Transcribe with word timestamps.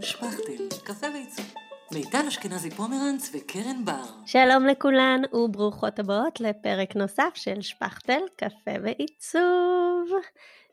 שפכטל, 0.00 0.78
קפה 0.84 1.06
ועיצוב. 1.12 1.54
מיטל 1.92 2.26
אשכנזי 2.28 2.70
פומרנץ 2.70 3.30
וקרן 3.34 3.84
בר. 3.84 4.04
שלום 4.26 4.66
לכולן 4.66 5.22
וברוכות 5.32 5.98
הבאות 5.98 6.40
לפרק 6.40 6.96
נוסף 6.96 7.30
של 7.34 7.60
שפכטל, 7.60 8.20
קפה 8.36 8.70
ועיצוב. 8.82 10.10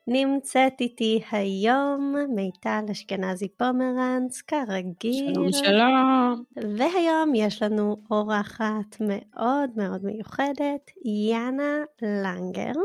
נמצאת 0.08 0.74
איתי 0.82 1.24
היום 1.32 2.16
מיטל 2.36 2.86
אשכנזי 2.92 3.48
פומרנץ, 3.48 4.42
כרגיל. 4.42 5.34
שלום 5.34 5.52
שלום. 5.52 6.44
והיום 6.78 7.36
יש 7.36 7.62
לנו 7.62 7.98
אורחת 8.12 8.98
מאוד 9.00 9.70
מאוד 9.76 10.06
מיוחדת, 10.06 10.92
יאנה 11.06 11.84
לנגר, 12.02 12.80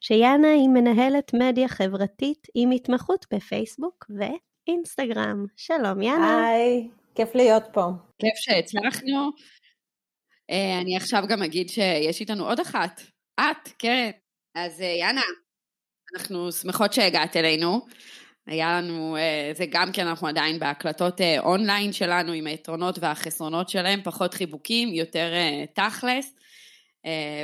שיאנה 0.00 0.52
היא 0.52 0.68
מנהלת 0.68 1.34
מדיה 1.34 1.68
חברתית 1.68 2.46
עם 2.54 2.70
התמחות 2.70 3.26
בפייסבוק 3.32 4.06
ואינסטגרם. 4.68 5.46
שלום 5.56 6.02
יאנה. 6.02 6.46
היי, 6.46 6.88
כיף 7.14 7.34
להיות 7.34 7.64
פה. 7.72 7.84
כיף 8.18 8.34
שהצלחנו. 8.34 9.30
אה, 10.50 10.78
אני 10.80 10.96
עכשיו 10.96 11.22
גם 11.28 11.42
אגיד 11.42 11.68
שיש 11.68 12.20
איתנו 12.20 12.48
עוד 12.48 12.60
אחת, 12.60 13.00
את, 13.40 13.68
קרן. 13.78 14.10
אז 14.54 14.80
אה, 14.80 14.86
יאנה, 14.86 15.20
אנחנו 16.14 16.52
שמחות 16.52 16.92
שהגעת 16.92 17.36
אלינו. 17.36 17.86
היה 18.46 18.80
לנו, 18.80 19.16
אה, 19.16 19.50
זה 19.54 19.64
גם 19.70 19.92
כן, 19.92 20.06
אנחנו 20.06 20.28
עדיין 20.28 20.58
בהקלטות 20.58 21.20
אונליין 21.38 21.92
שלנו 21.92 22.32
עם 22.32 22.46
היתרונות 22.46 22.98
והחסרונות 22.98 23.68
שלהם, 23.68 24.00
פחות 24.04 24.34
חיבוקים, 24.34 24.88
יותר 24.88 25.32
תכלס. 25.74 26.34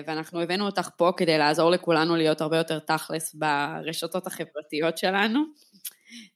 ואנחנו 0.07 0.41
הבאנו 0.41 0.67
אותך 0.67 0.89
פה 0.97 1.13
כדי 1.17 1.39
לעזור 1.39 1.71
לכולנו 1.71 2.17
להיות 2.17 2.41
הרבה 2.41 2.57
יותר 2.57 2.79
תכלס 2.79 3.35
ברשתות 3.35 4.27
החברתיות 4.27 4.99
שלנו. 4.99 5.45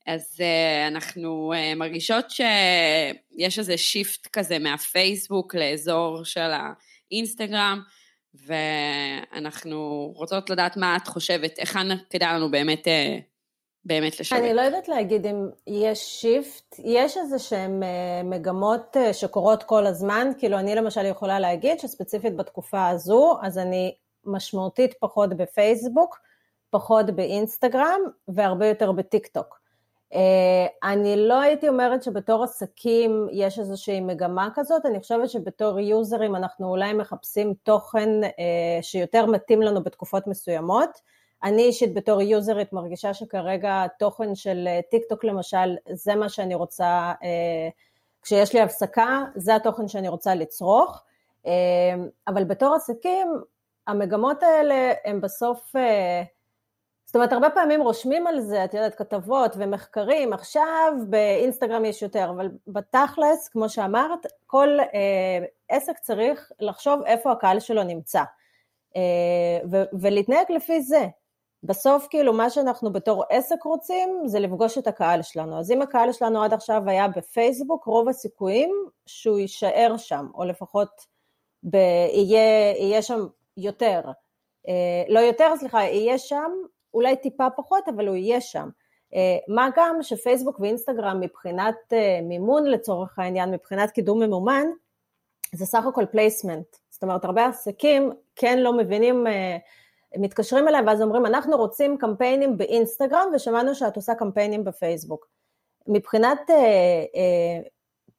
אז 0.06 0.36
uh, 0.36 0.88
אנחנו 0.88 1.52
uh, 1.54 1.78
מרגישות 1.78 2.30
שיש 2.30 3.58
איזה 3.58 3.78
shift 3.78 4.26
כזה 4.26 4.58
מהפייסבוק 4.58 5.54
לאזור 5.54 6.24
של 6.24 6.50
האינסטגרם, 7.10 7.80
ואנחנו 8.46 10.12
רוצות 10.16 10.50
לדעת 10.50 10.76
מה 10.76 10.96
את 10.96 11.08
חושבת, 11.08 11.58
איך 11.58 11.78
כדאי 12.10 12.34
לנו 12.34 12.50
באמת, 12.50 12.86
uh, 12.86 12.90
באמת 13.84 14.20
לשווק. 14.20 14.40
אני 14.40 14.54
לא 14.54 14.60
יודעת 14.60 14.88
להגיד 14.88 15.26
אם 15.26 15.48
יש 15.66 15.98
shift, 15.98 16.76
יש 16.84 17.16
איזה 17.16 17.38
שהן 17.38 17.82
uh, 17.82 17.86
מגמות 18.24 18.96
uh, 18.96 19.12
שקורות 19.12 19.62
כל 19.62 19.86
הזמן, 19.86 20.30
כאילו 20.38 20.58
אני 20.58 20.74
למשל 20.74 21.06
יכולה 21.06 21.40
להגיד 21.40 21.80
שספציפית 21.80 22.36
בתקופה 22.36 22.88
הזו, 22.88 23.38
אז 23.42 23.58
אני 23.58 23.94
משמעותית 24.24 24.94
פחות 25.00 25.36
בפייסבוק, 25.36 26.18
פחות 26.70 27.06
באינסטגרם 27.06 28.00
והרבה 28.28 28.66
יותר 28.66 28.92
בטיק 28.92 29.26
טוק. 29.26 29.59
אה, 30.14 30.90
אני 30.92 31.16
לא 31.16 31.40
הייתי 31.40 31.68
אומרת 31.68 32.02
שבתור 32.02 32.44
עסקים 32.44 33.28
יש 33.32 33.58
איזושהי 33.58 34.00
מגמה 34.00 34.48
כזאת, 34.54 34.86
אני 34.86 35.00
חושבת 35.00 35.30
שבתור 35.30 35.80
יוזרים 35.80 36.36
אנחנו 36.36 36.68
אולי 36.68 36.92
מחפשים 36.92 37.54
תוכן 37.62 38.24
אה, 38.24 38.82
שיותר 38.82 39.26
מתאים 39.26 39.62
לנו 39.62 39.82
בתקופות 39.82 40.26
מסוימות. 40.26 40.90
אני 41.42 41.62
אישית 41.62 41.94
בתור 41.94 42.22
יוזרית 42.22 42.72
מרגישה 42.72 43.14
שכרגע 43.14 43.84
התוכן 43.84 44.34
של 44.34 44.64
אה, 44.68 44.80
טיק 44.90 45.02
טוק 45.08 45.24
למשל, 45.24 45.76
זה 45.92 46.14
מה 46.14 46.28
שאני 46.28 46.54
רוצה, 46.54 47.12
כשיש 48.22 48.54
לי 48.54 48.60
הפסקה, 48.60 49.24
זה 49.36 49.56
התוכן 49.56 49.88
שאני 49.88 50.08
רוצה 50.08 50.34
לצרוך, 50.34 51.02
אבל 52.28 52.44
בתור 52.44 52.74
עסקים, 52.74 53.28
המגמות 53.86 54.42
האלה 54.42 54.92
הן 55.04 55.20
בסוף 55.20 55.72
זאת 57.10 57.16
אומרת, 57.16 57.32
הרבה 57.32 57.50
פעמים 57.50 57.80
רושמים 57.80 58.26
על 58.26 58.40
זה, 58.40 58.64
את 58.64 58.74
יודעת, 58.74 58.94
כתבות 58.94 59.52
ומחקרים, 59.56 60.32
עכשיו 60.32 60.92
באינסטגרם 61.08 61.84
יש 61.84 62.02
יותר, 62.02 62.30
אבל 62.30 62.48
בתכלס, 62.66 63.48
כמו 63.48 63.68
שאמרת, 63.68 64.26
כל 64.46 64.68
אה, 64.80 65.44
עסק 65.68 65.98
צריך 65.98 66.52
לחשוב 66.60 67.02
איפה 67.06 67.32
הקהל 67.32 67.60
שלו 67.60 67.82
נמצא, 67.82 68.22
אה, 68.96 69.02
ו- 69.70 69.84
ולהתנהג 70.00 70.52
לפי 70.52 70.82
זה. 70.82 71.06
בסוף, 71.62 72.06
כאילו, 72.10 72.32
מה 72.32 72.50
שאנחנו 72.50 72.92
בתור 72.92 73.24
עסק 73.30 73.62
רוצים, 73.64 74.22
זה 74.26 74.40
לפגוש 74.40 74.78
את 74.78 74.86
הקהל 74.86 75.22
שלנו. 75.22 75.58
אז 75.58 75.70
אם 75.70 75.82
הקהל 75.82 76.12
שלנו 76.12 76.42
עד 76.42 76.52
עכשיו 76.52 76.82
היה 76.86 77.08
בפייסבוק, 77.08 77.84
רוב 77.84 78.08
הסיכויים 78.08 78.70
שהוא 79.06 79.38
יישאר 79.38 79.94
שם, 79.96 80.26
או 80.34 80.44
לפחות 80.44 81.06
ב- 81.62 82.06
יהיה, 82.12 82.76
יהיה 82.76 83.02
שם 83.02 83.26
יותר. 83.56 84.00
אה, 84.68 85.04
לא 85.08 85.20
יותר, 85.20 85.52
סליחה, 85.58 85.82
יהיה 85.82 86.18
שם 86.18 86.50
אולי 86.94 87.16
טיפה 87.16 87.50
פחות, 87.56 87.88
אבל 87.88 88.08
הוא 88.08 88.16
יהיה 88.16 88.40
שם. 88.40 88.68
אה, 89.14 89.54
מה 89.54 89.68
גם 89.76 89.96
שפייסבוק 90.02 90.60
ואינסטגרם 90.60 91.20
מבחינת 91.20 91.76
אה, 91.92 92.20
מימון 92.22 92.66
לצורך 92.66 93.18
העניין, 93.18 93.50
מבחינת 93.50 93.90
קידום 93.90 94.22
ממומן, 94.22 94.66
זה 95.54 95.66
סך 95.66 95.86
הכל 95.86 96.04
placement. 96.10 96.66
זאת 96.90 97.02
אומרת, 97.02 97.24
הרבה 97.24 97.46
עסקים 97.46 98.12
כן 98.36 98.58
לא 98.58 98.72
מבינים, 98.72 99.26
אה, 99.26 99.56
מתקשרים 100.16 100.68
אליי 100.68 100.82
ואז 100.86 101.02
אומרים, 101.02 101.26
אנחנו 101.26 101.56
רוצים 101.56 101.98
קמפיינים 101.98 102.58
באינסטגרם 102.58 103.28
ושמענו 103.34 103.74
שאת 103.74 103.96
עושה 103.96 104.14
קמפיינים 104.14 104.64
בפייסבוק. 104.64 105.26
מבחינת 105.86 106.40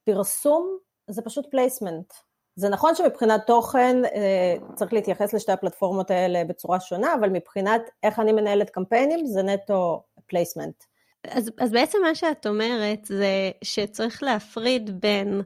פרסום, 0.03 0.77
זה 1.07 1.21
פשוט 1.21 1.45
placement. 1.51 2.13
זה 2.56 2.69
נכון 2.69 2.95
שמבחינת 2.95 3.41
תוכן 3.47 4.06
אה, 4.06 4.56
צריך 4.75 4.94
להתייחס 4.94 5.34
לשתי 5.34 5.51
הפלטפורמות 5.51 6.12
האלה 6.12 6.44
בצורה 6.44 6.79
שונה, 6.79 7.13
אבל 7.19 7.29
מבחינת 7.29 7.81
איך 8.03 8.19
אני 8.19 8.31
מנהלת 8.31 8.69
קמפיינים 8.69 9.25
זה 9.25 9.44
נטו 9.44 10.03
placement. 10.27 10.83
אז, 11.28 11.51
אז 11.59 11.72
בעצם 11.72 11.97
מה 12.03 12.16
שאת 12.16 12.47
אומרת 12.47 13.06
זה 13.06 13.51
שצריך 13.63 14.23
להפריד 14.23 15.01
בין 15.01 15.41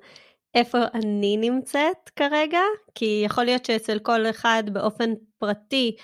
איפה 0.56 0.78
אני 0.94 1.38
נמצאת 1.38 2.10
כרגע, 2.16 2.60
כי 2.96 3.22
יכול 3.26 3.44
להיות 3.44 3.66
שאצל 3.66 4.00
כל 4.00 4.30
אחד 4.30 4.64
באופן 4.72 5.14
פרטי 5.38 5.96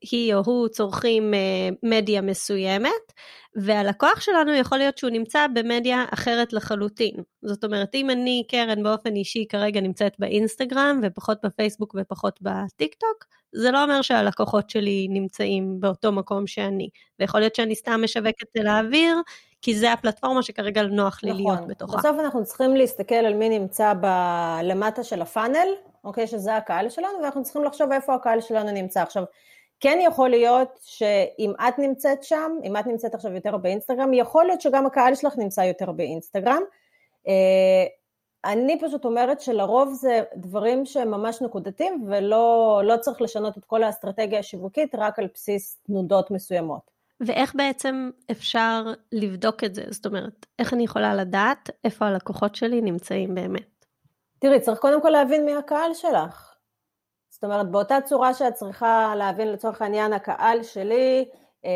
היא 0.00 0.34
או 0.34 0.42
הוא 0.44 0.68
צורכים 0.68 1.34
אה, 1.34 1.68
מדיה 1.82 2.20
מסוימת, 2.20 3.12
והלקוח 3.56 4.20
שלנו 4.20 4.52
יכול 4.52 4.78
להיות 4.78 4.98
שהוא 4.98 5.10
נמצא 5.10 5.46
במדיה 5.54 6.04
אחרת 6.10 6.52
לחלוטין. 6.52 7.14
זאת 7.42 7.64
אומרת, 7.64 7.94
אם 7.94 8.10
אני, 8.10 8.42
קרן, 8.48 8.82
באופן 8.82 9.16
אישי 9.16 9.46
כרגע 9.48 9.80
נמצאת 9.80 10.12
באינסטגרם 10.18 11.00
ופחות 11.02 11.38
בפייסבוק 11.44 11.94
ופחות 11.98 12.38
בטיק 12.42 12.94
טוק, 12.94 13.24
זה 13.52 13.70
לא 13.70 13.82
אומר 13.82 14.02
שהלקוחות 14.02 14.70
שלי 14.70 15.06
נמצאים 15.10 15.80
באותו 15.80 16.12
מקום 16.12 16.46
שאני. 16.46 16.88
ויכול 17.20 17.40
להיות 17.40 17.54
שאני 17.54 17.74
סתם 17.74 18.00
משווקת 18.04 18.46
תל 18.52 18.66
האוויר, 18.66 19.16
כי 19.62 19.74
זה 19.74 19.92
הפלטפורמה 19.92 20.42
שכרגע 20.42 20.82
נוח 20.82 21.20
לי 21.22 21.30
נכון. 21.30 21.44
להיות 21.44 21.68
בתוכה. 21.68 21.98
בסוף 21.98 22.16
אנחנו 22.20 22.44
צריכים 22.44 22.76
להסתכל 22.76 23.14
על 23.14 23.34
מי 23.34 23.58
נמצא 23.58 23.92
ב- 24.00 24.60
למטה 24.62 25.04
של 25.04 25.22
הפאנל, 25.22 25.68
אוקיי, 26.04 26.26
שזה 26.26 26.56
הקהל 26.56 26.88
שלנו, 26.88 27.18
ואנחנו 27.22 27.42
צריכים 27.42 27.64
לחשוב 27.64 27.92
איפה 27.92 28.14
הקהל 28.14 28.40
שלנו 28.40 28.70
נמצא. 28.70 29.02
עכשיו, 29.02 29.24
כן 29.80 29.98
יכול 30.02 30.30
להיות 30.30 30.78
שאם 30.82 31.52
את 31.68 31.78
נמצאת 31.78 32.22
שם, 32.22 32.52
אם 32.64 32.76
את 32.76 32.86
נמצאת 32.86 33.14
עכשיו 33.14 33.32
יותר 33.32 33.56
באינסטגרם, 33.56 34.14
יכול 34.14 34.44
להיות 34.44 34.60
שגם 34.60 34.86
הקהל 34.86 35.14
שלך 35.14 35.38
נמצא 35.38 35.60
יותר 35.60 35.92
באינסטגרם. 35.92 36.62
אה, 37.28 37.86
אני 38.44 38.78
פשוט 38.80 39.04
אומרת 39.04 39.40
שלרוב 39.40 39.92
זה 39.92 40.22
דברים 40.36 40.86
שהם 40.86 41.10
ממש 41.10 41.42
נקודתיים 41.42 42.04
ולא 42.08 42.80
לא 42.84 42.96
צריך 42.96 43.22
לשנות 43.22 43.58
את 43.58 43.64
כל 43.64 43.82
האסטרטגיה 43.82 44.38
השיווקית 44.38 44.94
רק 44.94 45.18
על 45.18 45.28
בסיס 45.34 45.78
תנודות 45.86 46.30
מסוימות. 46.30 46.90
ואיך 47.20 47.54
בעצם 47.54 48.10
אפשר 48.30 48.92
לבדוק 49.12 49.64
את 49.64 49.74
זה? 49.74 49.82
זאת 49.90 50.06
אומרת, 50.06 50.46
איך 50.58 50.74
אני 50.74 50.84
יכולה 50.84 51.14
לדעת 51.14 51.70
איפה 51.84 52.06
הלקוחות 52.06 52.54
שלי 52.54 52.80
נמצאים 52.80 53.34
באמת? 53.34 53.73
תראי, 54.44 54.60
צריך 54.60 54.78
קודם 54.78 55.02
כל 55.02 55.08
להבין 55.08 55.44
מי 55.44 55.54
הקהל 55.54 55.94
שלך. 55.94 56.54
זאת 57.30 57.44
אומרת, 57.44 57.70
באותה 57.70 57.98
צורה 58.04 58.34
שאת 58.34 58.54
צריכה 58.54 59.14
להבין 59.16 59.52
לצורך 59.52 59.82
העניין, 59.82 60.12
הקהל 60.12 60.62
שלי 60.62 61.28
אה, 61.64 61.70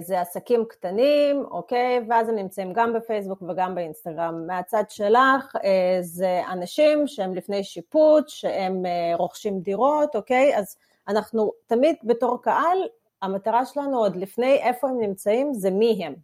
זה 0.00 0.20
עסקים 0.20 0.64
קטנים, 0.68 1.44
אוקיי? 1.50 2.00
ואז 2.08 2.28
הם 2.28 2.34
נמצאים 2.34 2.72
גם 2.72 2.92
בפייסבוק 2.92 3.42
וגם 3.42 3.74
באינסטגרם. 3.74 4.46
מהצד 4.46 4.84
שלך 4.88 5.56
אה, 5.64 5.98
זה 6.00 6.42
אנשים 6.48 7.06
שהם 7.06 7.34
לפני 7.34 7.64
שיפוט, 7.64 8.28
שהם 8.28 8.86
אה, 8.86 9.16
רוכשים 9.16 9.60
דירות, 9.60 10.16
אוקיי? 10.16 10.56
אז 10.56 10.76
אנחנו 11.08 11.52
תמיד 11.66 11.96
בתור 12.04 12.42
קהל, 12.42 12.78
המטרה 13.22 13.66
שלנו 13.66 13.98
עוד 13.98 14.16
לפני 14.16 14.54
איפה 14.54 14.88
הם 14.88 15.00
נמצאים 15.00 15.54
זה 15.54 15.70
מי 15.70 16.04
הם. 16.04 16.14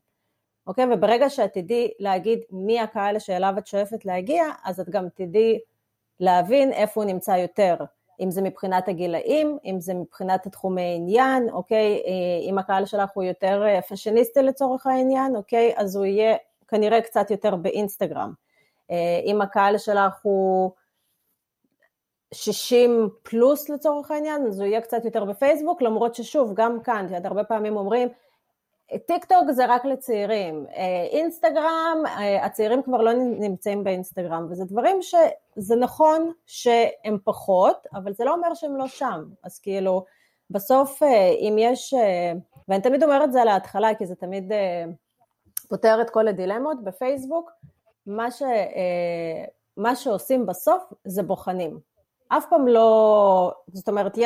אוקיי? 0.66 0.84
וברגע 0.92 1.30
שאת 1.30 1.52
תדעי 1.54 1.90
להגיד 1.98 2.40
מי 2.50 2.80
הקהל 2.80 3.18
שאליו 3.18 3.54
את 3.58 3.66
שואפת 3.66 4.04
להגיע, 4.04 4.44
אז 4.64 4.80
את 4.80 4.88
גם 4.88 5.08
תדעי 5.14 5.58
להבין 6.20 6.72
איפה 6.72 7.00
הוא 7.00 7.10
נמצא 7.10 7.30
יותר. 7.30 7.76
אם 8.20 8.30
זה 8.30 8.42
מבחינת 8.42 8.88
הגילאים, 8.88 9.58
אם 9.64 9.80
זה 9.80 9.94
מבחינת 9.94 10.46
התחומי 10.46 10.94
עניין, 10.96 11.50
אוקיי, 11.50 12.02
אה, 12.06 12.50
אם 12.50 12.58
הקהל 12.58 12.86
שלך 12.86 13.10
הוא 13.14 13.24
יותר 13.24 13.62
אה, 13.66 13.82
פאשיניסטי 13.82 14.42
לצורך 14.42 14.86
העניין, 14.86 15.36
אוקיי, 15.36 15.72
אז 15.76 15.96
הוא 15.96 16.04
יהיה 16.04 16.36
כנראה 16.68 17.00
קצת 17.00 17.30
יותר 17.30 17.56
באינסטגרם. 17.56 18.32
אה, 18.90 19.20
אם 19.24 19.42
הקהל 19.42 19.78
שלך 19.78 20.14
הוא 20.22 20.70
60 22.34 23.08
פלוס 23.22 23.68
לצורך 23.68 24.10
העניין, 24.10 24.46
אז 24.46 24.60
הוא 24.60 24.66
יהיה 24.68 24.80
קצת 24.80 25.04
יותר 25.04 25.24
בפייסבוק, 25.24 25.82
למרות 25.82 26.14
ששוב, 26.14 26.52
גם 26.54 26.80
כאן, 26.80 27.06
הרבה 27.24 27.44
פעמים 27.44 27.76
אומרים, 27.76 28.08
טיק 29.06 29.24
טוק 29.24 29.50
זה 29.50 29.66
רק 29.66 29.84
לצעירים, 29.84 30.66
אה, 30.76 31.06
אינסטגרם, 31.10 32.02
אה, 32.06 32.44
הצעירים 32.44 32.82
כבר 32.82 33.02
לא 33.02 33.12
נמצאים 33.12 33.84
באינסטגרם, 33.84 34.46
וזה 34.50 34.64
דברים 34.64 35.02
שזה 35.02 35.76
נכון 35.76 36.32
שהם 36.46 37.18
פחות, 37.24 37.86
אבל 37.94 38.12
זה 38.12 38.24
לא 38.24 38.34
אומר 38.34 38.54
שהם 38.54 38.76
לא 38.76 38.88
שם, 38.88 39.24
אז 39.42 39.58
כאילו, 39.58 40.04
בסוף 40.50 41.02
אם 41.40 41.56
יש, 41.58 41.94
ואני 42.68 42.82
תמיד 42.82 43.02
אומרת 43.02 43.22
את 43.22 43.32
זה 43.32 43.42
על 43.42 43.48
ההתחלה, 43.48 43.94
כי 43.94 44.06
זה 44.06 44.14
תמיד 44.14 44.52
פותר 45.68 45.98
את 46.02 46.10
כל 46.10 46.28
הדילמות, 46.28 46.84
בפייסבוק, 46.84 47.50
מה, 48.06 48.30
ש, 48.30 48.42
מה 49.76 49.96
שעושים 49.96 50.46
בסוף 50.46 50.92
זה 51.04 51.22
בוחנים. 51.22 51.89
אף 52.32 52.44
פעם 52.50 52.68
לא, 52.68 53.52
זאת 53.72 53.88
אומרת, 53.88 54.18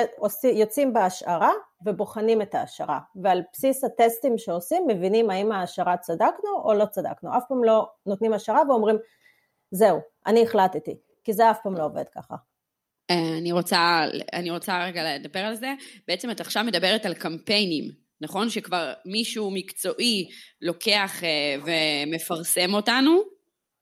יוצאים 0.54 0.92
בהשערה 0.92 1.52
ובוחנים 1.86 2.42
את 2.42 2.54
ההשערה, 2.54 3.00
ועל 3.22 3.42
בסיס 3.52 3.84
הטסטים 3.84 4.38
שעושים 4.38 4.86
מבינים 4.88 5.30
האם 5.30 5.52
ההשערה 5.52 5.96
צדקנו 5.96 6.62
או 6.64 6.74
לא 6.74 6.84
צדקנו, 6.84 7.36
אף 7.36 7.42
פעם 7.48 7.64
לא 7.64 7.86
נותנים 8.06 8.32
השערה 8.32 8.62
ואומרים, 8.68 8.96
זהו, 9.70 9.98
אני 10.26 10.42
החלטתי, 10.42 10.96
כי 11.24 11.32
זה 11.32 11.50
אף 11.50 11.58
פעם 11.62 11.76
לא 11.76 11.84
עובד 11.84 12.08
ככה. 12.08 12.34
אה, 13.10 13.38
אני 13.38 13.52
רוצה, 13.52 14.00
אני 14.32 14.50
רוצה 14.50 14.84
רגע 14.84 15.14
לדבר 15.14 15.40
על 15.40 15.54
זה, 15.54 15.74
בעצם 16.08 16.30
את 16.30 16.40
עכשיו 16.40 16.64
מדברת 16.64 17.06
על 17.06 17.14
קמפיינים, 17.14 17.84
נכון? 18.20 18.50
שכבר 18.50 18.92
מישהו 19.04 19.50
מקצועי 19.50 20.28
לוקח 20.62 21.24
אה, 21.24 21.56
ומפרסם 21.64 22.74
אותנו, 22.74 23.33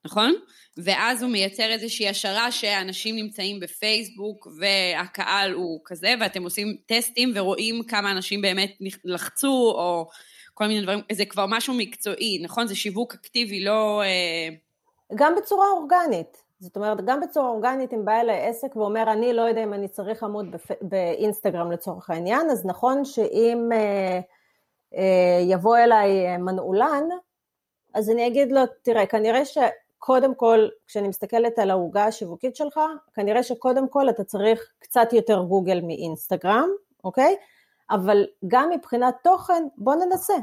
נכון? 0.04 0.34
ואז 0.76 1.22
הוא 1.22 1.30
מייצר 1.30 1.70
איזושהי 1.70 2.08
השערה 2.08 2.52
שאנשים 2.52 3.16
נמצאים 3.16 3.60
בפייסבוק 3.60 4.48
והקהל 4.58 5.52
הוא 5.52 5.80
כזה, 5.84 6.14
ואתם 6.20 6.42
עושים 6.42 6.76
טסטים 6.86 7.32
ורואים 7.34 7.82
כמה 7.82 8.10
אנשים 8.10 8.42
באמת 8.42 8.72
לחצו, 9.04 9.72
או 9.76 10.08
כל 10.54 10.66
מיני 10.66 10.82
דברים, 10.82 11.00
זה 11.12 11.24
כבר 11.24 11.46
משהו 11.48 11.74
מקצועי, 11.78 12.38
נכון? 12.42 12.66
זה 12.66 12.74
שיווק 12.74 13.14
אקטיבי, 13.14 13.64
לא... 13.64 14.02
אה, 14.02 14.48
גם 15.14 15.34
בצורה 15.36 15.66
אורגנית. 15.70 16.42
זאת 16.60 16.76
אומרת, 16.76 17.04
גם 17.04 17.20
בצורה 17.20 17.48
אורגנית, 17.48 17.94
אם 17.94 18.04
בא 18.04 18.20
אליי 18.20 18.46
עסק 18.46 18.76
ואומר, 18.76 19.12
אני 19.12 19.32
לא 19.32 19.42
יודע 19.42 19.62
אם 19.62 19.74
אני 19.74 19.88
צריך 19.88 20.22
עמוד 20.22 20.50
בפ... 20.50 20.70
באינסטגרם 20.82 21.72
לצורך 21.72 22.10
העניין, 22.10 22.50
אז 22.50 22.66
נכון 22.66 23.04
שאם 23.04 23.68
אה, 23.72 24.20
אה, 24.96 25.40
יבוא 25.48 25.76
אליי 25.78 26.36
מנעולן, 26.38 27.04
אז 27.94 28.10
אני 28.10 28.26
אגיד 28.26 28.52
לו, 28.52 28.60
תראה, 28.82 29.06
כנראה 29.06 29.44
ש... 29.44 29.58
קודם 30.04 30.34
כל, 30.34 30.68
כשאני 30.86 31.08
מסתכלת 31.08 31.58
על 31.58 31.70
העוגה 31.70 32.04
השיווקית 32.04 32.56
שלך, 32.56 32.80
כנראה 33.14 33.42
שקודם 33.42 33.88
כל 33.88 34.08
אתה 34.08 34.24
צריך 34.24 34.72
קצת 34.78 35.12
יותר 35.12 35.42
גוגל 35.42 35.80
מאינסטגרם, 35.80 36.68
אוקיי? 37.04 37.36
אבל 37.90 38.26
גם 38.48 38.70
מבחינת 38.70 39.14
תוכן, 39.24 39.62
בוא 39.78 39.94
ננסה. 39.94 40.34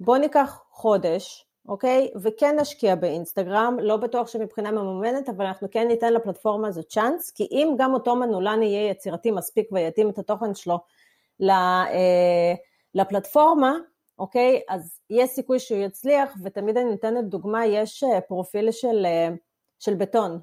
בוא 0.00 0.16
ניקח 0.16 0.62
חודש, 0.70 1.46
אוקיי? 1.68 2.10
וכן 2.22 2.60
נשקיע 2.60 2.94
באינסטגרם, 2.94 3.76
לא 3.80 3.96
בטוח 3.96 4.28
שמבחינה 4.28 4.70
ממומנת, 4.70 5.28
אבל 5.28 5.46
אנחנו 5.46 5.68
כן 5.70 5.88
ניתן 5.88 6.12
לפלטפורמה 6.12 6.68
הזו 6.68 6.82
צ'אנס, 6.82 7.30
כי 7.30 7.48
אם 7.50 7.74
גם 7.78 7.94
אותו 7.94 8.16
מנעולן 8.16 8.62
יהיה 8.62 8.90
יצירתי 8.90 9.30
מספיק 9.30 9.68
ויתאים 9.72 10.10
את 10.10 10.18
התוכן 10.18 10.54
שלו 10.54 10.78
אה, 11.50 12.54
לפלטפורמה, 12.94 13.72
אוקיי? 14.22 14.60
אז 14.68 15.00
יש 15.10 15.30
סיכוי 15.30 15.58
שהוא 15.58 15.78
יצליח, 15.78 16.34
ותמיד 16.42 16.76
אני 16.76 16.90
נותנת 16.90 17.24
דוגמה, 17.24 17.66
יש 17.66 18.04
אה, 18.04 18.20
פרופיל 18.20 18.70
של, 18.70 19.06
אה, 19.06 19.28
של 19.78 19.94
בטון, 19.94 20.40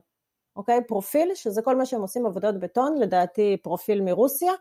אוקיי? 0.56 0.84
פרופיל, 0.88 1.32
שזה 1.36 1.62
כל 1.62 1.76
מה 1.76 1.86
שהם 1.86 2.02
עושים 2.02 2.26
עבודות 2.26 2.60
בטון, 2.60 2.98
לדעתי 2.98 3.58
פרופיל 3.64 4.02
מרוסיה, 4.02 4.52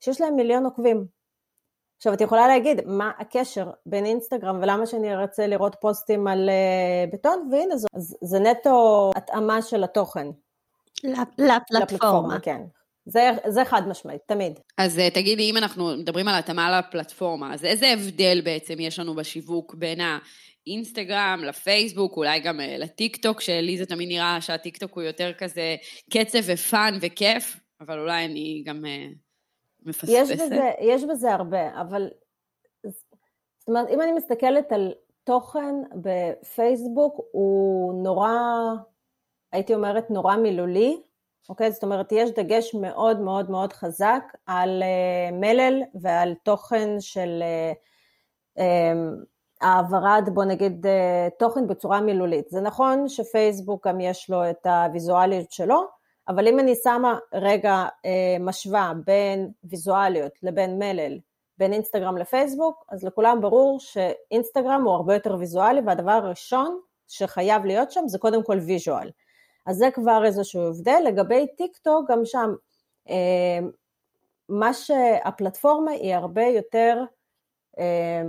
שיש 0.00 0.20
להם 0.20 0.36
מיליון 0.36 0.64
עוקבים. 0.64 1.06
עכשיו, 1.96 2.12
את 2.12 2.20
יכולה 2.20 2.48
להגיד, 2.48 2.80
מה 2.86 3.10
הקשר 3.18 3.70
בין 3.86 4.06
אינסטגרם 4.06 4.58
ולמה 4.62 4.86
שאני 4.86 5.14
ארצה 5.14 5.46
לראות 5.46 5.76
פוסטים 5.80 6.26
על 6.26 6.48
uh, 6.48 7.12
בטון, 7.14 7.48
והנה, 7.52 7.76
זה, 7.76 7.88
זה 8.22 8.38
נטו 8.38 9.10
התאמה 9.16 9.62
של 9.62 9.84
התוכן. 9.84 10.26
לפלטפורמה. 11.04 11.58
לפלטפורמה, 11.70 12.40
כן. 12.40 12.62
זה, 13.06 13.30
זה 13.48 13.64
חד 13.64 13.82
משמעית, 13.88 14.22
תמיד. 14.26 14.60
אז 14.78 14.98
אה, 14.98 15.10
תגידי, 15.10 15.50
אם 15.50 15.56
אנחנו 15.56 15.96
מדברים 15.96 16.28
על 16.28 16.34
התאמה 16.34 16.78
לפלטפורמה, 16.78 17.54
אז 17.54 17.64
איזה 17.64 17.86
הבדל 17.88 18.40
בעצם 18.44 18.80
יש 18.80 18.98
לנו 18.98 19.14
בשיווק 19.14 19.74
בין 19.74 19.98
האינסטגרם 20.00 21.40
לפייסבוק, 21.44 22.16
אולי 22.16 22.40
גם 22.40 22.60
אה, 22.60 22.78
לטיק 22.78 23.16
טוק, 23.16 23.40
שלי 23.40 23.78
זה 23.78 23.86
תמיד 23.86 24.08
נראה 24.08 24.40
שהטיק 24.40 24.76
טוק 24.76 24.94
הוא 24.94 25.02
יותר 25.02 25.32
כזה 25.38 25.76
קצב 26.10 26.38
ופאן 26.46 26.98
וכיף, 27.00 27.56
אבל 27.80 27.98
אולי 27.98 28.24
אני 28.24 28.62
גם 28.66 28.84
אה, 28.86 29.06
מפספסת. 29.82 30.12
יש 30.12 30.30
בזה, 30.30 30.70
יש 30.80 31.04
בזה 31.04 31.32
הרבה, 31.32 31.80
אבל 31.80 32.08
זאת 32.86 33.68
אומרת, 33.68 33.88
אם 33.90 34.00
אני 34.00 34.12
מסתכלת 34.12 34.72
על 34.72 34.92
תוכן 35.24 35.74
בפייסבוק, 36.02 37.20
הוא 37.32 38.02
נורא, 38.02 38.30
הייתי 39.52 39.74
אומרת, 39.74 40.10
נורא 40.10 40.36
מילולי, 40.36 40.96
אוקיי? 41.48 41.72
זאת 41.72 41.82
אומרת, 41.82 42.12
יש 42.12 42.30
דגש 42.30 42.74
מאוד 42.74 43.20
מאוד 43.20 43.50
מאוד 43.50 43.72
חזק 43.72 44.22
על 44.46 44.82
uh, 44.82 45.34
מלל 45.34 45.82
ועל 46.00 46.34
תוכן 46.42 47.00
של 47.00 47.42
uh, 47.42 48.58
um, 48.58 49.24
העברת, 49.60 50.28
בוא 50.28 50.44
נגיד, 50.44 50.86
uh, 50.86 50.90
תוכן 51.38 51.66
בצורה 51.66 52.00
מילולית. 52.00 52.50
זה 52.50 52.60
נכון 52.60 53.08
שפייסבוק 53.08 53.86
גם 53.86 54.00
יש 54.00 54.30
לו 54.30 54.50
את 54.50 54.66
הוויזואליות 54.66 55.52
שלו, 55.52 55.84
אבל 56.28 56.48
אם 56.48 56.58
אני 56.58 56.74
שמה 56.74 57.18
רגע 57.34 57.86
משווה 58.40 58.92
בין 59.04 59.50
ויזואליות 59.64 60.32
לבין 60.42 60.78
מלל, 60.78 61.18
בין 61.58 61.72
אינסטגרם 61.72 62.18
לפייסבוק, 62.18 62.84
אז 62.88 63.04
לכולם 63.04 63.40
ברור 63.40 63.80
שאינסטגרם 63.80 64.82
הוא 64.84 64.92
הרבה 64.94 65.14
יותר 65.14 65.36
ויזואלי, 65.38 65.80
והדבר 65.86 66.10
הראשון 66.10 66.78
שחייב 67.08 67.64
להיות 67.64 67.90
שם 67.90 68.00
זה 68.06 68.18
קודם 68.18 68.42
כל 68.42 68.58
visual. 68.66 69.10
אז 69.66 69.76
זה 69.76 69.88
כבר 69.94 70.22
איזשהו 70.24 70.68
הבדל. 70.68 71.02
לגבי 71.04 71.46
טיק 71.56 71.76
טוק, 71.76 72.10
גם 72.10 72.24
שם, 72.24 72.54
אה, 73.08 73.58
מה 74.48 74.74
שהפלטפורמה 74.74 75.90
היא 75.90 76.14
הרבה 76.14 76.42
יותר 76.42 77.04
אה, 77.78 78.22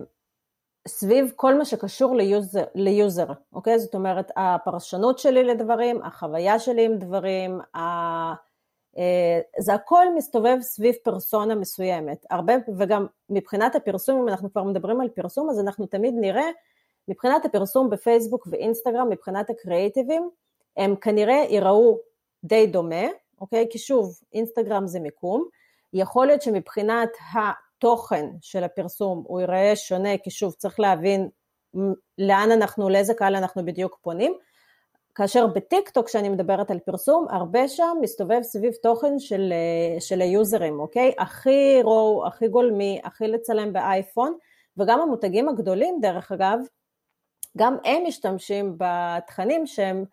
סביב 0.88 1.32
כל 1.36 1.58
מה 1.58 1.66
שקשור 1.66 2.16
ל 2.16 2.24
user, 2.24 2.64
ל 2.76 2.85
user, 2.85 3.28
אוקיי? 3.54 3.80
זאת 3.80 3.96
אומרת, 3.96 4.32
הפרשנות 4.36 5.20
שלי 5.20 5.44
לדברים, 5.44 6.02
החוויה 6.04 6.60
שלי 6.60 6.86
עם 6.86 6.98
דברים, 6.98 7.60
ה... 7.76 7.80
אה, 8.98 9.40
זה 9.60 9.74
הכל 9.74 10.06
מסתובב 10.16 10.58
סביב 10.62 10.96
פרסונה 11.04 11.56
מסוימת. 11.56 12.26
הרבה, 12.32 12.54
וגם 12.78 13.06
מבחינת 13.30 13.76
הפרסום, 13.76 14.22
אם 14.22 14.30
אנחנו 14.30 14.52
כבר 14.52 14.64
מדברים 14.64 15.02
על 15.02 15.10
פרסום, 15.10 15.50
אז 15.50 15.60
אנחנו 15.60 15.86
תמיד 15.86 16.14
נראה, 16.20 16.50
מבחינת 17.08 17.46
הפרסום 17.46 17.90
בפייסבוק 17.90 18.48
ואינסטגרם, 18.52 19.10
מבחינת 19.10 19.50
הקריאייטיבים, 19.50 20.30
הם 20.78 20.96
כנראה 20.96 21.46
ייראו 21.50 22.00
די 22.44 22.68
דומה, 22.68 23.06
אוקיי? 23.42 23.68
כי 23.70 23.80
שוב, 23.80 24.20
אינסטגרם 24.34 24.88
זה 24.88 25.00
מיקום, 25.00 25.48
יכול 25.94 26.28
להיות 26.28 26.42
שמבחינת 26.42 27.10
התוכן 27.34 28.26
של 28.42 28.64
הפרסום 28.64 29.24
הוא 29.28 29.40
ייראה 29.40 29.76
שונה, 29.76 30.18
כי 30.18 30.30
שוב, 30.30 30.54
צריך 30.54 30.80
להבין 30.80 31.30
לאן 32.18 32.52
אנחנו, 32.52 32.90
לאיזה 32.90 33.14
קהל 33.14 33.36
אנחנו 33.36 33.66
בדיוק 33.66 33.98
פונים, 34.02 34.38
כאשר 35.16 35.48
בטיק 35.48 35.90
טוק, 35.90 36.06
כשאני 36.06 36.30
מדברת 36.30 36.72
על 36.72 36.80
פרסום, 36.80 37.26
הרבה 37.30 37.68
שם 37.68 37.98
מסתובב 38.02 38.42
סביב 38.42 38.74
תוכן 38.74 39.20
של, 39.20 39.54
של 40.00 40.22
היוזרים, 40.22 40.80
אוקיי? 40.80 41.14
הכי 41.18 41.80
רואו, 41.84 42.28
הכי 42.28 42.48
גולמי, 42.48 43.02
הכי 43.04 43.28
לצלם 43.28 43.74
באייפון, 43.74 44.38
וגם 44.78 45.02
המותגים 45.02 45.50
הגדולים, 45.50 46.00
דרך 46.02 46.32
אגב, 46.32 46.60
גם 47.58 47.78
הם 47.86 48.04
משתמשים 48.08 48.78
בתכנים 48.78 49.66
שהם 49.66 50.06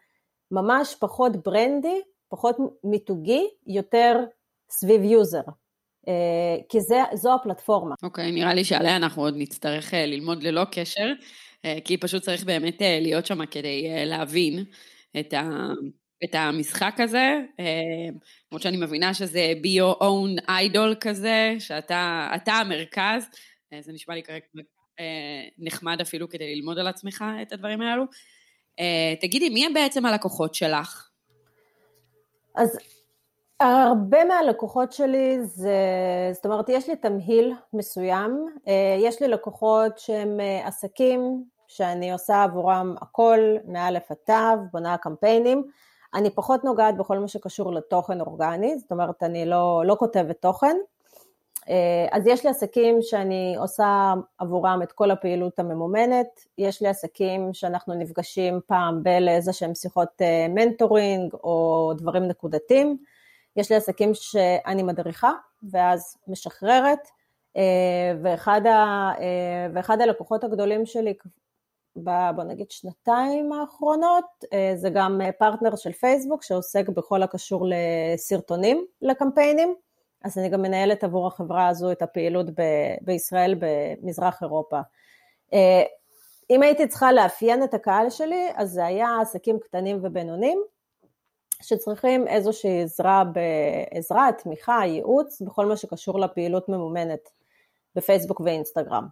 ממש 0.51 0.97
פחות 1.01 1.33
ברנדי, 1.37 2.01
פחות 2.29 2.57
מיתוגי, 2.85 3.49
יותר 3.67 4.25
סביב 4.71 5.03
יוזר. 5.03 5.43
אה, 6.09 6.57
כי 6.69 6.81
זה, 6.81 6.97
זו 7.15 7.35
הפלטפורמה. 7.35 7.95
אוקיי, 8.03 8.29
okay, 8.29 8.33
נראה 8.33 8.55
לי 8.55 8.65
שעליה 8.65 8.97
אנחנו 8.97 9.23
עוד 9.23 9.35
נצטרך 9.37 9.95
אה, 9.95 10.07
ללמוד 10.07 10.43
ללא 10.43 10.65
קשר, 10.73 11.13
אה, 11.65 11.79
כי 11.85 11.97
פשוט 11.97 12.23
צריך 12.23 12.45
באמת 12.45 12.83
להיות 13.01 13.27
שם 13.27 13.47
כדי 13.47 14.07
להבין 14.07 14.65
את, 15.21 15.33
ה, 15.33 15.69
את 16.25 16.35
המשחק 16.35 16.97
הזה, 16.99 17.41
למרות 18.51 18.63
שאני 18.63 18.77
מבינה 18.77 19.15
שזה 19.15 19.53
be 19.63 19.81
your 19.81 20.01
own 20.01 20.51
idol 20.51 20.95
כזה, 21.01 21.55
שאתה 21.59 22.29
המרכז, 22.47 23.29
זה 23.81 23.93
נשמע 23.93 24.15
לי 24.15 24.23
כרגע 24.23 24.47
נחמד 25.59 26.01
אפילו 26.01 26.29
כדי 26.29 26.55
ללמוד 26.55 26.79
על 26.79 26.87
עצמך 26.87 27.25
את 27.43 27.53
הדברים 27.53 27.81
האלו. 27.81 28.05
Uh, 28.81 29.21
תגידי, 29.21 29.49
מי 29.49 29.67
הם 29.67 29.75
בעצם 29.75 30.07
הלקוחות 30.07 30.55
שלך? 30.55 31.09
אז 32.55 32.79
הרבה 33.61 34.25
מהלקוחות 34.25 34.93
שלי 34.93 35.45
זה, 35.45 35.79
זאת 36.33 36.45
אומרת, 36.45 36.69
יש 36.69 36.89
לי 36.89 36.97
תמהיל 36.97 37.55
מסוים, 37.73 38.47
uh, 38.57 38.71
יש 38.99 39.23
לי 39.23 39.29
לקוחות 39.29 39.99
שהם 39.99 40.41
uh, 40.41 40.67
עסקים 40.67 41.45
שאני 41.69 42.13
עושה 42.13 42.43
עבורם 42.43 42.95
הכל, 43.01 43.39
מאלף 43.65 44.11
עד 44.11 44.17
תו, 44.27 44.63
בונה 44.73 44.97
קמפיינים. 44.97 45.65
אני 46.15 46.31
פחות 46.31 46.65
נוגעת 46.65 46.97
בכל 46.97 47.19
מה 47.19 47.29
שקשור 47.29 47.73
לתוכן 47.73 48.21
אורגני, 48.21 48.79
זאת 48.79 48.93
אומרת, 48.93 49.23
אני 49.23 49.47
לא, 49.47 49.83
לא 49.87 49.97
כותבת 49.99 50.37
תוכן. 50.41 50.77
אה, 51.69 52.07
אז 52.13 52.27
יש 52.27 52.45
לי 52.45 52.51
עסקים 52.51 53.03
שאני 53.03 53.55
עושה 53.59 54.15
עבורם 54.39 54.81
את 54.83 54.93
כל 54.93 55.11
הפעילות 55.11 55.59
הממומנת, 55.59 56.27
יש 56.59 56.83
לי 56.83 56.89
עסקים 56.89 57.55
שאנחנו 57.55 57.95
נפגשים 57.95 58.61
פעם 58.67 59.03
באיזה 59.03 59.53
שהם 59.53 59.75
שיחות 59.75 60.09
אה, 60.21 60.47
mentoring 60.49 61.35
או 61.35 61.93
דברים 61.97 62.23
נקודתיים, 62.23 62.97
יש 63.57 63.71
לי 63.71 63.77
עסקים 63.77 64.11
שאני 64.15 64.83
מדריכה 64.83 65.33
ואז 65.71 66.17
משחררת, 66.29 67.09
אה, 67.57 68.13
ואחד, 68.23 68.67
ה, 68.67 69.11
ואחד 69.75 70.01
הלקוחות 70.01 70.45
הגדולים 70.45 70.87
שלי 70.87 71.15
בוא 71.97 72.43
נגיד 72.45 72.71
שנתיים 72.71 73.53
האחרונות, 73.53 74.25
זה 74.75 74.91
גם 74.91 75.21
פרטנר 75.39 75.77
של 75.77 75.93
פייסבוק 75.93 76.43
שעוסק 76.43 76.89
בכל 76.89 77.23
הקשור 77.23 77.67
לסרטונים 77.69 78.87
לקמפיינים. 79.03 79.75
אז 80.25 80.39
אני 80.39 80.49
גם 80.49 80.63
מנהלת 80.63 81.05
עבור 81.05 81.27
החברה 81.27 81.69
הזו 81.69 81.93
את 81.93 82.03
הפעילות 82.03 82.51
ב- 82.51 82.95
בישראל 83.01 83.55
במזרח 83.59 84.43
אירופה. 84.43 84.81
אה, 85.53 85.83
אם 86.51 86.63
הייתי 86.63 86.89
צריכה 86.89 87.13
לאפיין 87.13 87.65
את 87.65 87.75
הקהל 87.75 88.11
שלי, 88.11 88.49
אז 88.55 88.71
זה 88.71 88.87
היה 88.87 89.19
עסקים 89.23 89.59
קטנים 89.59 89.99
ובינוניים, 90.03 90.63
שצריכים 91.63 92.29
איזושהי 92.29 92.83
עזרה, 92.83 93.25
בעזרה, 93.25 94.29
תמיכה, 94.43 94.81
ייעוץ, 94.87 95.43
בכל 95.43 95.67
מה 95.67 95.77
שקשור 95.77 96.21
לפעילות 96.21 96.69
ממומנת 96.69 97.31
בפייסבוק 97.95 98.41
ואינסטגרם. 98.41 99.07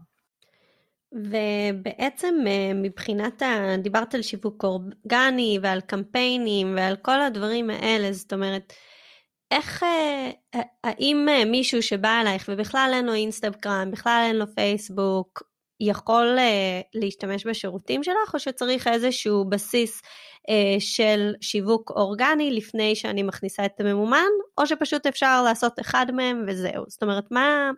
ובעצם 1.12 2.34
אה, 2.46 2.70
מבחינת, 2.74 3.42
ה... 3.42 3.76
דיברת 3.78 4.14
על 4.14 4.22
שיווק 4.22 4.64
אורגני 4.64 5.58
ועל 5.62 5.80
קמפיינים 5.80 6.74
ועל 6.76 6.96
כל 6.96 7.20
הדברים 7.20 7.70
האלה, 7.70 8.12
זאת 8.12 8.32
אומרת, 8.32 8.72
איך, 9.52 9.82
אה, 9.82 10.30
האם 10.84 11.26
אה, 11.28 11.44
מישהו 11.44 11.82
שבא 11.82 12.20
אלייך 12.20 12.44
ובכלל 12.48 12.90
אין 12.94 13.06
לו 13.06 13.14
אינסטגרם, 13.14 13.90
בכלל 13.90 14.24
אין 14.26 14.36
לו 14.36 14.44
פייסבוק, 14.54 15.42
יכול 15.80 16.38
אה, 16.38 16.80
להשתמש 16.94 17.46
בשירותים 17.46 18.02
שלך, 18.02 18.34
או 18.34 18.38
שצריך 18.38 18.88
איזשהו 18.88 19.44
בסיס 19.44 20.02
של 20.78 21.34
שיווק 21.40 21.90
אורגני 21.90 22.50
לפני 22.50 22.94
שאני 22.94 23.22
מכניסה 23.22 23.64
את 23.64 23.80
הממומן, 23.80 24.28
או 24.58 24.66
שפשוט 24.66 25.06
אפשר 25.06 25.42
לעשות 25.42 25.80
אחד 25.80 26.06
מהם 26.12 26.44
וזהו. 26.48 26.84
זאת 26.88 27.02
אומרת, 27.02 27.24
מה, 27.30 27.70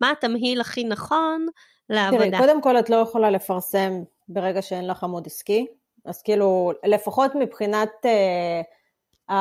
מה 0.00 0.10
התמהיל 0.10 0.60
הכי 0.60 0.84
נכון 0.84 1.46
לעבודה? 1.90 2.30
תראי, 2.30 2.38
קודם 2.38 2.62
כל 2.62 2.78
את 2.78 2.90
לא 2.90 2.96
יכולה 2.96 3.30
לפרסם 3.30 3.92
ברגע 4.28 4.62
שאין 4.62 4.86
לך 4.86 5.04
עמוד 5.04 5.26
עסקי, 5.26 5.66
אז 6.04 6.22
כאילו, 6.22 6.72
לפחות 6.84 7.34
מבחינת... 7.34 7.90
Uh, 9.30 9.34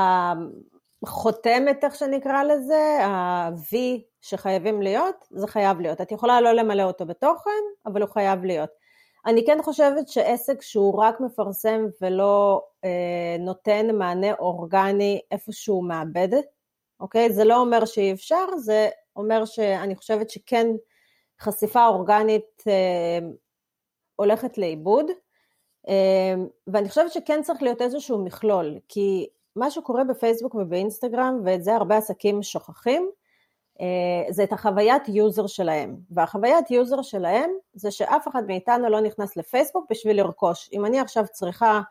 חותמת, 1.06 1.84
איך 1.84 1.96
שנקרא 1.96 2.44
לזה, 2.44 3.06
ה-V 3.06 3.76
שחייבים 4.22 4.82
להיות, 4.82 5.16
זה 5.32 5.48
חייב 5.48 5.80
להיות. 5.80 6.02
את 6.02 6.12
יכולה 6.12 6.42
לא 6.42 6.52
למלא 6.52 6.84
אותו 6.84 7.06
בתוכן, 7.06 7.62
אבל 7.86 8.02
הוא 8.02 8.10
חייב 8.10 8.46
להיות. 8.46 8.70
אני 9.26 9.46
כן 9.46 9.58
חושבת 9.62 10.08
שעסק 10.08 10.62
שהוא 10.62 11.04
רק 11.04 11.20
מפרסם 11.20 11.86
ולא 12.02 12.64
אה, 12.86 13.36
נותן 13.40 13.96
מענה 13.96 14.34
אורגני 14.34 15.22
איפה 15.32 15.52
שהוא 15.52 15.88
מאבד, 15.88 16.42
אוקיי? 17.00 17.34
זה 17.34 17.44
לא 17.44 17.58
אומר 17.58 17.86
שאי 17.86 18.14
אפשר, 18.14 18.58
זה 18.58 18.90
אומר 19.16 19.46
שאני 19.46 19.96
חושבת 19.96 20.30
שכן 20.30 20.68
חשיפה 21.42 21.88
אורגנית 21.88 22.64
אה, 22.68 23.28
הולכת 24.16 24.58
לאיבוד, 24.58 25.06
אה, 25.90 26.36
ואני 26.68 26.90
חושבת 26.90 27.12
שכן 27.12 27.42
צריך 27.44 27.64
להיות 27.64 27.82
איזשהו 27.82 28.26
מכלול, 28.26 28.80
כי 28.88 29.28
מה 29.60 29.72
שקורה 29.72 30.04
בפייסבוק 30.04 30.56
ובאינסטגרם, 30.56 31.42
ואת 31.44 31.64
זה 31.64 31.76
הרבה 31.76 31.98
עסקים 31.98 32.44
שוכחים, 32.44 33.10
אה, 33.82 33.86
זה 34.30 34.44
את 34.44 34.54
החוויית 34.54 35.10
user 35.10 35.48
שלהם. 35.48 35.96
והחוויית 36.12 36.72
user 36.72 37.02
שלהם 37.02 37.52
זה 37.74 37.92
שאף 37.92 38.28
אחד 38.28 38.44
מאיתנו 38.48 38.90
לא 38.90 39.02
נכנס 39.02 39.38
לפייסבוק 39.38 39.86
בשביל 39.90 40.18
לרכוש. 40.18 40.70
אם 40.74 40.86
אני 40.86 41.00
עכשיו 41.00 41.26
צריכה 41.32 41.82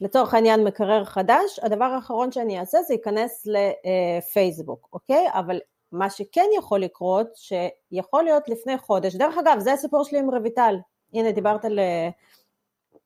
לצורך 0.00 0.34
העניין 0.34 0.64
מקרר 0.64 1.04
חדש, 1.04 1.60
הדבר 1.62 1.84
האחרון 1.84 2.32
שאני 2.32 2.60
אעשה 2.60 2.82
זה 2.82 2.94
להיכנס 2.94 3.46
לפייסבוק, 3.46 4.88
אוקיי? 4.92 5.26
אבל 5.32 5.60
מה 5.92 6.10
שכן 6.10 6.46
יכול 6.56 6.80
לקרות, 6.80 7.28
שיכול 7.34 8.24
להיות 8.24 8.48
לפני 8.48 8.78
חודש, 8.78 9.14
דרך 9.14 9.38
אגב, 9.38 9.58
זה 9.58 9.72
הסיפור 9.72 10.04
שלי 10.04 10.18
עם 10.18 10.30
רויטל, 10.30 10.76
הנה 11.14 11.32
דיברת 11.32 11.64
על... 11.64 11.78
אה, 11.78 12.08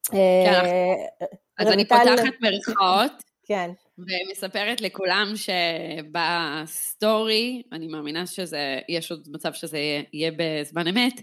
כן, 0.04 0.64
אז 1.58 1.68
אני 1.68 1.88
פותחת 1.88 2.32
מרכאות. 2.40 3.12
כן. 3.44 3.70
ומספרת 4.06 4.80
לכולם 4.80 5.32
שבסטורי, 6.64 7.62
אני 7.72 7.86
מאמינה 7.86 8.26
שזה, 8.26 8.78
יש 8.88 9.10
עוד 9.10 9.28
מצב 9.32 9.52
שזה 9.52 9.78
יהיה 10.12 10.30
בזמן 10.36 10.88
אמת, 10.88 11.20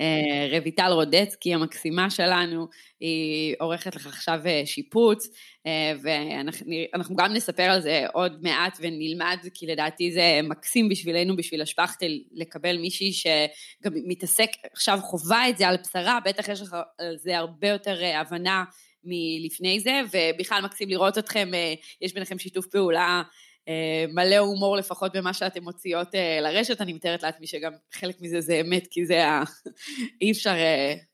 אה, 0.00 0.58
רויטל 0.58 0.92
רודצקי 0.92 1.54
המקסימה 1.54 2.10
שלנו, 2.10 2.68
היא 3.00 3.54
עורכת 3.58 3.96
לך 3.96 4.06
עכשיו 4.06 4.40
אה, 4.46 4.62
שיפוץ, 4.64 5.28
אה, 5.66 5.92
ואנחנו 6.02 7.16
גם 7.16 7.32
נספר 7.32 7.62
על 7.62 7.80
זה 7.80 8.06
עוד 8.12 8.42
מעט 8.42 8.78
ונלמד, 8.80 9.38
כי 9.54 9.66
לדעתי 9.66 10.12
זה 10.12 10.40
מקסים 10.42 10.88
בשבילנו, 10.88 11.36
בשביל 11.36 11.62
השפכטל, 11.62 12.18
לקבל 12.32 12.78
מישהי 12.78 13.12
שגם 13.12 13.92
מתעסק, 14.06 14.50
עכשיו 14.72 14.98
חווה 15.02 15.48
את 15.48 15.58
זה 15.58 15.68
על 15.68 15.76
בשרה, 15.76 16.18
בטח 16.24 16.48
יש 16.48 16.60
לך 16.60 16.76
על 16.98 17.16
זה 17.16 17.38
הרבה 17.38 17.68
יותר 17.68 17.98
הבנה. 18.14 18.64
מלפני 19.04 19.80
זה, 19.80 20.00
ובכלל 20.12 20.62
מקסים 20.64 20.88
לראות 20.88 21.18
אתכם, 21.18 21.50
אה, 21.54 21.74
יש 22.02 22.14
ביניכם 22.14 22.38
שיתוף 22.38 22.66
פעולה 22.66 23.22
אה, 23.68 24.04
מלא 24.08 24.38
הומור 24.38 24.76
לפחות 24.76 25.16
במה 25.16 25.34
שאתן 25.34 25.62
מוציאות 25.62 26.14
אה, 26.14 26.40
לרשת, 26.40 26.80
אני 26.80 26.92
מתארת 26.92 27.22
לעצמי 27.22 27.46
שגם 27.46 27.72
חלק 27.92 28.16
מזה 28.20 28.40
זה 28.40 28.60
אמת, 28.60 28.86
כי 28.90 29.06
זה 29.06 29.26
ה... 29.26 29.42
אי 30.20 30.32
אפשר 30.32 30.54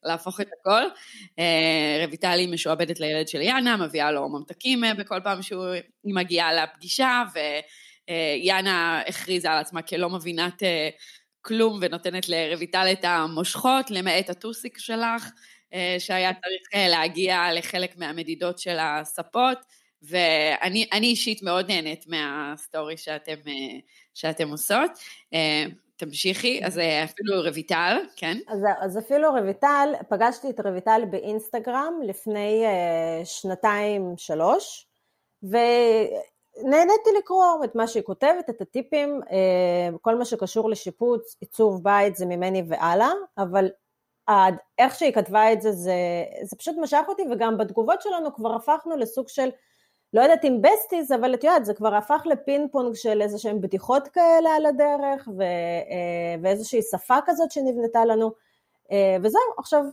להפוך 0.04 0.40
את 0.40 0.48
הכל. 0.60 0.82
רויטל 2.08 2.38
היא 2.38 2.48
משועבדת 2.48 3.00
לילד 3.00 3.28
של 3.28 3.40
יאנה, 3.40 3.76
מביאה 3.76 4.12
לו 4.12 4.28
ממתקים 4.28 4.82
בכל 4.98 5.20
פעם 5.24 5.42
שהיא 5.42 5.82
מגיעה 6.04 6.52
לפגישה, 6.52 7.22
ויאנה 8.08 9.02
הכריזה 9.06 9.50
על 9.50 9.58
עצמה 9.58 9.82
כלא 9.82 10.10
מבינת 10.10 10.62
כלום 11.42 11.78
ונותנת 11.82 12.28
לרויטל 12.28 12.88
את 12.92 13.04
המושכות, 13.04 13.90
למעט 13.90 14.30
הטוסיק 14.30 14.78
שלך. 14.78 15.30
אה, 15.74 15.96
שהיה 15.98 16.32
צריך 16.34 16.62
אה, 16.74 16.88
להגיע 16.88 17.52
לחלק 17.54 17.96
מהמדידות 17.96 18.58
של 18.58 18.76
הספות, 18.80 19.58
ואני 20.02 20.86
אישית 21.02 21.42
מאוד 21.42 21.68
נהנית 21.68 22.04
מהסטורי 22.06 22.96
שאתם, 22.96 23.34
אה, 23.46 23.78
שאתם 24.14 24.48
עושות. 24.48 24.90
תמשיכי, 25.98 26.60
אז 26.64 26.80
אפילו 27.04 27.42
רויטל, 27.42 27.98
כן? 28.16 28.38
אז, 28.48 28.60
אז 28.80 28.98
אפילו 28.98 29.30
רויטל, 29.30 29.88
פגשתי 30.08 30.50
את 30.50 30.60
רויטל 30.60 31.02
באינסטגרם 31.10 31.92
לפני 32.04 32.64
שנתיים-שלוש, 33.24 34.86
ונהניתי 35.42 37.10
לקרוא 37.18 37.64
את 37.64 37.74
מה 37.74 37.86
שהיא 37.86 38.02
כותבת, 38.02 38.50
את 38.50 38.60
הטיפים, 38.60 39.20
כל 40.00 40.14
מה 40.14 40.24
שקשור 40.24 40.70
לשיפוץ, 40.70 41.36
עיצוב 41.40 41.84
בית 41.84 42.16
זה 42.16 42.26
ממני 42.26 42.62
והלאה, 42.68 43.10
אבל 43.38 43.68
איך 44.78 44.94
שהיא 44.94 45.12
כתבה 45.12 45.52
את 45.52 45.62
זה, 45.62 45.72
זה, 45.72 46.24
זה 46.42 46.56
פשוט 46.56 46.76
משך 46.80 47.02
אותי, 47.08 47.22
וגם 47.30 47.58
בתגובות 47.58 48.02
שלנו 48.02 48.34
כבר 48.34 48.54
הפכנו 48.54 48.96
לסוג 48.96 49.28
של, 49.28 49.48
לא 50.12 50.20
יודעת 50.20 50.44
אם 50.44 50.62
besties, 50.62 51.12
אבל 51.12 51.34
את 51.34 51.44
יודעת, 51.44 51.64
זה 51.64 51.74
כבר 51.74 51.94
הפך 51.94 52.22
לפינג 52.26 52.72
פונג 52.72 52.94
של 52.94 53.22
איזה 53.22 53.38
שהן 53.38 53.60
בדיחות 53.60 54.08
כאלה 54.08 54.50
על 54.56 54.66
הדרך, 54.66 55.28
ו, 55.38 55.42
אה, 55.42 56.34
ואיזושהי 56.42 56.82
שפה 56.82 57.16
כזאת 57.26 57.50
שנבנתה 57.50 58.04
לנו, 58.04 58.32
אה, 58.92 59.16
וזהו, 59.22 59.42
עכשיו, 59.58 59.84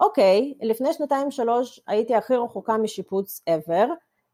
אוקיי, 0.00 0.54
לפני 0.62 0.92
שנתיים 0.92 1.30
שלוש 1.30 1.80
הייתי 1.86 2.14
הכי 2.14 2.36
רחוקה 2.36 2.76
משיפוץ 2.76 3.42
ever, 3.50 3.88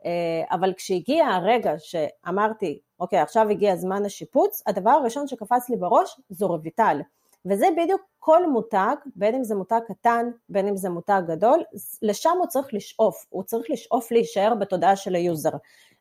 אה, 0.04 0.42
אבל 0.50 0.72
כשהגיע 0.76 1.26
הרגע 1.26 1.74
שאמרתי, 1.78 2.80
אוקיי, 3.00 3.18
עכשיו 3.18 3.48
הגיע 3.48 3.76
זמן 3.76 4.04
השיפוץ, 4.04 4.62
הדבר 4.66 4.90
הראשון 4.90 5.26
שקפץ 5.26 5.68
לי 5.68 5.76
בראש 5.76 6.20
זו 6.30 6.46
רויטל. 6.48 7.00
וזה 7.46 7.66
בדיוק 7.76 8.00
כל 8.18 8.46
מותג, 8.46 8.96
בין 9.16 9.34
אם 9.34 9.44
זה 9.44 9.54
מותג 9.54 9.80
קטן, 9.88 10.30
בין 10.48 10.68
אם 10.68 10.76
זה 10.76 10.90
מותג 10.90 11.22
גדול, 11.26 11.62
לשם 12.02 12.36
הוא 12.38 12.46
צריך 12.46 12.74
לשאוף, 12.74 13.26
הוא 13.30 13.42
צריך 13.42 13.70
לשאוף 13.70 14.12
להישאר 14.12 14.54
בתודעה 14.54 14.96
של 14.96 15.14
ה 15.14 15.20
user. 15.20 15.50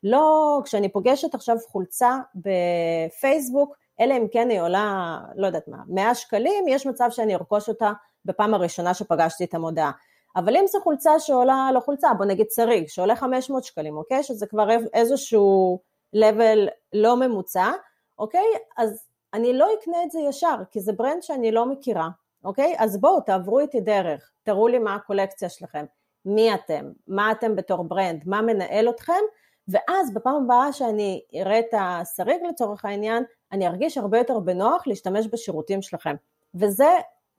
לא, 0.04 0.60
כשאני 0.66 0.90
פוגשת 0.90 1.36
עכשיו 1.36 1.56
חולצה 1.68 2.18
בפייסבוק, 2.36 3.76
אלא 4.00 4.14
אם 4.14 4.28
כן 4.32 4.50
היא 4.50 4.62
עולה, 4.62 5.20
לא 5.36 5.48
יודעת 5.48 5.68
מה, 5.68 5.78
100 5.88 6.16
שקלים, 6.16 6.68
יש 6.68 6.86
מצב 6.86 7.08
שאני 7.10 7.36
ארכוש 7.36 7.70
אותה 7.70 7.92
בפעם 8.26 8.54
הראשונה 8.54 8.94
שפגשתי 8.94 9.44
את 9.44 9.54
המודעה. 9.54 9.92
אבל 10.36 10.58
אם 10.58 10.68
זו 10.68 10.80
חולצה 10.84 11.20
שעולה, 11.20 11.70
לא 11.74 11.80
חולצה, 11.80 12.14
בוא 12.18 12.26
נגיד 12.26 12.48
שריג, 12.56 12.88
שעולה 12.88 13.16
500 13.16 13.64
שקלים, 13.64 13.98
אוקיי? 13.98 14.24
שזה 14.24 14.48
כבר 14.48 14.68
איזשהו 14.94 15.80
level 16.16 16.70
לא 16.94 17.18
ממוצע, 17.18 17.72
אוקיי? 18.20 18.46
אז 18.78 19.09
אני 19.34 19.54
לא 19.54 19.68
אקנה 19.80 20.04
את 20.04 20.12
זה 20.12 20.20
ישר, 20.20 20.56
כי 20.72 20.80
זה 20.80 20.94
brand 20.94 21.24
שאני 21.24 21.52
לא 21.52 21.66
מכירה, 21.66 22.10
אוקיי? 22.44 22.76
אז 22.78 23.02
בואו, 23.02 23.22
תעברו 23.22 23.60
איתי 23.60 23.82
דרך, 23.82 24.32
תראו 24.44 24.68
לי 24.68 24.80
מה 24.80 24.96
הקולקציה 24.96 25.50
שלכם, 25.50 25.86
מי 26.26 26.54
אתם, 26.54 26.92
מה 27.08 27.32
אתם 27.32 27.56
בתור 27.56 27.84
brand, 27.84 28.24
מה 28.26 28.42
מנהל 28.42 28.90
אתכם, 28.90 29.22
ואז 29.68 30.14
בפעם 30.14 30.44
הבאה 30.44 30.74
שאני 30.74 31.22
אראה 31.36 31.60
את 31.60 31.74
השריג 31.80 32.42
לצורך 32.50 32.86
העניין, 32.86 33.24
אני 33.52 33.68
ארגיש 33.68 33.98
הרבה 33.98 34.18
יותר 34.18 34.40
בנוח 34.40 34.88
להשתמש 34.88 35.28
בשירותים 35.28 35.82
שלכם. 35.82 36.16
וזה 36.56 36.90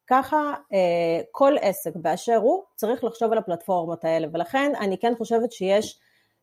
ככה 0.07 0.55
אה, 0.73 1.21
כל 1.31 1.53
עסק 1.61 1.97
באשר 1.97 2.37
הוא 2.37 2.63
צריך 2.75 3.05
לחשוב 3.05 3.33
על 3.33 3.39
הפלטפורמות 3.39 4.05
האלה, 4.05 4.27
ולכן 4.33 4.73
אני 4.81 4.99
כן 4.99 5.13
חושבת 5.19 5.53
שיש, 5.53 6.01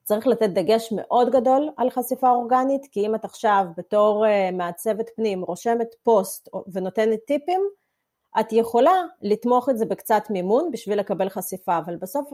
צריך 0.08 0.28
לתת 0.28 0.50
דגש 0.50 0.94
מאוד 0.96 1.30
גדול 1.30 1.70
על 1.78 1.90
חשיפה 1.90 2.30
אורגנית, 2.30 2.88
כי 2.92 3.06
אם 3.06 3.16
את 3.16 3.26
עכשיו 3.26 3.66
בתור 3.78 4.26
אה, 4.28 4.50
מעצבת 4.52 5.10
פנים 5.16 5.44
רושמת 5.44 5.96
פוסט 6.04 6.50
ונותנת 6.74 7.20
טיפים, 7.28 7.62
את 8.40 8.54
יכולה 8.54 8.94
לתמוך 9.22 9.70
את 9.70 9.78
זה 9.78 9.86
בקצת 9.86 10.24
מימון 10.30 10.72
בשביל 10.72 11.00
לקבל 11.00 11.30
חשיפה, 11.30 11.78
אבל 11.78 11.96
בסוף 11.96 12.30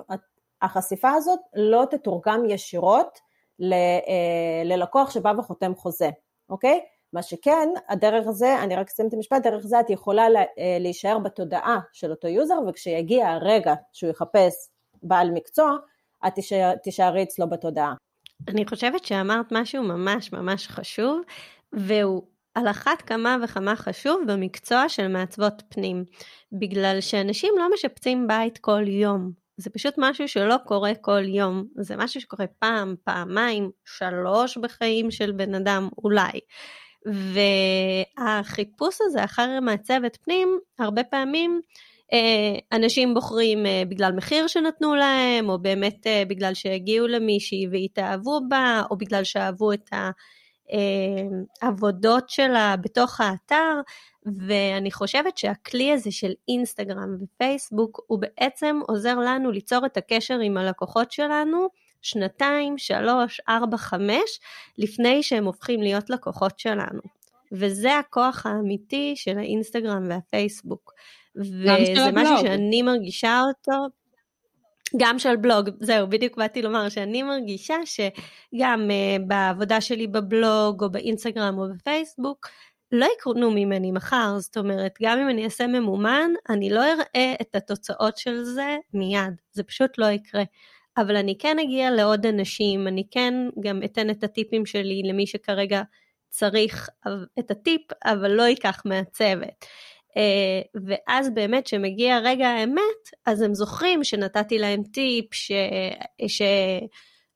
החשיפה 0.62 1.12
הזאת 1.12 1.39
לא 1.56 1.84
תתורגם 1.89 2.46
ישירות 2.46 3.20
אה, 3.62 4.62
ללקוח 4.65 5.12
שבא 5.12 5.34
וחותם 5.38 5.75
חוזה, 5.75 6.10
אוקיי? 6.50 6.80
מה 7.13 7.24
שכן, 7.24 7.70
הדרך 7.89 8.27
הזה, 8.27 8.63
אני 8.63 8.75
רק 8.75 8.88
אסיים 8.88 9.10
את 9.10 9.13
המשפט, 9.13 9.44
דרך 9.44 9.65
זה 9.65 9.80
את 9.80 9.89
יכולה 9.89 10.24
אה, 10.24 10.77
להישאר 10.80 11.20
בתודעה 11.20 11.80
של 11.94 12.12
אותו 12.12 12.27
user, 12.28 12.58
וכשיגיע 12.68 13.30
הרגע 13.30 13.74
שהוא 13.94 14.10
יחפש 14.10 14.53
בעל 15.03 15.32
מקצוע, 15.32 15.77
את 16.27 16.34
תישאר, 16.36 16.75
תישארי 16.84 17.24
אצלו 17.24 17.50
בתודעה. 17.50 17.94
אני 18.48 18.65
חושבת 18.65 19.06
שאמרת 19.06 19.46
משהו 19.51 19.84
ממש 19.84 20.32
ממש 20.34 20.68
חשוב, 20.68 21.22
והוא 21.74 22.24
על 22.56 22.68
אחת 22.68 23.01
כמה 23.01 23.38
וכמה 23.44 23.75
חשוב 23.75 24.22
במקצוע 24.27 24.89
של 24.89 25.08
מעצבות 25.08 25.63
פנים, 25.70 26.06
בגלל 26.51 27.01
שאנשים 27.01 27.53
לא 27.58 27.68
משפצים 27.74 28.27
בית 28.27 28.58
כל 28.58 28.88
יום. 28.88 29.32
זה 29.58 29.70
פשוט 29.70 29.94
משהו 29.98 30.27
שלא 30.27 30.56
קורה 30.65 30.92
כל 31.01 31.24
יום, 31.25 31.65
זה 31.75 31.96
משהו 31.98 32.22
שקורה 32.22 32.46
פעם, 32.60 32.96
פעמיים, 33.03 33.72
שלוש 33.86 34.58
בחיים 34.58 35.12
של 35.12 35.32
בן 35.32 35.56
אדם 35.56 35.89
אולי. 36.03 36.39
והחיפוש 38.18 38.98
הזה 39.01 39.24
אחר 39.24 39.60
מעצבת 39.62 40.18
פנים, 40.24 40.60
הרבה 40.80 41.03
פעמים 41.03 41.62
אנשים 42.72 43.13
בוחרים 43.13 43.65
אה, 43.65 43.84
בגלל 43.89 44.12
מחיר 44.12 44.48
שנתנו 44.48 44.96
להם, 44.96 45.50
או 45.50 45.60
באמת 45.60 46.08
אה, 46.08 46.24
בגלל 46.27 46.53
שהגיעו 46.53 47.08
למישהי 47.08 47.67
והתאהבו 47.72 48.41
בה, 48.50 48.82
או 48.91 48.98
בגלל 48.98 49.24
שאהבו 49.24 49.74
את 49.74 49.89
העבודות 51.62 52.29
שלה 52.29 52.75
בתוך 52.82 53.22
האתר, 53.22 53.82
ואני 54.48 54.91
חושבת 54.91 55.38
שהכלי 55.38 55.91
הזה 55.91 56.12
של 56.12 56.32
אינסטגרם 56.48 57.15
ופייסבוק, 57.22 58.00
הוא 58.08 58.20
בעצם 58.20 58.79
עוזר 58.88 59.15
לנו 59.15 59.51
ליצור 59.51 59.86
את 59.86 59.98
הקשר 59.98 60.39
עם 60.39 60.58
הלקוחות 60.58 61.12
שלנו, 61.12 61.67
שנתיים, 62.01 62.77
שלוש, 62.77 63.41
ארבע, 63.50 63.77
חמש, 63.77 64.39
לפני 64.77 65.24
שהם 65.24 65.46
הופכים 65.46 65.82
להיות 65.82 66.10
לקוחות 66.10 66.60
שלנו. 66.60 67.01
וזה 67.51 67.98
הכוח 67.98 68.46
האמיתי 68.46 69.13
של 69.15 69.38
האינסטגרם 69.38 70.08
והפייסבוק. 70.10 70.93
וזה 71.36 72.12
משהו 72.13 72.38
שאני 72.38 72.82
מרגישה 72.82 73.42
אותו, 73.48 73.88
גם 74.98 75.20
של 75.20 75.36
בלוג, 75.36 75.70
זהו, 75.80 76.10
בדיוק 76.10 76.38
באתי 76.38 76.62
לומר 76.62 76.90
שאני 76.90 77.24
מרגישה 77.24 77.75
שגם 77.86 78.90
uh, 78.90 79.22
בעבודה 79.28 79.82
שלי 79.82 80.08
בבלוג 80.08 80.84
או 80.84 80.90
באינסטגרם 80.92 81.58
או 81.58 81.66
בפייסבוק, 81.74 82.48
לא 82.92 83.08
יקרונו 83.18 83.52
ממני 83.52 83.92
מחר, 83.92 84.36
זאת 84.40 84.58
אומרת, 84.58 84.96
גם 85.02 85.20
אם 85.20 85.30
אני 85.30 85.46
אעשה 85.46 85.68
ממומן, 85.68 86.32
אני 86.50 86.70
לא 86.70 86.82
אראה 86.84 87.34
את 87.42 87.56
התוצאות 87.56 88.18
של 88.18 88.44
זה 88.44 88.78
מיד, 88.94 89.34
זה 89.52 89.63
פשוט 89.63 89.98
לא 89.98 90.06
יקרה. 90.06 90.44
אבל 90.98 91.16
אני 91.16 91.38
כן 91.40 91.60
אגיע 91.60 91.92
לעוד 91.92 92.25
אנשים, 92.25 92.88
אני 92.88 93.04
כן 93.12 93.34
גם 93.60 93.84
אתן 93.86 94.10
את 94.10 94.24
הטיפים 94.24 94.66
שלי 94.66 95.02
למי 95.06 95.28
שכרגע 95.28 95.82
צריך 96.30 96.90
את 97.40 97.52
הטיפ, 97.52 97.82
אבל 98.06 98.32
לא 98.32 98.44
ייקח 98.44 98.82
מהצוות. 98.86 99.66
אה, 100.17 100.62
ואז 100.88 101.29
באמת 101.29 101.65
כשמגיע 101.65 102.19
רגע 102.19 102.47
האמת, 102.47 103.10
אז 103.26 103.41
הם 103.41 103.54
זוכרים 103.54 104.04
שנתתי 104.04 104.60
להם 104.60 104.84
טיפ, 104.84 105.34
ש... 105.34 105.52
ש... 106.28 106.41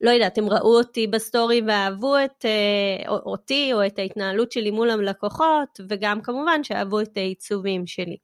לא 0.01 0.11
יודעת, 0.11 0.37
הם 0.37 0.49
ראו 0.49 0.77
אותי 0.77 1.07
ב 1.07 1.16
story 1.16 1.61
ואהבו 1.67 2.15
את 2.25 2.45
אה, 2.45 3.09
אותי 3.09 3.73
או 3.73 3.85
את 3.85 3.99
ההתנהלות 3.99 4.51
שלי 4.51 4.71
מול 4.71 4.89
הלקוחות, 4.89 5.79
וגם 5.89 6.21
כמובן 6.21 6.63
שאהבו 6.63 7.01
את 7.01 7.17
העיצובים 7.17 7.87
שלי. 7.87 8.17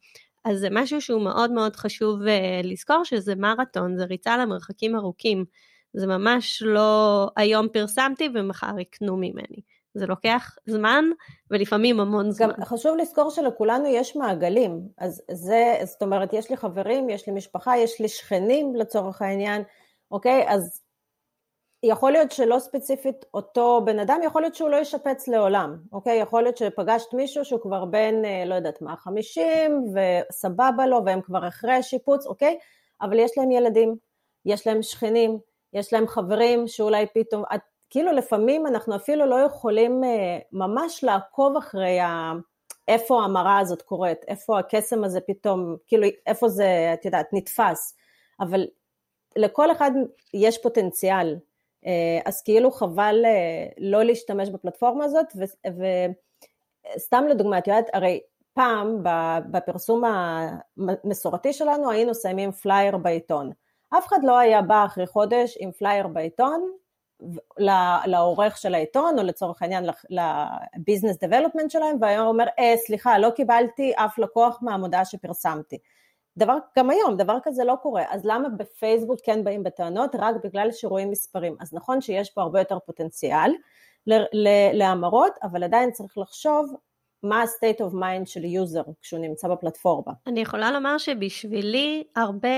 אז 0.45 0.59
זה 0.59 0.67
משהו 0.71 1.01
שהוא 1.01 1.21
מאוד 1.21 1.51
מאוד 1.51 1.75
חשוב 1.75 2.21
אה, 2.21 2.27
לזכור 2.63 3.03
שזה 3.03 3.35
מרתון, 3.35 3.97
זה 3.97 4.03
ריצה 4.05 4.37
למרחקים 4.37 4.95
ארוכים. 4.95 5.45
זה 5.93 6.07
ממש 6.07 6.63
לא 6.65 7.27
היום 7.35 7.67
פרסמתי 7.73 8.29
ומחר 8.33 8.79
יקנו 8.79 9.17
ממני. 9.17 9.61
זה 9.93 10.05
לוקח 10.05 10.55
זמן 10.65 11.05
ולפעמים 11.51 11.99
המון 11.99 12.31
זמן. 12.31 12.47
גם 12.47 12.65
חשוב 12.65 12.97
לזכור 12.97 13.29
שלכולנו 13.29 13.87
יש 13.87 14.15
מעגלים, 14.15 14.81
אז 14.97 15.21
זה, 15.31 15.75
זאת 15.83 16.01
אומרת, 16.01 16.33
יש 16.33 16.49
לי 16.49 16.57
חברים, 16.57 17.09
יש 17.09 17.27
לי 17.27 17.33
משפחה, 17.33 17.77
יש 17.77 18.01
לי 18.01 18.07
שכנים 18.07 18.75
לצורך 18.75 19.21
העניין, 19.21 19.63
אוקיי? 20.11 20.45
אז 20.49 20.83
יכול 21.83 22.11
להיות 22.11 22.31
שלא 22.31 22.59
ספציפית 22.59 23.25
אותו 23.33 23.81
בן 23.85 23.99
אדם, 23.99 24.19
יכול 24.25 24.41
להיות 24.41 24.55
שהוא 24.55 24.69
לא 24.69 24.75
ישפץ 24.75 25.27
לעולם, 25.27 25.77
אוקיי? 25.91 26.19
יכול 26.19 26.43
להיות 26.43 26.57
שפגשת 26.57 27.13
מישהו 27.13 27.45
שהוא 27.45 27.61
כבר 27.61 27.85
בן, 27.85 28.25
אה, 28.25 28.45
לא 28.45 28.55
יודעת 28.55 28.81
מה, 28.81 28.95
חמישים, 28.97 29.85
וסבבה 29.93 30.87
לו, 30.87 31.05
והם 31.05 31.21
כבר 31.21 31.47
אחרי 31.47 31.83
שיפוץ, 31.83 32.25
אוקיי? 32.25 32.57
אבל 33.01 33.19
יש 33.19 33.31
להם 33.37 33.51
ילדים, 33.51 33.95
יש 34.45 34.67
להם 34.67 34.81
שכנים, 34.81 35.39
יש 35.73 35.93
להם 35.93 36.07
חברים 36.07 36.67
שאולי 36.67 37.05
פתאום, 37.13 37.43
את, 37.55 37.61
כאילו 37.93 38.11
לפעמים 38.11 38.67
אנחנו 38.67 38.95
אפילו 38.95 39.25
לא 39.25 39.35
יכולים 39.35 40.03
אה, 40.03 40.39
ממש 40.51 41.03
לעקוב 41.03 41.57
אחרי 41.57 41.99
ה... 41.99 42.31
איפה 42.87 43.23
המראה 43.23 43.59
הזאת 43.59 43.81
קורית, 43.81 44.17
איפה 44.27 44.59
הקסם 44.59 45.03
הזה 45.03 45.19
פתאום, 45.21 45.75
כאילו 45.87 46.07
איפה 46.25 46.49
זה, 46.49 46.91
את 46.93 47.05
יודעת, 47.05 47.27
נתפס, 47.33 47.97
אבל 48.39 48.67
לכל 49.35 49.71
אחד 49.71 49.91
יש 50.33 50.57
פוטנציאל, 50.57 51.35
אה, 51.85 52.19
אז 52.25 52.41
כאילו 52.41 52.71
חבל 52.71 53.21
אה, 53.25 53.67
לא 53.77 54.03
להשתמש 54.03 54.49
בפלטפורמה 54.49 55.05
הזאת, 55.05 55.25
וסתם 56.95 57.25
לדוגמה, 57.29 57.57
את 57.57 57.67
יודעת, 57.67 57.89
הרי 57.93 58.19
פעם 58.53 59.03
בפרסום 59.51 60.03
המסורתי 60.77 61.53
שלנו 61.53 61.91
היינו 61.91 62.15
שמים 62.15 62.51
פלייר 62.51 62.97
בעיתון. 62.97 63.51
אף 63.97 64.07
אחד 64.07 64.19
לא 64.23 64.37
היה 64.37 64.61
בא 64.61 64.85
אחרי 64.85 65.07
חודש 65.07 65.57
עם 65.59 65.71
פלייר 65.71 66.07
בעיתון 66.07 66.71
לעורך 68.05 68.57
של 68.57 68.75
העיתון, 68.75 69.19
או 69.19 69.23
לצורך 69.23 69.61
העניין 69.61 69.85
ל 70.09 70.21
business 70.21 71.17
development 71.23 71.71
שלהם, 71.71 71.97
והיה 72.01 72.21
אומר, 72.21 72.45
אה, 72.59 72.73
סליחה, 72.85 73.17
לא 73.17 73.29
קיבלתי 73.29 73.93
אף 73.95 74.17
לקוח 74.17 74.59
מהמודעה 74.61 75.05
שפרסמתי. 75.05 75.77
דבר, 76.37 76.57
גם 76.77 76.89
היום, 76.89 77.17
דבר 77.17 77.37
כזה 77.43 77.63
לא 77.63 77.75
קורה, 77.81 78.03
אז 78.09 78.25
למה 78.25 78.49
בפייסבוק 78.49 79.19
כן 79.23 79.43
באים 79.43 79.63
בטענות? 79.63 80.15
רק 80.19 80.35
בגלל 80.43 80.71
שרואים 80.71 81.11
מספרים. 81.11 81.55
אז 81.59 81.73
נכון 81.73 82.01
שיש 82.01 82.29
פה 82.29 82.41
הרבה 82.41 82.59
יותר 82.59 82.79
פוטנציאל 82.85 83.51
להמרות, 84.73 85.33
אבל 85.43 85.63
עדיין 85.63 85.91
צריך 85.91 86.17
לחשוב 86.17 86.75
מה 87.23 87.41
ה-state 87.41 87.81
of 87.81 87.93
mind 87.93 88.25
של 88.25 88.43
user 88.45 88.81
כשהוא 89.01 89.19
נמצא 89.19 89.47
בפלטפורמה. 89.47 90.13
אני 90.27 90.41
יכולה 90.41 90.71
לומר 90.71 90.97
שבשבילי 90.97 92.03
הרבה, 92.15 92.49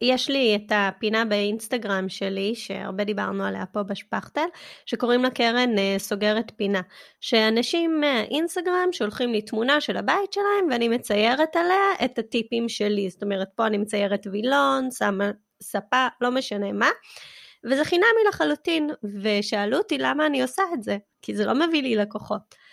יש 0.00 0.30
לי 0.30 0.56
את 0.56 0.72
הפינה 0.74 1.24
באינסטגרם 1.24 2.08
שלי, 2.08 2.54
שהרבה 2.54 3.04
דיברנו 3.04 3.44
עליה 3.44 3.66
פה 3.66 3.82
בשפכטל, 3.82 4.46
שקוראים 4.86 5.22
לה 5.22 5.30
קרן 5.30 5.78
אה, 5.78 5.94
סוגרת 5.98 6.52
פינה. 6.56 6.80
שאנשים 7.20 8.00
מהאינסטגרם 8.00 8.88
שולחים 8.92 9.32
לי 9.32 9.42
תמונה 9.42 9.80
של 9.80 9.96
הבית 9.96 10.32
שלהם 10.32 10.68
ואני 10.70 10.88
מציירת 10.88 11.56
עליה 11.56 12.04
את 12.04 12.18
הטיפים 12.18 12.68
שלי. 12.68 13.10
זאת 13.10 13.22
אומרת, 13.22 13.48
פה 13.54 13.66
אני 13.66 13.78
מציירת 13.78 14.26
וילון, 14.32 14.88
שמה 14.90 15.30
ספה, 15.62 16.06
לא 16.20 16.30
משנה 16.30 16.72
מה. 16.72 16.88
וזה 17.64 17.84
חינמי 17.84 18.24
לחלוטין, 18.28 18.90
ושאלו 19.22 19.78
אותי 19.78 19.98
למה 19.98 20.26
אני 20.26 20.42
עושה 20.42 20.62
את 20.74 20.82
זה, 20.82 20.96
כי 21.22 21.36
זה 21.36 21.46
לא 21.46 21.54
מביא 21.54 21.82
לי 21.82 21.96
לקוחות. 21.96 22.63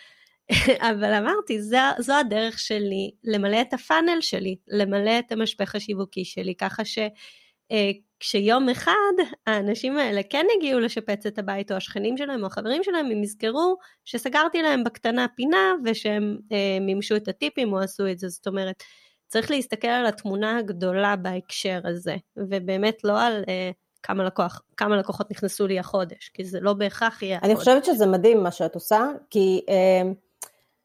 אבל 0.92 1.14
אמרתי, 1.14 1.62
זו, 1.62 1.78
זו 2.00 2.14
הדרך 2.14 2.60
שלי 2.60 3.12
למלא 3.24 3.62
את 3.62 3.74
הפאנל 3.74 4.22
שלי, 4.22 4.56
למלא 4.68 5.20
את 5.20 5.32
המשפך 5.32 5.76
השיווקי 5.76 6.26
שלי, 6.26 6.56
ככה 6.56 6.84
שכשיום 6.86 8.68
אה, 8.68 8.74
אחד 8.74 9.14
האנשים 9.48 9.98
האלה 9.98 10.22
כן 10.30 10.46
יגיעו 10.58 10.80
לשפץ 10.80 11.26
את 11.26 11.40
הבית, 11.40 11.72
או 11.72 11.78
השכנים 11.78 12.18
שלהם 12.18 12.42
או 12.42 12.48
החברים 12.48 12.84
שלהם, 12.84 13.06
הם 13.06 13.24
יזכרו 13.24 13.78
שסגרתי 14.06 14.62
להם 14.62 14.84
בקטנה 14.84 15.26
פינה 15.36 15.74
ושהם 15.86 16.38
אה, 16.52 16.78
מימשו 16.82 17.16
את 17.16 17.28
הטיפים 17.28 17.74
או 17.74 17.80
עשו 17.80 18.08
את 18.08 18.20
זה, 18.20 18.30
זאת 18.30 18.48
אומרת, 18.48 18.84
צריך 19.28 19.52
להסתכל 19.52 19.88
על 19.88 20.06
התמונה 20.06 20.58
הגדולה 20.58 21.16
בהקשר 21.16 21.80
הזה, 21.84 22.16
ובאמת 22.38 23.04
לא 23.04 23.22
על... 23.22 23.44
אה, 23.48 23.72
כמה, 24.04 24.24
לקוח, 24.24 24.62
כמה 24.78 24.98
לקוחות 24.98 25.32
נכנסו 25.32 25.68
לי 25.68 25.80
החודש, 25.80 26.32
כי 26.34 26.44
זה 26.44 26.60
לא 26.60 26.74
בהכרח 26.74 27.22
יהיה 27.22 27.40
אני 27.44 27.54
החודש. 27.54 27.68
חושבת 27.68 27.86
שזה 27.86 28.06
מדהים 28.06 28.44
מה 28.44 28.52
שאת 28.52 28.76
עושה, 28.76 29.08
כי 29.30 29.62
אה, 29.70 30.12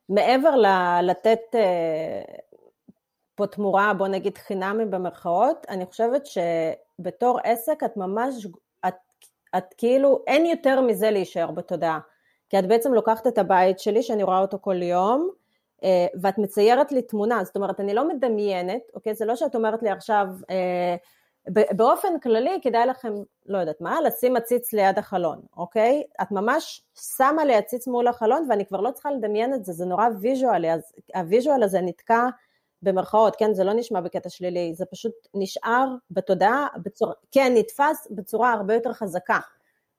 מעבר 0.08 0.56
ל- 0.56 1.00
לתת 1.02 1.40
uh, 1.52 2.40
פה 3.34 3.46
תמורה, 3.46 3.94
בוא 3.94 4.08
נגיד 4.08 4.38
חינמי 4.38 4.84
במרכאות, 4.84 5.66
אני 5.68 5.86
חושבת 5.86 6.22
שבתור 6.26 7.38
עסק 7.44 7.82
את 7.84 7.96
ממש, 7.96 8.46
את, 8.88 8.94
את 9.56 9.74
כאילו, 9.76 10.22
אין 10.26 10.46
יותר 10.46 10.80
מזה 10.80 11.10
להישאר 11.10 11.50
בתודעה. 11.50 11.98
כי 12.48 12.58
את 12.58 12.66
בעצם 12.66 12.94
לוקחת 12.94 13.26
את 13.26 13.38
הבית 13.38 13.78
שלי, 13.78 14.02
שאני 14.02 14.22
רואה 14.22 14.38
אותו 14.38 14.58
כל 14.60 14.82
יום, 14.82 15.30
אה, 15.84 16.06
ואת 16.20 16.38
מציירת 16.38 16.92
לי 16.92 17.02
תמונה, 17.02 17.44
זאת 17.44 17.56
אומרת, 17.56 17.80
אני 17.80 17.94
לא 17.94 18.08
מדמיינת, 18.08 18.82
אוקיי? 18.94 19.14
זה 19.14 19.24
לא 19.24 19.36
שאת 19.36 19.54
אומרת 19.54 19.82
לי 19.82 19.90
עכשיו, 19.90 20.26
אה, 20.50 20.96
באופן 21.48 22.18
כללי 22.22 22.58
כדאי 22.62 22.86
לכם, 22.86 23.14
לא 23.46 23.58
יודעת 23.58 23.80
מה, 23.80 24.00
לשים 24.00 24.36
עציץ 24.36 24.72
ליד 24.72 24.98
החלון, 24.98 25.40
אוקיי? 25.56 26.02
את 26.22 26.30
ממש 26.30 26.82
שמה 27.16 27.44
לי 27.44 27.54
עציץ 27.54 27.86
מול 27.86 28.08
החלון 28.08 28.46
ואני 28.48 28.66
כבר 28.66 28.80
לא 28.80 28.90
צריכה 28.90 29.10
לדמיין 29.10 29.54
את 29.54 29.64
זה, 29.64 29.72
זה 29.72 29.84
נורא 29.84 30.08
ויזואלי, 30.20 30.72
אז 30.72 30.92
ה 31.14 31.21
visual 31.21 31.62
הזה 31.62 31.80
נתקע 31.80 32.26
במרכאות, 32.82 33.36
כן, 33.36 33.54
זה 33.54 33.64
לא 33.64 33.72
נשמע 33.72 34.00
בקטע 34.00 34.28
שלילי, 34.28 34.74
זה 34.74 34.84
פשוט 34.86 35.12
נשאר 35.34 35.86
בתודעה, 36.10 36.66
בצורה, 36.82 37.12
כן, 37.32 37.52
נתפס 37.56 38.08
בצורה 38.10 38.52
הרבה 38.52 38.74
יותר 38.74 38.92
חזקה. 38.92 39.38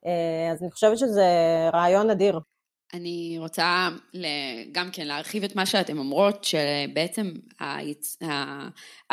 אה, 0.06 0.52
אז 0.52 0.62
אני 0.62 0.72
חושבת 0.72 0.98
שזה 0.98 1.26
רעיון 1.74 2.10
אדיר. 2.10 2.40
אני 2.94 3.36
רוצה 3.40 3.90
גם 4.72 4.92
כן 4.92 5.08
להרחיב 5.08 5.44
את 5.44 5.56
מה 5.56 5.66
שאתן 5.66 5.98
אומרות, 5.98 6.44
שבעצם 6.44 7.32
היצ... 7.60 8.18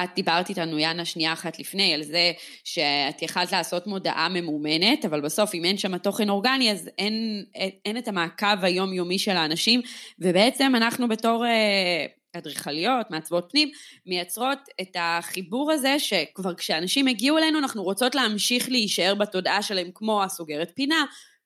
את 0.05 0.09
דיברת 0.15 0.49
איתנו, 0.49 0.79
יאנה, 0.79 1.05
שנייה 1.05 1.33
אחת 1.33 1.59
לפני, 1.59 1.95
על 1.95 2.03
זה 2.03 2.33
שאת 2.65 3.23
יכלת 3.23 3.53
לעשות 3.53 3.87
מודעה 3.87 4.29
ממומנת, 4.29 5.05
אבל 5.05 5.21
בסוף 5.21 5.55
אם 5.55 5.65
אין 5.65 5.79
שם 5.79 5.99
תוכן 5.99 6.29
אורגני, 6.29 6.73
אז 6.73 6.91
אין, 6.99 7.45
אין 7.85 7.99
את 7.99 8.09
המעקב 8.09 8.65
היומיומי 8.65 9.19
של 9.19 9.37
האנשים, 9.37 9.81
ובעצם 10.19 10.73
אנחנו 10.77 11.09
בתור 11.09 11.47
אה, 11.47 12.07
אדריכליות, 12.37 13.11
מעצבות 13.11 13.49
פנים, 13.51 13.71
מייצרות 14.07 14.59
את 14.81 14.97
החיבור 14.99 15.73
הזה 15.73 15.99
שכבר 15.99 16.55
כשאנשים 16.55 17.07
הגיעו 17.07 17.39
אלינו, 17.39 17.59
אנחנו 17.59 17.83
רוצות 17.83 18.15
להמשיך 18.15 18.69
להישאר 18.69 19.15
בתודעה 19.15 19.63
שלהם 19.63 19.91
כמו 19.95 20.23
הסוגרת 20.23 20.73
פינה, 20.75 21.05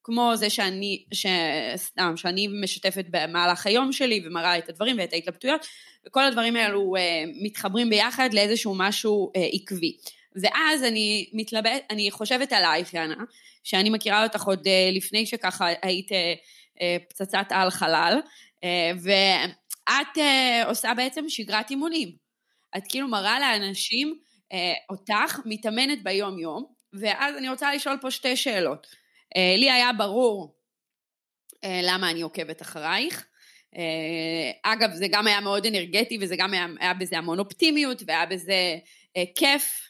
כמו 0.08 0.32
זה 0.36 0.50
שאני, 0.50 1.04
סתם, 1.76 2.16
שאני 2.16 2.48
משתפת 2.62 3.04
במהלך 3.10 3.66
היום 3.66 3.92
שלי 3.92 4.22
ומראה 4.26 4.58
את 4.58 4.68
הדברים 4.68 4.98
ואת 4.98 5.12
ההתלבטויות, 5.12 5.66
וכל 6.06 6.24
הדברים 6.24 6.56
האלו 6.56 6.96
אה, 6.96 7.24
מתחברים 7.42 7.90
ביחד 7.90 8.28
לאיזשהו 8.34 8.74
משהו 8.74 9.32
אה, 9.36 9.48
עקבי. 9.52 9.96
ואז 10.42 10.84
אני 10.84 11.30
מתלבט, 11.32 11.82
אני 11.90 12.10
חושבת 12.10 12.52
עלייך, 12.52 12.94
יאנה, 12.94 13.24
שאני 13.64 13.90
מכירה 13.90 14.24
אותך 14.24 14.42
עוד 14.42 14.66
אה, 14.66 14.90
לפני 14.92 15.26
שככה 15.26 15.66
היית 15.82 16.12
אה, 16.12 16.34
אה, 16.80 16.96
פצצת 17.08 17.46
על 17.50 17.70
חלל, 17.70 18.18
אה, 18.64 18.92
ואת 19.02 20.18
אה, 20.18 20.64
עושה 20.66 20.94
בעצם 20.96 21.24
שגרת 21.28 21.70
אימונים. 21.70 22.12
את 22.76 22.82
כאילו 22.88 23.08
מראה 23.08 23.40
לאנשים 23.40 24.18
אה, 24.52 24.72
אותך 24.90 25.40
מתאמנת 25.44 26.02
ביום 26.02 26.38
יום, 26.38 26.64
ואז 26.92 27.36
אני 27.36 27.48
רוצה 27.48 27.74
לשאול 27.74 27.98
פה 28.00 28.10
שתי 28.10 28.36
שאלות. 28.36 28.86
אה, 29.36 29.54
לי 29.56 29.70
היה 29.70 29.92
ברור 29.92 30.54
אה, 31.64 31.80
למה 31.82 32.10
אני 32.10 32.22
עוקבת 32.22 32.62
אחרייך. 32.62 33.26
אה, 33.76 34.72
אגב, 34.72 34.92
זה 34.92 35.06
גם 35.10 35.26
היה 35.26 35.40
מאוד 35.40 35.66
אנרגטי 35.66 36.18
וזה 36.20 36.36
גם 36.36 36.54
היה, 36.54 36.66
היה 36.80 36.94
בזה 36.94 37.18
המון 37.18 37.38
אופטימיות 37.38 38.02
והיה 38.06 38.26
בזה 38.26 38.78
כיף 39.34 39.88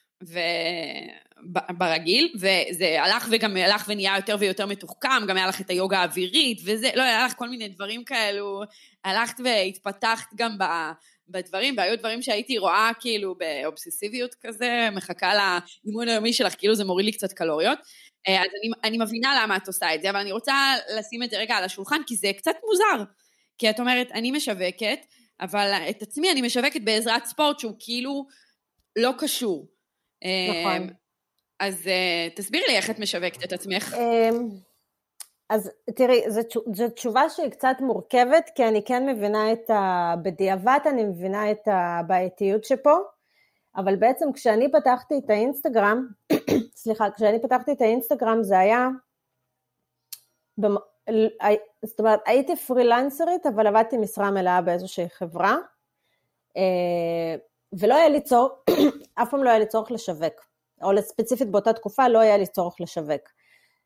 ברגיל, 1.78 2.34
וזה 2.36 3.02
הלך 3.02 3.28
וגם 3.30 3.56
הלך 3.56 3.84
ונהיה 3.88 4.16
יותר 4.16 4.36
ויותר 4.38 4.66
מתוחכם, 4.66 5.26
גם 5.28 5.36
היה 5.36 5.46
לך 5.46 5.60
את 5.60 5.70
היוגה 5.70 5.98
האווירית 5.98 6.60
וזה, 6.64 6.90
לא, 6.94 7.02
היה 7.02 7.24
לך 7.24 7.34
כל 7.36 7.48
מיני 7.48 7.68
דברים 7.68 8.04
כאלו, 8.04 8.62
הלכת 9.04 9.40
והתפתחת 9.44 10.26
גם 10.34 10.58
ב... 10.58 10.64
בדברים, 11.28 11.74
והיו 11.76 11.98
דברים 11.98 12.22
שהייתי 12.22 12.58
רואה 12.58 12.90
כאילו 13.00 13.34
באובססיביות 13.34 14.34
כזה, 14.40 14.88
מחכה 14.92 15.32
לאימון 15.34 16.08
היומי 16.08 16.32
שלך, 16.32 16.54
כאילו 16.58 16.74
זה 16.74 16.84
מוריד 16.84 17.06
לי 17.06 17.12
קצת 17.12 17.32
קלוריות. 17.32 17.78
אה, 18.26 18.40
אז 18.40 18.46
אני, 18.46 18.70
אני 18.84 18.98
מבינה 18.98 19.42
למה 19.42 19.56
את 19.56 19.66
עושה 19.66 19.94
את 19.94 20.02
זה, 20.02 20.10
אבל 20.10 20.18
אני 20.18 20.32
רוצה 20.32 20.74
לשים 20.98 21.22
את 21.22 21.30
זה 21.30 21.38
רגע 21.38 21.54
על 21.54 21.64
השולחן, 21.64 22.00
כי 22.06 22.16
זה 22.16 22.30
קצת 22.36 22.54
מוזר. 22.64 23.04
כי 23.58 23.70
את 23.70 23.80
אומרת, 23.80 24.12
אני 24.12 24.30
משווקת, 24.30 25.06
אבל 25.40 25.72
את 25.90 26.02
עצמי 26.02 26.32
אני 26.32 26.42
משווקת 26.42 26.80
בעזרת 26.80 27.24
ספורט 27.24 27.58
שהוא 27.58 27.74
כאילו 27.78 28.26
לא 28.96 29.12
קשור. 29.18 29.66
נכון. 30.24 30.88
אז 31.60 31.86
אה, 31.86 32.28
תסבירי 32.36 32.64
לי 32.68 32.76
איך 32.76 32.90
את 32.90 32.98
משווקת 32.98 33.44
את 33.44 33.52
עצמך. 33.52 33.96
אז 35.50 35.70
תראי, 35.96 36.22
זו 36.74 36.88
תשובה 36.94 37.28
שהיא 37.28 37.48
קצת 37.48 37.76
מורכבת, 37.80 38.50
כי 38.54 38.64
אני 38.64 38.84
כן 38.84 39.06
מבינה 39.06 39.52
את 39.52 39.70
ה... 39.70 40.14
בדיעבד 40.22 40.78
אני 40.86 41.04
מבינה 41.04 41.50
את 41.50 41.60
הבעייתיות 41.66 42.64
שפה. 42.64 42.96
אבל 43.76 43.96
בעצם 43.96 44.32
כשאני 44.32 44.72
פתחתי 44.72 45.14
את 45.24 45.30
האינסטגרם, 45.30 46.06
סליחה, 46.80 47.10
כשאני 47.10 47.42
פתחתי 47.42 47.72
את 47.72 47.80
האינסטגרם 47.80 48.42
זה 48.42 48.58
היה, 48.58 48.88
במ... 50.58 50.74
זאת 51.84 52.00
אומרת 52.00 52.20
הייתי 52.26 52.56
פרילנסרית 52.56 53.46
אבל 53.46 53.66
עבדתי 53.66 53.96
משרה 53.96 54.30
מלאה 54.30 54.62
באיזושהי 54.62 55.08
חברה 55.08 55.56
אה, 56.56 57.36
ולא 57.72 57.94
היה 57.94 58.08
לי 58.08 58.20
צורך, 58.20 58.52
אף 59.22 59.30
פעם 59.30 59.44
לא 59.44 59.50
היה 59.50 59.58
לי 59.58 59.66
צורך 59.66 59.90
לשווק, 59.90 60.34
או 60.82 60.90
ספציפית 61.00 61.50
באותה 61.50 61.72
תקופה 61.72 62.08
לא 62.08 62.18
היה 62.18 62.36
לי 62.38 62.46
צורך 62.46 62.80
לשווק. 62.80 63.22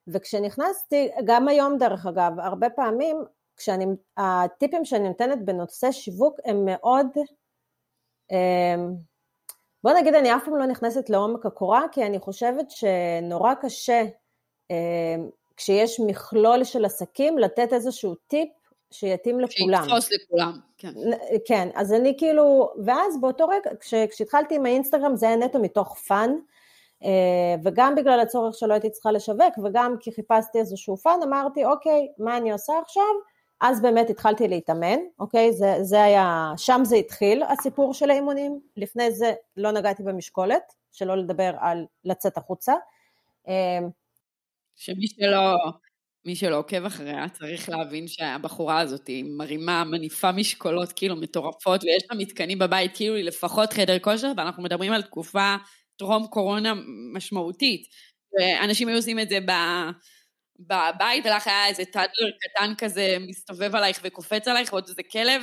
וכשנכנסתי, 0.08 1.10
גם 1.24 1.48
היום 1.48 1.78
דרך 1.78 2.06
אגב, 2.06 2.32
הרבה 2.38 2.70
פעמים 2.70 3.24
כשאני, 3.56 3.86
הטיפים 4.16 4.84
שאני 4.84 5.08
נותנת 5.08 5.44
בנושא 5.44 5.92
שיווק 5.92 6.36
הם 6.44 6.64
מאוד, 6.64 7.06
אה, 8.32 8.76
בוא 9.84 9.92
נגיד 9.92 10.14
אני 10.14 10.34
אף 10.34 10.44
פעם 10.44 10.56
לא 10.56 10.66
נכנסת 10.66 11.10
לעומק 11.10 11.46
הקורה, 11.46 11.82
כי 11.92 12.06
אני 12.06 12.18
חושבת 12.18 12.70
שנורא 12.70 13.54
קשה 13.54 14.02
אה, 14.70 15.16
כשיש 15.56 16.00
מכלול 16.00 16.64
של 16.64 16.84
עסקים 16.84 17.38
לתת 17.38 17.72
איזשהו 17.72 18.14
טיפ 18.14 18.48
שיתאים 18.90 19.40
לכולם. 19.40 19.84
שיתפוס 19.84 20.08
לכולם, 20.12 20.58
כן. 20.78 20.92
כן, 21.46 21.68
אז 21.74 21.92
אני 21.92 22.14
כאילו, 22.18 22.72
ואז 22.84 23.20
באותו 23.20 23.48
רגע, 23.48 23.70
כש, 23.80 23.94
כשהתחלתי 23.94 24.54
עם 24.54 24.66
האינסטגרם 24.66 25.16
זה 25.16 25.26
היה 25.26 25.36
נטו 25.36 25.58
מתוך 25.58 25.98
fun, 25.98 26.30
אה, 27.04 27.54
וגם 27.64 27.94
בגלל 27.94 28.20
הצורך 28.20 28.54
שלא 28.54 28.72
הייתי 28.72 28.90
צריכה 28.90 29.12
לשווק, 29.12 29.58
וגם 29.64 29.96
כי 30.00 30.12
חיפשתי 30.12 30.58
איזשהו 30.58 30.96
fun, 30.96 31.20
אמרתי, 31.24 31.64
אוקיי, 31.64 32.08
מה 32.18 32.36
אני 32.36 32.52
עושה 32.52 32.72
עכשיו? 32.82 33.12
אז 33.62 33.82
באמת 33.82 34.10
התחלתי 34.10 34.48
להתאמן, 34.48 34.98
אוקיי? 35.18 35.52
זה, 35.52 35.74
זה 35.82 36.02
היה, 36.02 36.52
שם 36.56 36.80
זה 36.84 36.96
התחיל 36.96 37.42
הסיפור 37.42 37.94
של 37.94 38.10
האימונים, 38.10 38.60
לפני 38.76 39.10
זה 39.12 39.32
לא 39.56 39.72
נגעתי 39.72 40.02
במשקולת, 40.02 40.62
שלא 40.92 41.16
לדבר 41.16 41.52
על 41.60 41.84
לצאת 42.04 42.36
החוצה. 42.36 42.74
אמ, 43.48 43.88
שמי 44.76 45.06
שלא, 45.06 45.56
מי 46.24 46.36
שלא 46.36 46.58
עוקב 46.58 46.84
אחריה 46.84 47.28
צריך 47.28 47.68
להבין 47.68 48.08
שהבחורה 48.08 48.80
הזאת 48.80 49.06
היא 49.06 49.24
מרימה, 49.38 49.84
מניפה 49.84 50.32
משקולות 50.32 50.92
כאילו 50.92 51.16
מטורפות 51.16 51.84
ויש 51.84 52.02
לה 52.10 52.16
מתקנים 52.16 52.58
בבית 52.58 52.96
כאילו 52.96 53.14
היא 53.14 53.24
לפחות 53.24 53.72
חדר 53.72 53.98
כושר 53.98 54.32
ואנחנו 54.36 54.62
מדברים 54.62 54.92
על 54.92 55.02
תקופה 55.02 55.56
טרום 55.96 56.26
קורונה 56.26 56.72
משמעותית. 57.14 57.86
ואנשים 58.32 58.88
היו 58.88 58.96
עושים 58.96 59.18
את 59.18 59.28
זה 59.28 59.38
ב... 59.40 59.50
בבית, 60.58 61.26
ולך 61.26 61.46
היה 61.46 61.66
איזה 61.66 61.84
טאדלר 61.84 62.30
קטן 62.40 62.72
כזה 62.78 63.16
מסתובב 63.20 63.74
עלייך 63.74 64.00
וקופץ 64.02 64.48
עלייך, 64.48 64.72
ועוד 64.72 64.84
איזה 64.88 65.02
כלב 65.02 65.42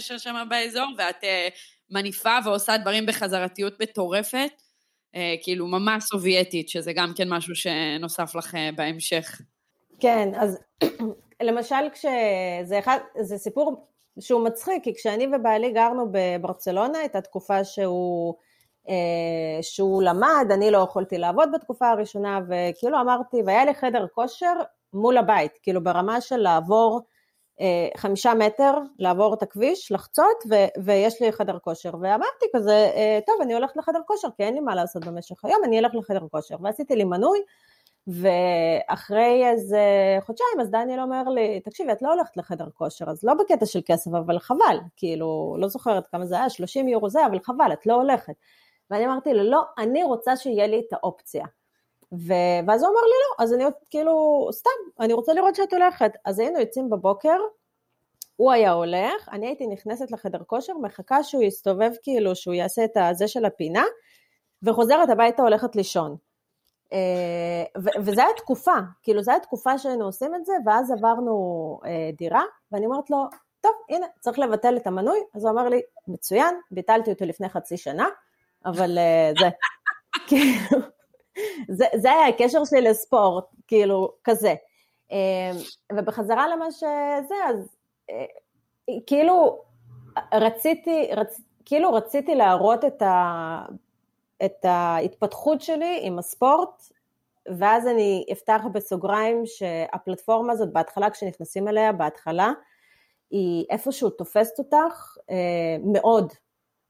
ששם 0.00 0.46
באזור, 0.48 0.86
ואת 0.98 1.24
uh, 1.24 1.26
מניפה 1.90 2.38
ועושה 2.44 2.76
דברים 2.76 3.06
בחזרתיות 3.06 3.80
מטורפת, 3.82 4.50
uh, 5.14 5.18
כאילו 5.42 5.66
ממש 5.66 6.04
סובייטית, 6.04 6.68
שזה 6.68 6.92
גם 6.92 7.12
כן 7.16 7.28
משהו 7.28 7.54
שנוסף 7.54 8.34
לך 8.34 8.54
uh, 8.54 8.58
בהמשך. 8.76 9.40
כן, 10.00 10.28
אז 10.36 10.58
למשל 11.48 11.90
כשזה 11.92 12.78
אחד, 12.78 12.98
זה 13.20 13.38
סיפור 13.38 13.86
שהוא 14.20 14.44
מצחיק, 14.44 14.84
כי 14.84 14.94
כשאני 14.94 15.26
ובעלי 15.26 15.72
גרנו 15.72 16.08
בברצלונה, 16.12 16.98
הייתה 16.98 17.20
תקופה 17.20 17.64
שהוא... 17.64 18.34
אה, 18.88 19.62
שהוא 19.62 20.02
למד, 20.02 20.46
אני 20.50 20.70
לא 20.70 20.78
יכולתי 20.78 21.18
לעבוד 21.18 21.48
בתקופה 21.54 21.88
הראשונה, 21.88 22.40
וכאילו 22.48 23.00
אמרתי, 23.00 23.42
והיה 23.46 23.64
לי 23.64 23.74
חדר 23.74 24.06
כושר 24.14 24.52
מול 24.92 25.18
הבית, 25.18 25.58
כאילו 25.62 25.84
ברמה 25.84 26.20
של 26.20 26.36
לעבור 26.36 27.00
אה, 27.60 27.88
חמישה 27.96 28.34
מטר, 28.34 28.78
לעבור 28.98 29.34
את 29.34 29.42
הכביש, 29.42 29.92
לחצות, 29.92 30.36
ו- 30.50 30.84
ויש 30.84 31.22
לי 31.22 31.32
חדר 31.32 31.58
כושר. 31.58 31.90
ואמרתי 32.00 32.46
כזה, 32.56 32.90
אה, 32.94 33.18
טוב, 33.26 33.34
אני 33.42 33.54
הולכת 33.54 33.76
לחדר 33.76 34.00
כושר, 34.06 34.28
כי 34.36 34.42
אין 34.42 34.54
לי 34.54 34.60
מה 34.60 34.74
לעשות 34.74 35.04
במשך 35.04 35.44
היום, 35.44 35.64
אני 35.64 35.78
אלך 35.78 35.94
לחדר 35.94 36.26
כושר. 36.30 36.56
ועשיתי 36.62 36.96
לי 36.96 37.04
מנוי, 37.04 37.38
ואחרי 38.06 39.46
איזה 39.50 39.80
חודשיים, 40.20 40.60
אז 40.60 40.70
דניאל 40.70 41.00
אומר 41.00 41.22
לי, 41.22 41.60
תקשיבי, 41.60 41.92
את 41.92 42.02
לא 42.02 42.12
הולכת 42.12 42.36
לחדר 42.36 42.68
כושר, 42.74 43.10
אז 43.10 43.24
לא 43.24 43.34
בקטע 43.34 43.66
של 43.66 43.80
כסף, 43.86 44.10
אבל 44.14 44.38
חבל, 44.38 44.78
כאילו, 44.96 45.56
לא 45.58 45.68
זוכרת 45.68 46.06
כמה 46.06 46.26
זה 46.26 46.34
היה, 46.34 46.50
30 46.50 46.88
יורו 46.88 47.08
זה, 47.08 47.26
אבל 47.26 47.38
חבל, 47.40 47.72
את 47.72 47.86
לא 47.86 47.94
הולכת. 47.94 48.34
ואני 48.90 49.06
אמרתי 49.06 49.34
לו, 49.34 49.50
לא, 49.50 49.62
אני 49.78 50.04
רוצה 50.04 50.36
שיהיה 50.36 50.66
לי 50.66 50.82
את 50.88 50.92
האופציה. 50.92 51.46
ו... 52.12 52.32
ואז 52.66 52.82
הוא 52.82 52.90
אמר 52.90 53.00
לי, 53.00 53.16
לא, 53.28 53.44
אז 53.44 53.54
אני 53.54 53.64
כאילו, 53.90 54.48
סתם, 54.52 54.70
אני 55.00 55.12
רוצה 55.12 55.32
לראות 55.32 55.54
שאת 55.54 55.72
הולכת. 55.72 56.12
אז 56.24 56.38
היינו 56.38 56.60
יוצאים 56.60 56.90
בבוקר, 56.90 57.36
הוא 58.36 58.52
היה 58.52 58.72
הולך, 58.72 59.28
אני 59.32 59.46
הייתי 59.46 59.66
נכנסת 59.66 60.10
לחדר 60.10 60.42
כושר, 60.46 60.72
מחכה 60.82 61.22
שהוא 61.22 61.42
יסתובב 61.42 61.90
כאילו, 62.02 62.36
שהוא 62.36 62.54
יעשה 62.54 62.84
את 62.84 62.96
הזה 62.96 63.28
של 63.28 63.44
הפינה, 63.44 63.84
וחוזרת 64.62 65.08
הביתה 65.10 65.42
הולכת 65.42 65.76
לישון. 65.76 66.16
וזו 67.76 68.20
הייתה 68.20 68.36
תקופה, 68.36 68.74
כאילו 69.02 69.22
זו 69.22 69.30
הייתה 69.30 69.46
תקופה 69.46 69.78
שהיינו 69.78 70.04
עושים 70.04 70.34
את 70.34 70.46
זה, 70.46 70.52
ואז 70.66 70.90
עברנו 70.90 71.80
דירה, 72.16 72.42
ואני 72.72 72.86
אומרת 72.86 73.10
לו, 73.10 73.18
טוב, 73.60 73.72
הנה, 73.88 74.06
צריך 74.20 74.38
לבטל 74.38 74.76
את 74.76 74.86
המנוי, 74.86 75.18
אז 75.34 75.44
הוא 75.44 75.52
אמר 75.52 75.68
לי, 75.68 75.80
מצוין, 76.08 76.60
ביטלתי 76.70 77.10
אותו 77.10 77.24
לפני 77.24 77.48
חצי 77.48 77.76
שנה, 77.76 78.08
אבל 78.66 78.98
זה, 79.40 79.48
כאילו, 80.28 80.78
זה, 81.68 81.86
זה 81.94 82.12
היה 82.12 82.26
הקשר 82.26 82.64
שלי 82.64 82.80
לספורט, 82.80 83.44
כאילו, 83.66 84.12
כזה. 84.24 84.54
ובחזרה 85.92 86.48
למה 86.48 86.70
שזה, 86.70 87.34
אז 87.48 87.76
כאילו 89.06 89.62
רציתי, 90.34 91.08
רצ, 91.12 91.40
כאילו 91.64 91.92
רציתי 91.92 92.34
להראות 92.34 92.84
את, 92.84 93.02
ה, 93.02 93.66
את 94.44 94.64
ההתפתחות 94.64 95.60
שלי 95.60 95.98
עם 96.02 96.18
הספורט, 96.18 96.82
ואז 97.58 97.86
אני 97.86 98.26
אפתח 98.32 98.62
בסוגריים 98.72 99.42
שהפלטפורמה 99.46 100.52
הזאת 100.52 100.72
בהתחלה, 100.72 101.10
כשנכנסים 101.10 101.68
אליה, 101.68 101.92
בהתחלה, 101.92 102.52
היא 103.30 103.66
איפשהו 103.70 104.10
תופסת 104.10 104.58
אותך 104.58 105.16
אה, 105.30 105.76
מאוד, 105.84 106.32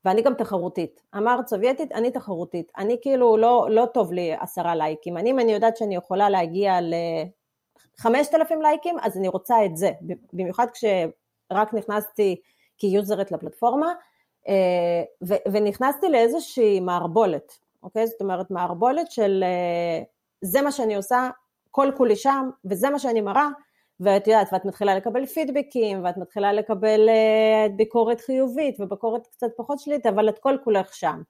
ואני 0.06 0.22
גם 0.22 0.34
תחרותית. 0.34 1.02
אמרת 1.16 1.48
סובייטית, 1.48 1.92
אני 1.92 2.10
תחרותית. 2.10 2.72
אני 2.78 2.96
כאילו, 3.00 3.36
לא, 3.36 3.66
לא 3.70 3.86
טוב 3.94 4.12
לי 4.12 4.34
עשרה 4.40 4.74
לייקים. 4.74 5.16
אני, 5.16 5.30
אם 5.30 5.38
אני 5.38 5.52
יודעת 5.52 5.76
שאני 5.76 5.96
יכולה 5.96 6.30
להגיע 6.30 6.78
לחמשת 7.98 8.34
אלפים 8.34 8.62
לייקים, 8.62 8.96
אז 9.02 9.16
אני 9.16 9.28
רוצה 9.28 9.64
את 9.64 9.76
זה. 9.76 9.90
במיוחד 10.32 10.66
כשרק 10.70 11.74
נכנסתי 11.74 12.36
כיוזרית 12.78 13.32
לפלטפורמה, 13.32 13.92
אה, 14.48 15.02
ו- 15.24 15.52
ונכנסתי 15.52 16.08
לאיזושהי 16.08 16.80
מערבולת, 16.80 17.58
אוקיי? 17.82 18.06
זאת 18.06 18.20
אומרת, 18.20 18.50
מערבולת 18.50 19.10
של 19.10 19.44
אה, 19.46 20.02
זה 20.40 20.62
מה 20.62 20.72
שאני 20.72 20.96
עושה, 20.96 21.30
כל 21.70 21.90
כולי 21.96 22.16
שם, 22.16 22.50
וזה 22.64 22.90
מה 22.90 22.98
שאני 22.98 23.20
מראה, 23.20 23.48
ואת 24.00 24.26
יודעת, 24.26 24.48
ואת 24.52 24.64
מתחילה 24.64 24.96
לקבל 24.96 25.26
פידבקים, 25.26 26.04
ואת 26.04 26.16
מתחילה 26.16 26.52
לקבל 26.52 27.08
uh, 27.08 27.72
ביקורת 27.72 28.20
חיובית 28.20 28.80
וביקורת 28.80 29.26
קצת 29.26 29.46
פחות 29.56 29.78
שלילית, 29.80 30.06
אבל 30.06 30.28
את 30.28 30.38
כל 30.38 30.56
כולך 30.64 30.94
שם. 30.94 31.22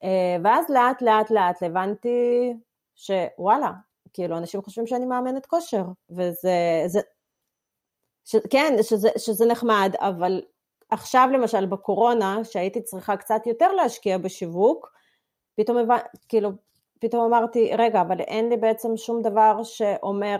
Uh, 0.00 0.06
ואז 0.44 0.64
לאט 0.70 1.02
לאט 1.02 1.30
לאט 1.30 1.62
הבנתי 1.62 2.52
שוואלה, 2.94 3.72
כאילו 4.12 4.38
אנשים 4.38 4.62
חושבים 4.62 4.86
שאני 4.86 5.06
מאמנת 5.06 5.46
כושר, 5.46 5.84
וזה, 6.10 6.82
זה, 6.86 7.00
ש, 8.24 8.36
כן, 8.50 8.74
שזה, 8.82 9.08
שזה 9.18 9.46
נחמד, 9.46 9.92
אבל 9.98 10.42
עכשיו 10.90 11.28
למשל 11.32 11.66
בקורונה, 11.66 12.44
שהייתי 12.44 12.82
צריכה 12.82 13.16
קצת 13.16 13.46
יותר 13.46 13.72
להשקיע 13.72 14.18
בשיווק, 14.18 14.92
פתאום 15.56 15.76
הבנתי, 15.76 16.04
כאילו, 16.28 16.50
פתאום 17.00 17.24
אמרתי, 17.24 17.70
רגע, 17.78 18.00
אבל 18.00 18.20
אין 18.20 18.48
לי 18.48 18.56
בעצם 18.56 18.96
שום 18.96 19.22
דבר 19.22 19.62
שאומר 19.62 20.36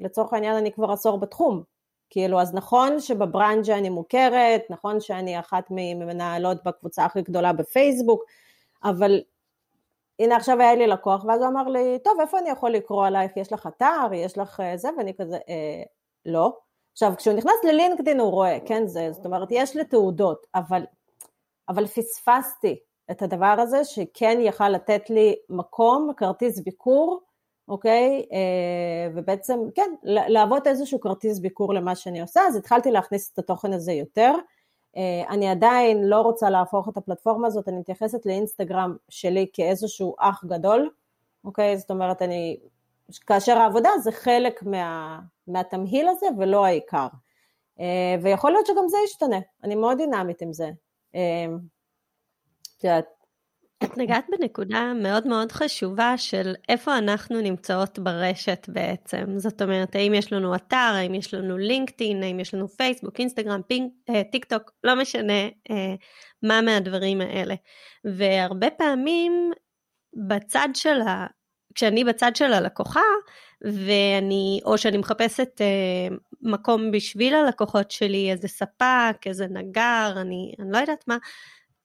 שלצורך 0.00 0.32
העניין 0.32 0.56
אני 0.56 0.72
כבר 0.72 0.90
עשור 0.92 1.18
בתחום. 1.18 1.62
כאילו, 2.10 2.40
אז 2.40 2.54
נכון 2.54 3.00
שבברנג'ה 3.00 3.78
אני 3.78 3.90
מוכרת, 3.90 4.62
נכון 4.70 5.00
שאני 5.00 5.40
אחת 5.40 5.64
ממנהלות 5.70 6.64
בקבוצה 6.64 7.04
הכי 7.04 7.22
גדולה 7.22 7.52
בפייסבוק, 7.52 8.24
אבל 8.84 9.20
הנה 10.18 10.36
עכשיו 10.36 10.60
היה 10.60 10.74
לי 10.74 10.86
לקוח, 10.86 11.24
ואז 11.24 11.40
הוא 11.40 11.48
אמר 11.48 11.68
לי, 11.68 11.98
טוב, 12.04 12.20
איפה 12.20 12.38
אני 12.38 12.50
יכול 12.50 12.70
לקרוא 12.70 13.06
עלייך? 13.06 13.36
יש 13.36 13.52
לך 13.52 13.66
אתר? 13.66 14.12
יש 14.14 14.38
לך 14.38 14.60
אה, 14.60 14.76
זה? 14.76 14.88
ואני 14.98 15.14
כזה, 15.14 15.36
אה, 15.48 15.82
לא. 16.26 16.56
עכשיו, 16.92 17.12
כשהוא 17.16 17.34
נכנס 17.34 17.64
ללינקדאין 17.64 18.20
הוא 18.20 18.30
רואה, 18.30 18.58
כן, 18.66 18.86
זה, 18.86 19.12
זאת 19.12 19.26
אומרת, 19.26 19.48
יש 19.50 19.76
לי 19.76 19.84
תעודות, 19.84 20.46
אבל, 20.54 20.82
אבל 21.68 21.86
פספסתי 21.86 22.78
את 23.10 23.22
הדבר 23.22 23.56
הזה 23.58 23.84
שכן 23.84 24.38
יכל 24.40 24.68
לתת 24.68 25.10
לי 25.10 25.36
מקום, 25.48 26.10
כרטיס 26.16 26.60
ביקור, 26.60 27.20
אוקיי? 27.70 28.26
אה, 28.32 29.12
ובעצם, 29.14 29.58
כן, 29.74 29.94
להוות 30.04 30.66
איזשהו 30.66 31.00
כרטיס 31.00 31.38
ביקור 31.38 31.74
למה 31.74 31.94
שאני 31.94 32.20
עושה, 32.20 32.40
אז 32.48 32.56
התחלתי 32.56 32.90
להכניס 32.90 33.32
את 33.32 33.38
התוכן 33.38 33.72
הזה 33.72 33.92
יותר. 33.92 34.34
אה, 34.96 35.22
אני 35.28 35.48
עדיין 35.48 36.04
לא 36.04 36.20
רוצה 36.20 36.50
להפוך 36.50 36.88
את 36.88 36.96
הפלטפורמה 36.96 37.46
הזאת, 37.46 37.68
אני 37.68 37.78
מתייחסת 37.78 38.26
לאינסטגרם 38.26 38.96
שלי 39.08 39.46
כאיזשהו 39.52 40.14
אח 40.18 40.44
גדול, 40.44 40.90
אוקיי? 41.44 41.78
זאת 41.78 41.90
אומרת, 41.90 42.22
אני, 42.22 42.60
כאשר 43.26 43.58
העבודה 43.58 43.90
זה 44.02 44.12
חלק 44.12 44.62
מה, 44.62 45.20
מהתמהיל 45.46 46.08
הזה 46.08 46.26
ולא 46.38 46.64
העיקר. 46.64 47.06
אה, 47.80 48.16
ויכול 48.22 48.52
להיות 48.52 48.66
שגם 48.66 48.88
זה 48.88 48.96
ישתנה, 49.04 49.38
אני 49.64 49.74
מאוד 49.74 49.96
דינמית 49.96 50.42
עם 50.42 50.52
זה. 50.52 50.70
את 51.10 52.84
יודעת. 52.84 53.19
את 53.84 53.98
נגעת 53.98 54.26
בנקודה 54.30 54.92
מאוד 55.02 55.26
מאוד 55.26 55.52
חשובה 55.52 56.14
של 56.16 56.54
איפה 56.68 56.98
אנחנו 56.98 57.40
נמצאות 57.40 57.98
ברשת 57.98 58.66
בעצם. 58.68 59.24
זאת 59.36 59.62
אומרת, 59.62 59.94
האם 59.94 60.14
יש 60.14 60.32
לנו 60.32 60.54
אתר, 60.54 60.76
האם 60.76 61.14
יש 61.14 61.34
לנו 61.34 61.58
לינקדאין, 61.58 62.22
האם 62.22 62.40
יש 62.40 62.54
לנו 62.54 62.68
פייסבוק, 62.68 63.20
אינסטגרם, 63.20 63.60
פינק, 63.68 63.92
אה, 64.10 64.22
טיק 64.32 64.44
טוק, 64.44 64.70
לא 64.84 64.96
משנה 64.96 65.42
אה, 65.70 65.94
מה 66.42 66.60
מהדברים 66.60 67.20
האלה. 67.20 67.54
והרבה 68.04 68.70
פעמים 68.70 69.50
בצד 70.28 70.68
של 70.74 71.00
ה... 71.00 71.26
כשאני 71.74 72.04
בצד 72.04 72.36
של 72.36 72.52
הלקוחה, 72.52 73.00
ואני, 73.64 74.60
או 74.64 74.78
שאני 74.78 74.98
מחפשת 74.98 75.60
אה, 75.60 76.16
מקום 76.42 76.90
בשביל 76.90 77.34
הלקוחות 77.34 77.90
שלי, 77.90 78.30
איזה 78.30 78.48
ספק, 78.48 79.26
איזה 79.26 79.46
נגר, 79.50 80.12
אני, 80.16 80.54
אני 80.58 80.72
לא 80.72 80.78
יודעת 80.78 81.04
מה, 81.08 81.16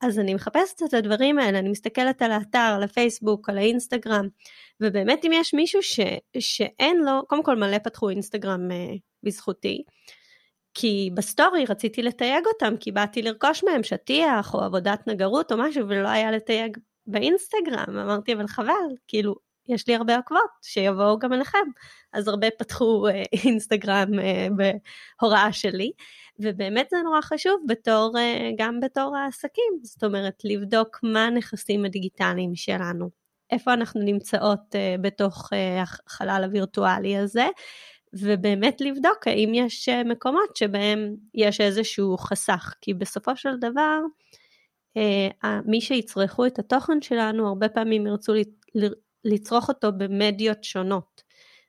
אז 0.02 0.20
אני 0.20 0.34
מחפשת 0.34 0.84
את 0.86 0.94
הדברים 0.94 1.40
האלה, 1.40 1.60
אני 1.60 1.70
מסתכלת 1.70 2.22
על 2.22 2.32
האתר, 2.32 2.74
על 2.76 2.84
הפייסבוק, 2.84 3.50
על 3.50 3.58
האינסטגרם, 3.58 4.28
ובאמת 4.82 5.26
אם 5.26 5.32
יש 5.34 5.54
מישהו 5.54 5.84
ש, 5.84 6.00
שאין 6.40 6.98
לו, 6.98 7.28
קודם 7.28 7.44
כל 7.44 7.56
מלא 7.56 7.78
פתחו 7.78 8.10
אינסטגרם 8.10 8.72
אה, 8.72 8.94
בזכותי, 9.24 9.84
כי 10.74 11.10
בסטורי 11.14 11.66
רציתי 11.66 12.04
לתייג 12.04 12.46
אותם, 12.46 12.78
כי 12.80 12.92
באתי 12.92 13.22
לרכוש 13.22 13.64
מהם 13.64 13.84
שטיח 13.84 14.54
או 14.54 14.62
עבודת 14.62 15.08
נגרות 15.08 15.52
או 15.52 15.58
משהו, 15.58 15.90
ולא 15.90 16.08
היה 16.08 16.32
לתייג 16.32 16.78
באינסטגרם, 17.08 17.98
אמרתי 17.98 18.34
אבל 18.34 18.48
חבל, 18.48 18.96
כאילו 19.08 19.36
יש 19.68 19.88
לי 19.88 19.96
הרבה 19.96 20.18
עוקבות, 20.18 20.50
שיבואו 20.62 21.20
גם 21.20 21.34
אליכם. 21.34 21.68
אז 22.14 22.28
הרבה 22.28 22.48
פתחו 22.58 23.08
אה, 23.08 23.24
אינסטגרם 23.46 24.20
אה, 24.20 24.48
בהוראה 24.58 25.54
שלי, 25.54 25.92
ובאמת 26.40 26.88
זה 26.90 26.98
נורא 27.04 27.22
חשוב 27.22 27.62
בתור, 27.68 28.14
אה, 28.18 28.50
גם 28.58 28.80
בתור 28.80 29.18
העסקים, 29.18 29.80
זאת 29.84 30.04
אומרת, 30.04 30.42
לבדוק 30.44 31.00
מה 31.04 31.26
הנכסים 31.26 31.86
הדיגיטליים 31.86 32.56
שלנו, 32.56 33.10
איפה 33.52 33.74
אנחנו 33.74 34.02
נמצאות 34.02 34.76
אה, 34.76 34.96
בתוך 35.02 35.50
אה, 35.54 35.82
החלל 35.82 36.42
הווירטואלי 36.44 37.18
הזה, 37.18 37.48
ובאמת 38.14 38.82
לבדוק 38.82 39.28
האם 39.28 39.52
יש 39.54 39.90
מקומות 39.90 40.56
שבהם 40.56 41.16
יש 41.34 41.62
איזשהו 41.62 42.18
חסך, 42.18 42.74
כי 42.82 42.94
בסופו 42.94 43.36
של 43.36 43.58
דבר, 43.58 44.00
מי 45.66 45.82
שיצרכו 45.82 46.46
את 46.46 46.60
התוכן 46.60 47.02
שלנו 47.02 47.48
הרבה 47.48 47.70
פעמים 47.70 48.08
ירצו 48.08 48.34
לצרוך 49.26 49.70
אותו 49.70 49.92
במדיות 49.98 50.64
שונות. 50.64 51.25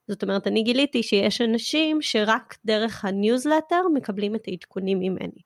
זאת 0.08 0.22
אומרת, 0.22 0.46
אני 0.46 0.62
גיליתי 0.62 1.02
שיש 1.02 1.40
אנשים 1.40 2.02
שרק 2.02 2.56
דרך 2.64 3.04
הניוזלטר 3.04 3.82
מקבלים 3.94 4.34
את 4.34 4.42
העדכונים 4.46 4.98
ממני. 4.98 5.42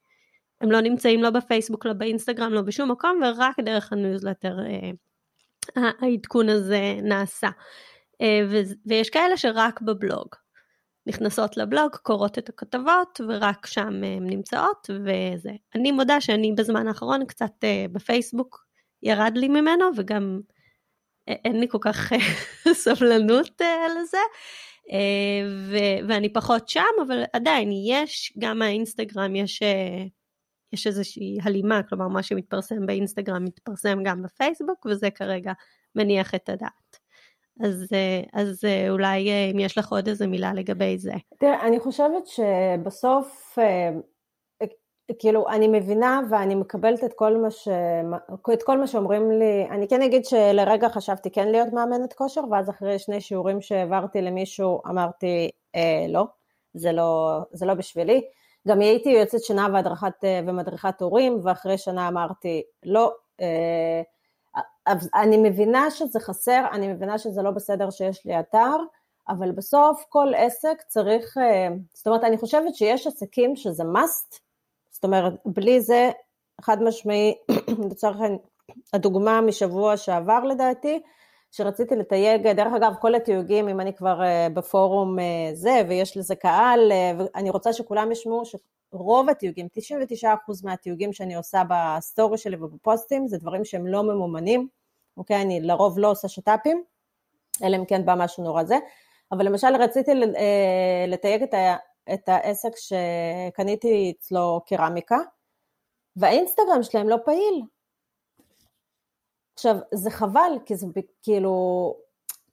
הם 0.61 0.71
לא 0.71 0.81
נמצאים 0.81 1.23
לא 1.23 1.31
בפייסבוק, 1.31 1.87
לא 1.87 1.93
באינסטגרם, 1.93 2.53
לא 2.53 2.63
בשום 2.63 2.91
מקום, 2.91 3.21
ורק 3.23 3.61
דרך 3.61 3.93
הניוזלטר 3.93 4.55
אה, 4.61 4.91
העדכון 6.03 6.49
הזה 6.49 6.95
נעשה. 7.03 7.49
אה, 8.21 8.41
ויש 8.87 9.11
כאלה 9.11 9.37
שרק 9.37 9.81
בבלוג. 9.81 10.29
נכנסות 11.07 11.57
לבלוג, 11.57 11.97
קוראות 11.97 12.39
את 12.39 12.49
הכתבות, 12.49 13.21
ורק 13.29 13.67
שם 13.67 13.87
הן 13.87 14.27
נמצאות, 14.27 14.91
וזה. 14.91 15.51
אני 15.75 15.93
מודה 15.93 16.21
שאני 16.21 16.53
בזמן 16.53 16.89
האחרון 16.89 17.27
קצת 17.27 17.53
אה, 17.65 17.87
בפייסבוק 17.93 18.67
ירד 19.03 19.33
לי 19.37 19.49
ממנו, 19.49 19.85
וגם 19.97 20.41
אין 21.29 21.61
לי 21.61 21.69
כל 21.69 21.79
כך 21.81 22.13
אה, 22.13 22.19
סבלנות 22.85 23.63
אה, 23.63 23.87
לזה, 24.01 24.19
אה, 24.93 25.49
ו- 25.71 26.09
ואני 26.09 26.33
פחות 26.33 26.69
שם, 26.69 26.81
אבל 27.07 27.23
עדיין 27.33 27.71
יש, 27.87 28.33
גם 28.39 28.59
מהאינסטגרם 28.59 29.37
יש, 29.37 29.63
יש 30.73 30.87
איזושהי 30.87 31.39
הלימה, 31.43 31.83
כלומר 31.83 32.09
מה 32.09 32.23
שמתפרסם 32.23 32.87
באינסטגרם 32.87 33.45
מתפרסם 33.45 34.03
גם 34.05 34.23
בפייסבוק, 34.23 34.87
וזה 34.87 35.11
כרגע 35.11 35.53
מניח 35.95 36.35
את 36.35 36.49
הדעת. 36.49 37.01
אז, 37.61 37.87
אז 38.33 38.65
אולי 38.89 39.31
אם 39.53 39.59
יש 39.59 39.79
לך 39.79 39.93
עוד 39.93 40.09
איזה 40.09 40.27
מילה 40.27 40.53
לגבי 40.53 40.99
זה. 40.99 41.13
תראה, 41.39 41.67
אני 41.67 41.81
חושבת 41.81 42.27
שבסוף 42.27 43.59
כאילו, 45.19 45.49
אני 45.49 45.69
מבינה 45.69 46.21
ואני 46.31 46.55
מקבלת 46.55 47.05
את 47.05 47.13
כל, 47.13 47.37
מה 47.37 47.51
ש... 47.51 47.69
את 48.53 48.63
כל 48.63 48.79
מה 48.79 48.87
שאומרים 48.87 49.31
לי, 49.31 49.67
אני 49.71 49.89
כן 49.89 50.03
אגיד 50.03 50.25
שלרגע 50.25 50.89
חשבתי 50.89 51.31
כן 51.31 51.49
להיות 51.49 51.69
מאמנת 51.73 52.13
כושר, 52.13 52.41
ואז 52.51 52.71
אחרי 52.71 52.99
שני 52.99 53.21
שיעורים 53.21 53.61
שהעברתי 53.61 54.23
למישהו, 54.23 54.83
אמרתי, 54.87 55.51
אה, 55.75 56.07
לא, 56.09 56.25
זה 56.75 56.93
לא, 56.93 57.39
זה 57.53 57.67
לא 57.67 57.75
בשבילי. 57.75 58.23
גם 58.69 58.81
הייתי 58.81 59.09
יועצת 59.11 59.39
שנה 59.41 59.67
והדרכת, 59.73 60.25
ומדריכת 60.47 61.01
הורים, 61.01 61.39
ואחרי 61.43 61.79
שנה 61.79 62.09
אמרתי, 62.09 62.63
לא, 62.85 63.13
אה, 63.41 64.03
אני 65.15 65.37
מבינה 65.37 65.91
שזה 65.91 66.21
חסר, 66.21 66.65
אני 66.73 66.89
מבינה 66.89 67.19
שזה 67.19 67.43
לא 67.43 67.51
בסדר 67.51 67.91
שיש 67.91 68.27
לי 68.27 68.41
אתר, 68.41 68.77
אבל 69.29 69.53
בסוף 69.53 70.05
כל 70.09 70.33
עסק 70.37 70.83
צריך, 70.87 71.39
אה, 71.39 71.69
זאת 71.95 72.07
אומרת, 72.07 72.25
אני 72.25 72.39
חושבת 72.39 72.75
שיש 72.75 73.07
עסקים 73.07 73.57
שזה 73.57 73.83
must, 73.83 74.50
זאת 75.01 75.05
אומרת, 75.05 75.33
בלי 75.47 75.81
זה, 75.81 76.11
חד 76.61 76.83
משמעי, 76.83 77.35
לצורך 77.91 78.17
הדוגמה 78.93 79.41
משבוע 79.41 79.97
שעבר 79.97 80.45
לדעתי, 80.45 81.01
שרציתי 81.51 81.97
לתייג, 81.97 82.49
דרך 82.49 82.73
אגב, 82.77 82.95
כל 83.01 83.15
התיוגים, 83.15 83.69
אם 83.69 83.81
אני 83.81 83.97
כבר 83.97 84.23
אה, 84.23 84.49
בפורום 84.55 85.19
אה, 85.19 85.51
זה, 85.55 85.83
ויש 85.89 86.17
לזה 86.17 86.35
קהל, 86.35 86.93
אני 87.35 87.51
רוצה 87.51 87.73
שכולם 87.73 88.13
ישמעו 88.13 88.43
שרוב 88.45 89.29
התיוגים, 89.29 89.67
99% 90.23 90.27
מהתיוגים 90.65 91.13
שאני 91.13 91.35
עושה 91.35 91.63
בסטורי 91.71 92.39
שלי 92.39 92.57
ובפוסטים, 92.57 93.29
זה 93.29 93.39
דברים 93.39 93.65
שהם 93.65 93.87
לא 93.87 94.03
ממומנים, 94.03 94.69
אוקיי? 95.17 95.43
אני 95.43 95.61
לרוב 95.61 95.99
לא 95.99 96.11
עושה 96.11 96.29
שת"פים, 96.29 96.83
אלא 97.63 97.77
אם 97.77 97.85
כן 97.85 98.05
בא 98.05 98.15
משהו 98.19 98.45
נורא 98.45 98.65
זה. 98.65 98.79
אבל 99.33 99.47
למשל 99.47 99.77
רציתי 99.81 100.11
אה, 100.13 101.05
לתייג 101.09 101.43
את, 101.43 101.55
את 102.13 102.29
העסק 102.29 102.71
שקניתי 102.77 104.15
אצלו 104.17 104.61
קרמיקה, 104.67 105.19
והאינסטגרם 106.17 106.83
שלהם 106.83 107.09
לא 107.09 107.17
פעיל. 107.25 107.63
עכשיו, 109.55 109.77
זה 109.95 110.11
חבל, 110.11 110.53
כי 110.67 110.77
זה 110.77 110.87
כאילו... 111.23 111.95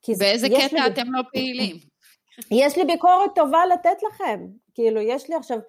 כי 0.01 0.15
באיזה 0.15 0.47
קטע 0.47 0.75
לי, 0.75 0.87
אתם 0.87 1.11
לא 1.11 1.21
פעילים? 1.31 1.75
יש 2.65 2.77
לי 2.77 2.85
ביקורת 2.85 3.31
טובה 3.35 3.65
לתת 3.65 4.03
לכם. 4.07 4.47
כאילו, 4.73 5.01
יש 5.01 5.29
לי 5.29 5.35
עכשיו... 5.35 5.59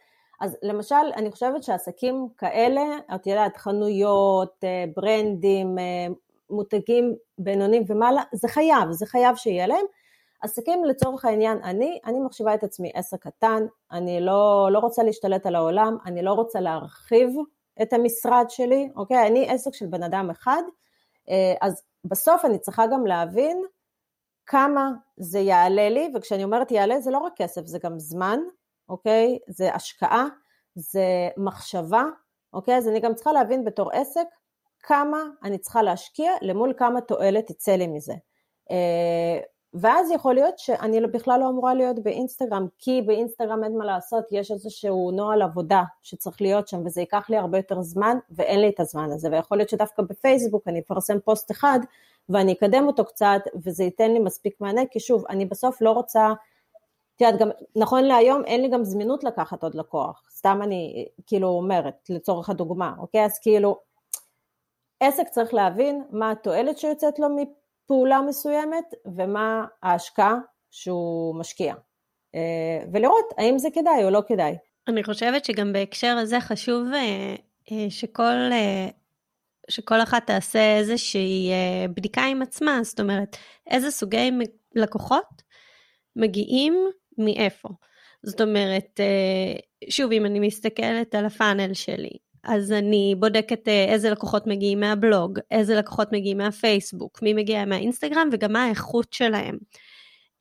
אז 0.41 0.57
למשל, 0.63 0.95
אני 1.17 1.31
חושבת 1.31 1.63
שעסקים 1.63 2.29
כאלה, 2.39 2.83
את 3.15 3.27
יודעת, 3.27 3.57
חנויות, 3.57 4.65
אה, 4.65 4.85
ברנדים, 4.97 5.79
אה, 5.79 6.07
מותגים 6.51 7.17
בינוניים 7.39 7.85
ומעלה, 7.89 8.23
זה 8.33 8.49
חייב, 8.49 8.91
זה 8.91 9.07
חייב 9.07 9.37
שיהיה 9.37 9.67
להם. 9.67 9.85
עסקים 10.41 10.85
לצורך 10.85 11.25
העניין, 11.25 11.59
אני, 11.65 11.99
אני 12.05 12.21
מחשיבה 12.21 12.55
את 12.55 12.65
עצמי 12.65 12.91
עסק 12.95 13.23
קטן, 13.23 13.67
אני 13.93 14.21
לא, 14.21 14.69
לא 14.73 14.79
רוצה 14.79 15.03
להשתלט 15.03 15.47
על 15.47 15.55
העולם, 15.55 15.97
אני 16.07 16.23
לא 16.23 16.33
רוצה 16.33 16.61
להרחיב 16.61 17.31
את 17.83 17.93
המשרד 17.93 18.45
שלי, 18.49 18.89
אוקיי? 18.97 19.27
אני 19.27 19.51
עסק 19.51 19.75
של 19.75 19.87
בן 19.87 20.03
אדם 20.03 20.31
אחד, 20.31 20.63
אה, 21.29 21.55
אז 21.61 21.83
בסוף 22.05 22.45
אני 22.45 22.59
צריכה 22.59 22.87
גם 22.87 23.07
להבין 23.07 23.63
כמה 24.47 24.91
זה 25.17 25.39
יעלה 25.39 25.89
לי, 25.89 26.13
וכשאני 26.15 26.45
אומרת 26.45 26.71
יעלה 26.71 27.01
זה 27.01 27.11
לא 27.11 27.19
רק 27.19 27.33
כסף, 27.37 27.67
זה 27.67 27.79
גם 27.85 27.99
זמן, 27.99 28.39
אוקיי? 28.89 29.39
זה 29.49 29.75
השקעה, 29.75 30.27
זה 30.75 31.29
מחשבה, 31.37 32.05
אוקיי? 32.53 32.77
אז 32.77 32.89
אני 32.89 33.01
גם 33.01 33.15
צריכה 33.15 33.33
להבין 33.33 33.65
בתור 33.65 33.91
עסק 33.93 34.27
כמה 34.83 35.23
אני 35.43 35.59
צריכה 35.59 35.83
להשקיע 35.83 36.33
למול 36.43 36.73
כמה 36.77 37.01
תועלת 37.01 37.47
תצא 37.47 37.73
לי 37.73 37.87
מזה. 37.87 38.15
ואז 39.75 40.11
יכול 40.11 40.35
להיות 40.35 40.59
שאני 40.59 41.01
בכלל 41.01 41.41
לא 41.41 41.49
אמורה 41.49 41.75
להיות 41.75 41.99
באינסטגרם, 41.99 42.67
כי 42.79 43.03
באינסטגרם 43.03 43.65
אין 43.65 43.79
מה 43.79 43.85
לעשות, 43.85 44.25
יש 44.31 44.51
איזשהו 44.51 45.11
נוהל 45.11 45.43
עבודה 45.43 45.83
שצריך 46.03 46.43
להיות 46.43 46.69
שם, 46.69 46.87
וזה 46.87 47.01
ייקח 47.01 47.31
לי 47.31 47.37
הרבה 47.37 47.59
יותר 47.59 47.83
זמן, 47.83 48.19
ואין 48.31 48.61
לי 48.61 48.69
את 48.69 48.81
הזמן 48.81 49.11
הזה, 49.13 49.29
ויכול 49.33 49.59
להיות 49.59 49.69
שדווקא 49.69 50.03
בפייסבוק 50.03 50.69
אני 50.69 50.81
אפרסם 50.81 51.21
פוסט 51.21 51.51
אחד, 51.51 51.79
ואני 52.29 52.53
אקדם 52.53 52.87
אותו 52.87 53.05
קצת, 53.05 53.41
וזה 53.65 53.85
ייתן 53.85 54.11
לי 54.11 54.19
מספיק 54.19 54.61
מענה, 54.61 54.83
כי 54.91 55.01
שוב, 55.01 55.25
אני 55.29 55.47
בסוף 55.47 55.81
לא 55.81 55.91
רוצה, 55.91 56.33
את 57.17 57.21
יודעת, 57.21 57.41
גם 57.41 57.49
נכון 57.77 58.05
להיום 58.05 58.45
אין 58.45 58.63
לי 58.63 58.69
גם 58.69 58.85
זמינות 58.85 59.25
לקחת 59.25 59.63
עוד 59.63 59.75
לקוח, 59.75 60.23
סתם 60.31 60.61
אני 60.63 61.07
כאילו 61.27 61.49
אומרת, 61.49 61.95
לצורך 62.09 62.51
הדוגמה, 62.51 62.95
אוקיי? 62.99 63.25
אז 63.25 63.39
כאילו, 63.39 63.79
עסק 65.01 65.29
צריך 65.29 65.55
להבין 65.55 66.05
מה 66.11 66.31
התועלת 66.31 66.79
שיוצאת 66.79 67.19
לו 67.19 67.29
פעולה 67.89 68.21
מסוימת 68.29 68.95
ומה 69.17 69.65
ההשקעה 69.83 70.35
שהוא 70.71 71.35
משקיע. 71.35 71.75
אה, 72.35 72.85
ולראות 72.93 73.25
האם 73.39 73.59
זה 73.59 73.69
כדאי 73.75 74.05
או 74.05 74.11
לא 74.11 74.23
כדאי. 74.29 74.57
אני 74.89 75.05
חושבת 75.05 75.45
שגם 75.45 75.73
בהקשר 75.73 76.17
הזה 76.17 76.41
חשוב 76.41 76.87
אה, 76.95 77.35
אה, 77.73 77.91
שכל, 77.91 78.51
שכל 79.71 80.03
אחת 80.03 80.27
תעשה 80.27 80.77
איזושהי 80.79 81.51
בדיקה 81.95 82.25
עם 82.25 82.43
עצמה, 82.43 82.81
זאת 82.83 83.01
אומרת, 83.01 83.37
איזה 83.67 83.91
סוגי 83.91 84.31
לקוחות 84.75 85.43
מגיעים 86.17 86.75
מאיפה. 87.19 87.69
זאת 88.23 88.41
אומרת, 88.41 89.01
שוב, 89.91 90.13
אם 90.13 90.27
אני 90.27 90.41
מסתכלת 90.41 91.15
על 91.15 91.27
הפאנל 91.27 91.75
שלי, 91.75 92.19
אז 92.49 92.73
אני 92.73 93.15
בודקת 93.19 93.69
אה, 93.69 93.85
איזה 93.85 94.11
לקוחות 94.11 94.47
מגיעים 94.47 94.81
מהבלוג, 94.81 95.39
איזה 95.51 95.75
לקוחות 95.75 96.13
מגיעים 96.13 96.39
מהפייסבוק, 96.39 97.23
מי 97.23 97.35
מגיע 97.35 97.65
מהאינסטגרם 97.65 98.29
וגם 98.33 98.53
מה 98.53 98.65
האיכות 98.65 99.13
שלהם. 99.13 99.59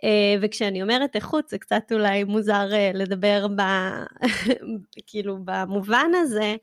אה, 0.03 0.35
וכשאני 0.41 0.81
אומרת 0.81 1.15
איכות 1.15 1.47
זה 1.49 1.57
קצת 1.57 1.83
אולי 1.91 2.23
מוזר 2.23 2.73
אה, 2.73 2.91
לדבר 2.93 3.47
ב... 3.47 3.61
כאילו 5.07 5.37
במובן 5.45 6.11
הזה, 6.15 6.55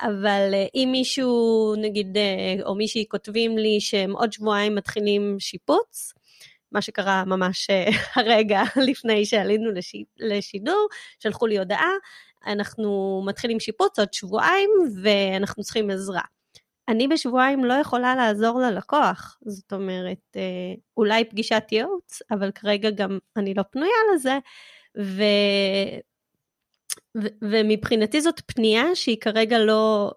אבל 0.00 0.54
אם 0.74 0.88
מישהו 0.92 1.74
נגיד 1.78 2.16
או 2.64 2.74
מישהי 2.74 3.04
כותבים 3.08 3.58
לי 3.58 3.80
שהם 3.80 4.12
עוד 4.12 4.32
שבועיים 4.32 4.74
מתחילים 4.74 5.36
שיפוץ, 5.38 6.12
מה 6.72 6.82
שקרה 6.82 7.24
ממש 7.24 7.70
הרגע 8.16 8.62
לפני 8.76 9.26
שעלינו 9.26 9.70
לשידור, 10.18 10.88
שלחו 11.18 11.46
לי 11.46 11.58
הודעה, 11.58 11.92
אנחנו 12.46 13.22
מתחילים 13.26 13.60
שיפוץ 13.60 13.98
עוד 13.98 14.12
שבועיים 14.12 14.70
ואנחנו 15.02 15.62
צריכים 15.62 15.90
עזרה. 15.90 16.22
אני 16.88 17.08
בשבועיים 17.08 17.64
לא 17.64 17.74
יכולה 17.74 18.14
לעזור 18.14 18.60
ללקוח, 18.60 19.38
זאת 19.46 19.72
אומרת, 19.72 20.36
אה, 20.36 20.74
אולי 20.96 21.24
פגישת 21.24 21.64
ייעוץ, 21.72 22.22
אבל 22.30 22.50
כרגע 22.50 22.90
גם 22.90 23.18
אני 23.36 23.54
לא 23.54 23.62
פנויה 23.62 23.98
לזה, 24.14 24.38
ו... 24.98 25.22
ו... 27.22 27.26
ומבחינתי 27.42 28.20
זאת 28.20 28.40
פנייה 28.46 28.94
שהיא 28.94 29.20
כרגע 29.20 29.58
לא, 29.58 30.12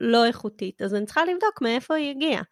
לא 0.00 0.26
איכותית, 0.26 0.82
אז 0.82 0.94
אני 0.94 1.06
צריכה 1.06 1.24
לבדוק 1.24 1.62
מאיפה 1.62 1.94
היא 1.94 2.10
הגיעה. 2.10 2.42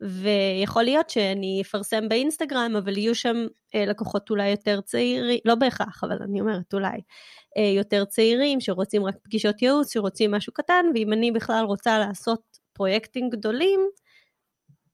ויכול 0.00 0.82
להיות 0.82 1.10
שאני 1.10 1.62
אפרסם 1.62 2.08
באינסטגרם, 2.08 2.76
אבל 2.76 2.98
יהיו 2.98 3.14
שם 3.14 3.36
אה, 3.74 3.86
לקוחות 3.86 4.30
אולי 4.30 4.48
יותר 4.48 4.80
צעירים, 4.80 5.38
לא 5.44 5.54
בהכרח, 5.54 6.04
אבל 6.04 6.22
אני 6.22 6.40
אומרת 6.40 6.74
אולי, 6.74 7.00
אה, 7.56 7.72
יותר 7.76 8.04
צעירים 8.04 8.60
שרוצים 8.60 9.04
רק 9.04 9.14
פגישות 9.22 9.62
ייעוץ, 9.62 9.92
שרוצים 9.92 10.30
משהו 10.30 10.52
קטן, 10.52 10.86
ואם 10.94 11.12
אני 11.12 11.32
בכלל 11.32 11.64
רוצה 11.64 11.98
לעשות 11.98 12.42
פרויקטים 12.72 13.30
גדולים, 13.30 13.80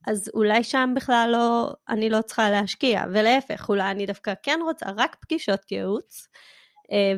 אז 0.06 0.30
אולי 0.34 0.64
שם 0.64 0.92
בכלל 0.96 1.28
לא, 1.32 1.72
אני 1.88 2.10
לא 2.10 2.22
צריכה 2.22 2.50
להשקיע, 2.50 3.04
ולהפך, 3.12 3.68
אולי 3.68 3.90
אני 3.90 4.06
דווקא 4.06 4.34
כן 4.42 4.60
רוצה 4.62 4.86
רק 4.96 5.16
פגישות 5.20 5.72
ייעוץ, 5.72 6.28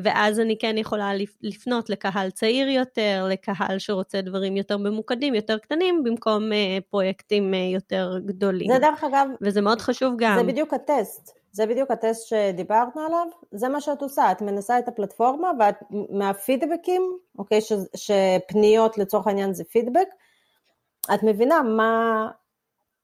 ואז 0.03 0.39
אני 0.39 0.57
כן 0.57 0.77
יכולה 0.77 1.11
לפנות 1.41 1.89
לקהל 1.89 2.29
צעיר 2.29 2.69
יותר, 2.69 3.27
לקהל 3.29 3.79
שרוצה 3.79 4.21
דברים 4.21 4.57
יותר 4.57 4.77
ממוקדים, 4.77 5.35
יותר 5.35 5.57
קטנים, 5.57 6.03
במקום 6.03 6.53
אה, 6.53 6.77
פרויקטים 6.89 7.53
אה, 7.53 7.59
יותר 7.73 8.19
גדולים. 8.25 8.73
זה 8.73 8.79
דרך 8.79 9.03
אגב... 9.03 9.27
וזה 9.41 9.61
מאוד 9.61 9.81
חשוב 9.81 10.13
גם. 10.17 10.37
זה 10.37 10.43
בדיוק 10.43 10.73
הטסט. 10.73 11.31
זה 11.51 11.65
בדיוק 11.65 11.91
הטסט 11.91 12.27
שדיברנו 12.27 13.01
עליו, 13.07 13.27
זה 13.51 13.69
מה 13.69 13.81
שאת 13.81 14.01
עושה, 14.01 14.31
את 14.31 14.41
מנסה 14.41 14.79
את 14.79 14.87
הפלטפורמה 14.87 15.51
ואת 15.59 15.75
מהפידבקים, 16.09 17.17
אוקיי, 17.39 17.61
ש, 17.61 17.73
שפניות 17.95 18.97
לצורך 18.97 19.27
העניין 19.27 19.53
זה 19.53 19.63
פידבק, 19.63 20.07
את 21.13 21.23
מבינה 21.23 21.61
מה, 21.61 22.27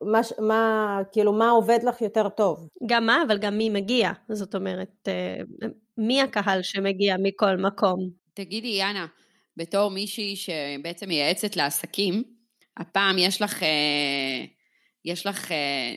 מה, 0.01 0.21
מה, 0.39 0.99
כאילו, 1.11 1.33
מה 1.33 1.49
עובד 1.49 1.79
לך 1.83 2.01
יותר 2.01 2.29
טוב. 2.29 2.67
גם 2.85 3.05
מה, 3.05 3.23
אבל 3.27 3.37
גם 3.37 3.57
מי 3.57 3.69
מגיע, 3.69 4.11
זאת 4.29 4.55
אומרת, 4.55 5.07
מי 5.97 6.21
הקהל 6.21 6.63
שמגיע 6.63 7.15
מכל 7.23 7.57
מקום? 7.57 8.09
תגידי, 8.33 8.67
יאנה, 8.67 9.05
בתור 9.57 9.91
מישהי 9.91 10.35
שבעצם 10.35 11.07
מייעצת 11.07 11.55
לעסקים, 11.55 12.23
הפעם 12.77 13.17
יש 13.17 13.41
לך, 13.41 13.63
אה, 13.63 14.45
יש 15.05 15.25
לך 15.25 15.51
אה, 15.51 15.93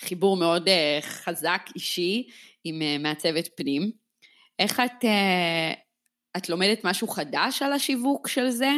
חיבור 0.00 0.36
מאוד 0.36 0.68
אה, 0.68 0.98
חזק, 1.02 1.62
אישי, 1.74 2.28
עם 2.64 3.02
מעצבת 3.02 3.48
פנים. 3.56 3.90
איך 4.58 4.80
את, 4.80 5.04
את 6.36 6.48
לומדת 6.48 6.84
משהו 6.84 7.08
חדש 7.08 7.62
על 7.62 7.72
השיווק 7.72 8.28
של 8.28 8.50
זה? 8.50 8.70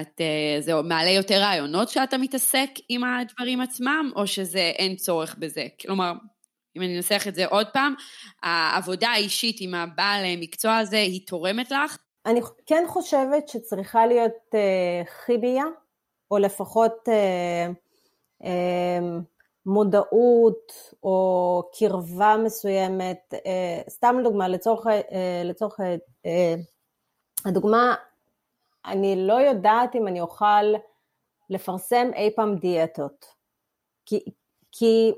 את, 0.00 0.20
זה 0.60 0.82
מעלה 0.82 1.10
יותר 1.10 1.40
רעיונות 1.40 1.88
שאתה 1.88 2.18
מתעסק 2.18 2.70
עם 2.88 3.04
הדברים 3.04 3.60
עצמם, 3.60 4.10
או 4.16 4.26
שזה 4.26 4.72
אין 4.78 4.96
צורך 4.96 5.36
בזה? 5.38 5.66
כלומר, 5.80 6.12
אם 6.76 6.82
אני 6.82 6.96
אנסח 6.96 7.28
את 7.28 7.34
זה 7.34 7.46
עוד 7.46 7.66
פעם, 7.72 7.94
העבודה 8.42 9.08
האישית 9.08 9.56
עם 9.60 9.74
הבעל 9.74 10.24
מקצוע 10.40 10.76
הזה, 10.76 10.96
היא 10.96 11.26
תורמת 11.26 11.70
לך? 11.70 11.98
אני 12.26 12.40
כן 12.66 12.84
חושבת 12.88 13.48
שצריכה 13.48 14.06
להיות 14.06 14.32
uh, 14.50 15.08
חיביה, 15.24 15.64
או 16.30 16.38
לפחות 16.38 17.08
uh, 17.08 18.42
uh, 18.42 18.46
מודעות 19.66 20.72
או 21.02 21.62
קרבה 21.78 22.36
מסוימת, 22.44 23.34
uh, 23.34 23.90
סתם 23.90 24.16
דוגמה, 24.24 24.48
לצורך, 24.48 24.86
uh, 24.86 24.90
לצורך 25.44 25.80
uh, 25.80 26.28
הדוגמה, 27.44 27.94
אני 28.86 29.26
לא 29.26 29.34
יודעת 29.34 29.96
אם 29.96 30.08
אני 30.08 30.20
אוכל 30.20 30.64
לפרסם 31.50 32.10
אי 32.14 32.30
פעם 32.36 32.56
דיאטות. 32.56 33.26
כי, 34.06 34.20
כי 34.72 35.12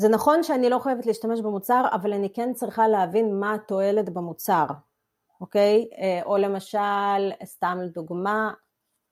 זה 0.00 0.08
נכון 0.08 0.42
שאני 0.42 0.70
לא 0.70 0.78
חייבת 0.78 1.06
להשתמש 1.06 1.40
במוצר, 1.40 1.84
אבל 1.92 2.12
אני 2.12 2.30
כן 2.30 2.52
צריכה 2.52 2.88
להבין 2.88 3.40
מה 3.40 3.54
התועלת 3.54 4.08
במוצר, 4.08 4.66
אוקיי? 5.40 5.88
אה, 5.98 6.20
או 6.24 6.36
למשל, 6.36 7.30
סתם 7.44 7.78
לדוגמה, 7.82 8.50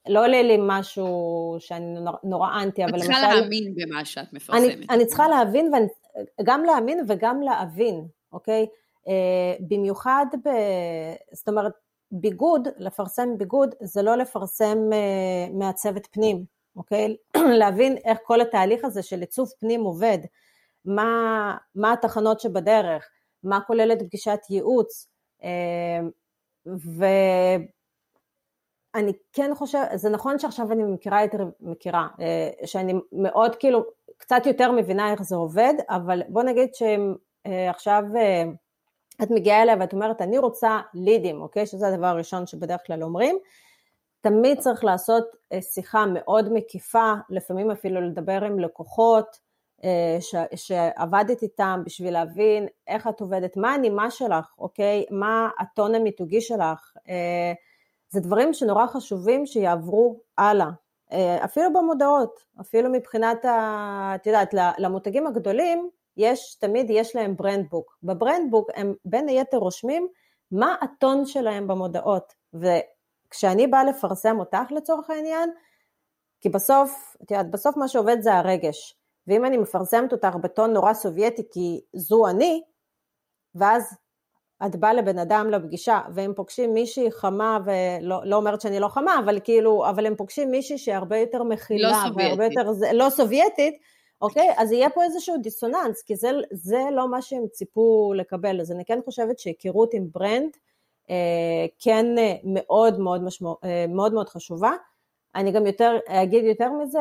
לא 0.09 0.25
עולה 0.25 0.43
לי 0.43 0.57
משהו 0.61 1.57
שאני 1.59 1.99
נורא 2.25 2.63
אנטי, 2.63 2.85
אבל 2.85 2.95
למשל... 2.95 3.05
את 3.05 3.15
צריכה 3.15 3.35
להאמין 3.35 3.75
במה 3.75 4.05
שאת 4.05 4.33
מפרסמת. 4.33 4.63
אני, 4.63 4.87
אני 4.91 5.07
צריכה 5.07 5.29
להבין, 5.29 5.75
ואני, 5.75 5.87
גם 6.43 6.65
להאמין 6.65 7.05
וגם 7.09 7.43
להבין, 7.43 8.07
אוקיי? 8.33 8.67
אה, 9.09 9.57
במיוחד, 9.61 10.27
ב, 10.45 10.49
זאת 11.33 11.49
אומרת, 11.49 11.73
ביגוד, 12.13 12.69
לפרסם 12.79 13.39
ביגוד, 13.39 13.75
זה 13.83 14.03
לא 14.03 14.17
לפרסם 14.17 14.93
אה, 14.93 15.53
מעצבת 15.53 16.07
פנים, 16.11 16.45
אוקיי? 16.77 17.17
להבין 17.61 17.97
איך 18.05 18.19
כל 18.23 18.41
התהליך 18.41 18.85
הזה 18.85 19.03
של 19.03 19.21
עיצוב 19.21 19.51
פנים 19.61 19.81
עובד, 19.81 20.19
מה, 20.89 21.57
מה 21.75 21.93
התחנות 21.93 22.41
שבדרך, 22.41 23.09
מה 23.43 23.61
כוללת 23.61 24.03
פגישת 24.03 24.39
ייעוץ, 24.51 25.09
אה, 25.43 26.01
ואני 26.67 27.03
כן 29.33 29.51
חושבת, 29.55 29.89
זה 29.95 30.11
נכון 30.11 30.39
שעכשיו 30.39 30.73
אני 30.73 30.83
מכירה 30.83 31.23
יותר, 31.23 31.49
מכירה, 31.61 32.09
אה, 32.21 32.51
שאני 32.67 32.95
מאוד 33.13 33.57
כאילו, 33.57 33.85
קצת 34.17 34.43
יותר 34.47 34.73
מבינה 34.73 35.13
איך 35.13 35.23
זה 35.23 35.37
עובד, 35.37 35.75
אבל 35.89 36.23
בוא 36.29 36.43
נגיד 36.43 36.69
שעכשיו 36.75 38.03
את 39.23 39.31
מגיעה 39.31 39.63
אליה 39.63 39.77
ואת 39.81 39.93
אומרת, 39.93 40.23
אני 40.23 40.39
רוצה 40.39 40.81
לידים, 40.95 41.41
אוקיי? 41.41 41.67
שזה 41.67 41.89
הדבר 41.89 42.07
הראשון 42.07 42.47
שבדרך 42.47 42.81
כלל 42.87 43.03
אומרים. 43.03 43.39
תמיד 44.21 44.59
צריך 44.59 44.85
לעשות 44.85 45.25
אה, 45.53 45.63
שיחה 45.63 46.05
מאוד 46.07 46.53
מקיפה, 46.53 47.13
לפעמים 47.31 47.71
אפילו 47.71 48.01
לדבר 48.01 48.45
עם 48.45 48.59
לקוחות 48.59 49.27
אה, 49.27 49.48
ש, 50.21 50.35
שעבדת 50.55 51.43
איתם 51.43 51.83
בשביל 51.85 52.13
להבין 52.13 52.67
איך 52.87 53.07
את 53.07 53.21
עובדת, 53.21 53.57
מה 53.57 53.75
הנימה 53.75 54.11
שלך, 54.11 54.55
אוקיי? 54.59 55.05
מה 55.11 55.49
הטון 55.59 55.95
המיתוגי 55.95 56.41
שלך. 56.41 56.93
אה, 57.09 57.53
זה 58.11 58.21
דברים 58.21 58.53
שנורא 58.53 58.87
חשובים 58.87 59.47
שיעברו 59.47 60.21
הלאה. 60.39 60.71
אפילו 61.45 61.73
במודעות, 61.73 62.45
אפילו 62.61 62.91
מבחינת, 62.91 63.45
ה, 63.45 64.13
את 64.15 64.27
יודעת, 64.27 64.55
למותגים 64.79 65.27
הגדולים, 65.27 65.91
יש, 66.17 66.55
תמיד 66.55 66.91
יש 66.91 67.17
להם 67.17 67.37
ברנדבוק. 67.37 67.99
בברנדבוק 68.03 68.71
הם 68.75 68.95
בין 69.05 69.29
היתר 69.29 69.57
רושמים 69.57 70.09
מה 70.51 70.77
הטון 70.81 71.27
שלהם 71.27 71.69
במודעות. 71.69 72.35
וכשאני 72.55 73.67
באה 73.67 73.85
לפרסם 73.85 74.39
אותך 74.39 74.71
לצורך 74.71 75.11
העניין, 75.11 75.51
כי 76.41 76.49
בסוף, 76.49 77.17
את 77.23 77.31
יודעת, 77.31 77.51
בסוף 77.51 77.77
מה 77.77 77.89
שעובד 77.89 78.17
זה 78.21 78.35
הרגש. 78.35 78.98
ואם 79.29 79.45
אני 79.45 79.57
מפרסמת 79.57 80.13
אותך 80.13 80.37
בטון 80.43 80.73
נורא 80.73 80.93
סובייטי 80.93 81.43
כי 81.53 81.81
זו 81.93 82.29
אני, 82.29 82.63
ואז 83.55 83.95
את 84.67 84.77
באה 84.77 84.95
לבן 84.95 85.19
אדם 85.19 85.51
לפגישה, 85.51 86.01
והם 86.15 86.33
פוגשים 86.37 86.75
מישהי 86.75 87.11
חמה, 87.11 87.59
ולא 87.65 88.21
לא 88.25 88.37
אומרת 88.37 88.61
שאני 88.61 88.81
לא 88.81 88.89
חמה, 88.89 89.19
אבל 89.25 89.41
כאילו, 89.45 89.89
אבל 89.89 90.07
הם 90.07 90.17
פוגשים 90.17 90.51
מישהי 90.51 90.79
שהרבה 90.79 91.17
יותר 91.17 91.43
מכילה, 91.43 91.91
לא 91.91 92.09
סובייטית. 92.09 92.57
יותר, 92.57 92.71
לא 92.93 93.11
סובייטית, 93.11 93.75
אוקיי? 94.23 94.49
אז 94.57 94.73
יהיה 94.73 94.91
פה 94.91 95.05
איזשהו 95.05 95.37
דיסוננס, 95.39 96.03
כי 96.03 96.17
זה, 96.17 96.31
זה 96.53 96.85
לא 96.93 97.11
מה 97.11 97.23
שהם 97.23 97.47
ציפו 97.53 98.13
לקבל. 98.17 98.61
אז 98.61 98.73
אני 98.73 98.85
כן 98.85 98.99
חושבת 99.05 99.39
שהיכרות 99.39 99.95
עם 99.95 100.07
brand 100.13 100.51
אה, 101.11 101.67
כן 101.79 102.19
אה, 102.19 102.35
מאוד 102.45 103.01
מאוד, 103.01 103.23
משמע, 103.23 103.51
אה, 103.65 103.85
מאוד 103.89 104.15
מאוד 104.15 104.29
חשובה. 104.29 104.73
אני 105.35 105.53
גם 105.53 105.67
יותר, 105.67 105.99
אגיד 106.09 106.45
יותר 106.45 106.73
מזה, 106.73 106.99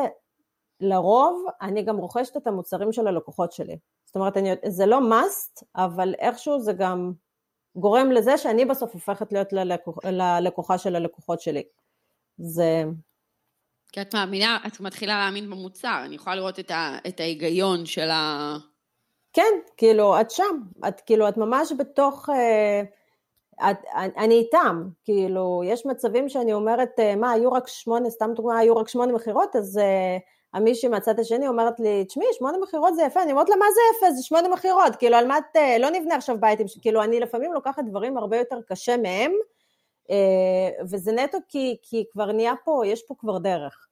לרוב 0.80 1.46
אני 1.62 1.82
גם 1.82 1.96
רוכשת 1.96 2.36
את 2.36 2.46
המוצרים 2.46 2.92
של 2.92 3.06
הלקוחות 3.06 3.52
שלי. 3.52 3.78
זאת 4.04 4.16
אומרת, 4.16 4.36
אני, 4.36 4.50
זה 4.66 4.86
לא 4.86 4.98
must, 4.98 5.64
אבל 5.76 6.14
איכשהו 6.18 6.60
זה 6.60 6.72
גם 6.72 7.12
גורם 7.76 8.10
לזה 8.10 8.38
שאני 8.38 8.64
בסוף 8.64 8.92
הופכת 8.92 9.32
להיות 9.32 9.52
ללקוח, 9.52 9.96
ללקוחה 10.04 10.78
של 10.78 10.96
הלקוחות 10.96 11.40
שלי. 11.40 11.62
זה, 12.38 12.84
כי 13.92 14.00
את 14.00 14.14
מאמינה, 14.14 14.58
את 14.66 14.80
מתחילה 14.80 15.18
להאמין 15.18 15.50
במוצר, 15.50 16.02
אני 16.04 16.14
יכולה 16.14 16.36
לראות 16.36 16.58
את, 16.58 16.70
ה, 16.70 16.98
את 17.08 17.20
ההיגיון 17.20 17.86
של 17.86 18.10
ה... 18.10 18.56
כן, 19.32 19.52
כאילו, 19.76 20.20
את 20.20 20.30
שם, 20.30 20.60
את 20.88 21.00
כאילו, 21.00 21.28
את 21.28 21.36
ממש 21.36 21.72
בתוך, 21.78 22.28
אה, 22.30 22.82
את, 23.70 23.76
אני 24.16 24.34
איתם, 24.34 24.88
כאילו, 25.04 25.62
יש 25.64 25.86
מצבים 25.86 26.28
שאני 26.28 26.52
אומרת, 26.52 26.90
אה, 26.98 27.16
מה, 27.16 27.30
היו 27.30 27.52
רק 27.52 27.68
שמונה, 27.68 28.10
סתם 28.10 28.30
דוגמה, 28.34 28.58
היו 28.58 28.76
רק 28.76 28.88
שמונה 28.88 29.12
מכירות, 29.12 29.56
אז 29.56 29.78
uh, 29.78 30.22
המישהי 30.54 30.88
מהצד 30.88 31.20
השני 31.20 31.48
אומרת 31.48 31.80
לי, 31.80 32.04
תשמעי, 32.04 32.26
שמונה 32.38 32.58
מכירות 32.58 32.94
זה 32.94 33.02
יפה, 33.02 33.22
אני 33.22 33.32
אומרת 33.32 33.48
לה, 33.48 33.56
מה 33.56 33.64
זה 33.74 33.80
יפה? 33.96 34.12
זה 34.12 34.22
שמונה 34.22 34.48
מכירות, 34.48 34.96
כאילו, 34.96 35.16
על 35.16 35.26
מה 35.26 35.38
את, 35.38 35.56
לא 35.80 35.90
נבנה 35.90 36.14
עכשיו 36.14 36.40
בית, 36.40 36.58
כאילו, 36.82 37.02
אני 37.02 37.20
לפעמים 37.20 37.52
לוקחת 37.52 37.84
דברים 37.84 38.16
הרבה 38.16 38.36
יותר 38.36 38.58
קשה 38.68 38.96
מהם, 38.96 39.32
אה, 40.10 40.84
וזה 40.90 41.12
נטו 41.12 41.38
כי, 41.48 41.76
כי 41.82 42.04
כבר 42.12 42.32
נהיה 42.32 42.52
פה, 42.64 42.82
יש 42.86 43.02
פה 43.02 43.14
כבר 43.18 43.38
דרך. 43.38 43.86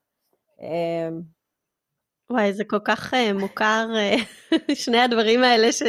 אה, 2.31 2.37
וואי, 2.37 2.53
זה 2.53 2.65
כל 2.65 2.79
כך 2.85 3.15
uh, 3.15 3.33
מוכר, 3.33 3.89
uh, 3.93 4.55
שני 4.85 4.99
הדברים 4.99 5.45
האלה 5.45 5.73
ש... 5.73 5.83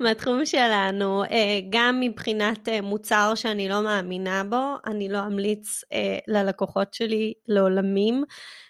מהתחום 0.00 0.46
שלנו, 0.46 1.24
uh, 1.24 1.28
גם 1.70 2.00
מבחינת 2.00 2.68
uh, 2.68 2.82
מוצר 2.82 3.32
שאני 3.34 3.68
לא 3.68 3.82
מאמינה 3.82 4.44
בו, 4.44 4.74
אני 4.86 5.08
לא 5.08 5.18
אמליץ 5.26 5.84
uh, 5.84 5.96
ללקוחות 6.28 6.94
שלי 6.94 7.32
לעולמים, 7.48 8.24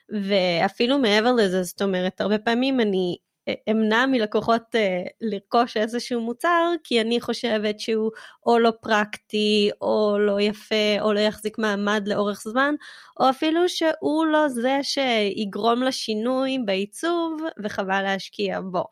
ואפילו 0.09 0.99
מעבר 0.99 1.33
לזה, 1.33 1.63
זאת 1.63 1.83
אומרת, 1.83 2.21
הרבה 2.21 2.39
פעמים 2.39 2.81
אני 2.81 3.17
אמנע 3.71 4.07
מלקוחות 4.07 4.63
uh, 4.75 5.09
לרכוש 5.21 5.77
איזשהו 5.77 6.21
מוצר, 6.21 6.73
כי 6.85 7.01
אני 7.01 7.21
חושבת 7.21 7.81
שהוא 7.81 8.11
או 8.47 8.59
לא 8.59 8.73
פרקטי, 8.81 9.71
או 9.81 10.17
לא 10.21 10.41
יפה, 10.41 11.01
או 11.01 11.13
לא 11.13 11.21
יחזיק 11.21 11.59
מעמד 11.59 12.03
לאורך 12.09 12.43
זמן, 12.43 12.75
או 13.21 13.31
אפילו 13.31 13.69
שהוא 13.69 14.27
לא 14.27 14.49
זה 14.49 14.79
שיגרום 14.83 15.83
לשינוי 15.83 16.59
בעיצוב, 16.65 17.41
וחבל 17.65 18.03
להשקיע 18.03 18.61
בו. 18.61 18.85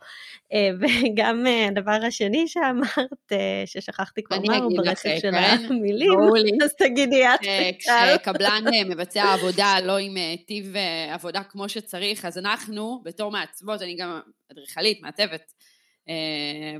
Uh, 0.54 0.56
וגם 0.80 1.46
uh, 1.46 1.68
הדבר 1.68 1.98
השני 2.06 2.48
שאמרת, 2.48 3.32
uh, 3.32 3.36
ששכחתי 3.66 4.22
כבר 4.22 4.36
מה 4.46 4.56
הוא 4.56 4.76
ברצף 4.76 5.10
של 5.20 5.30
כן? 5.30 5.66
המילים, 5.68 6.18
אז 6.64 6.74
תגידי 6.74 7.26
את. 7.26 7.40
כשקבלן 7.78 8.64
מבצע 8.88 9.22
עבודה 9.34 9.76
לא 9.82 9.98
עם 9.98 10.14
טיב 10.46 10.74
עבודה 11.10 11.42
כמו 11.42 11.68
שצריך, 11.68 12.24
אז 12.24 12.38
אנחנו, 12.38 13.02
בתור 13.04 13.30
מעצבות, 13.30 13.82
אני 13.82 13.96
גם 13.96 14.20
אדריכלית, 14.52 15.02
מעצבת, 15.02 15.52
אה, 16.08 16.76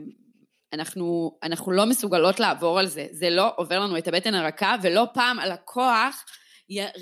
אנחנו, 0.72 1.38
אנחנו 1.42 1.72
לא 1.72 1.86
מסוגלות 1.86 2.40
לעבור 2.40 2.78
על 2.78 2.86
זה, 2.86 3.06
זה 3.10 3.30
לא 3.30 3.52
עובר 3.56 3.80
לנו 3.80 3.98
את 3.98 4.08
הבטן 4.08 4.34
הרכה, 4.34 4.76
ולא 4.82 5.06
פעם 5.14 5.38
הלקוח 5.38 6.24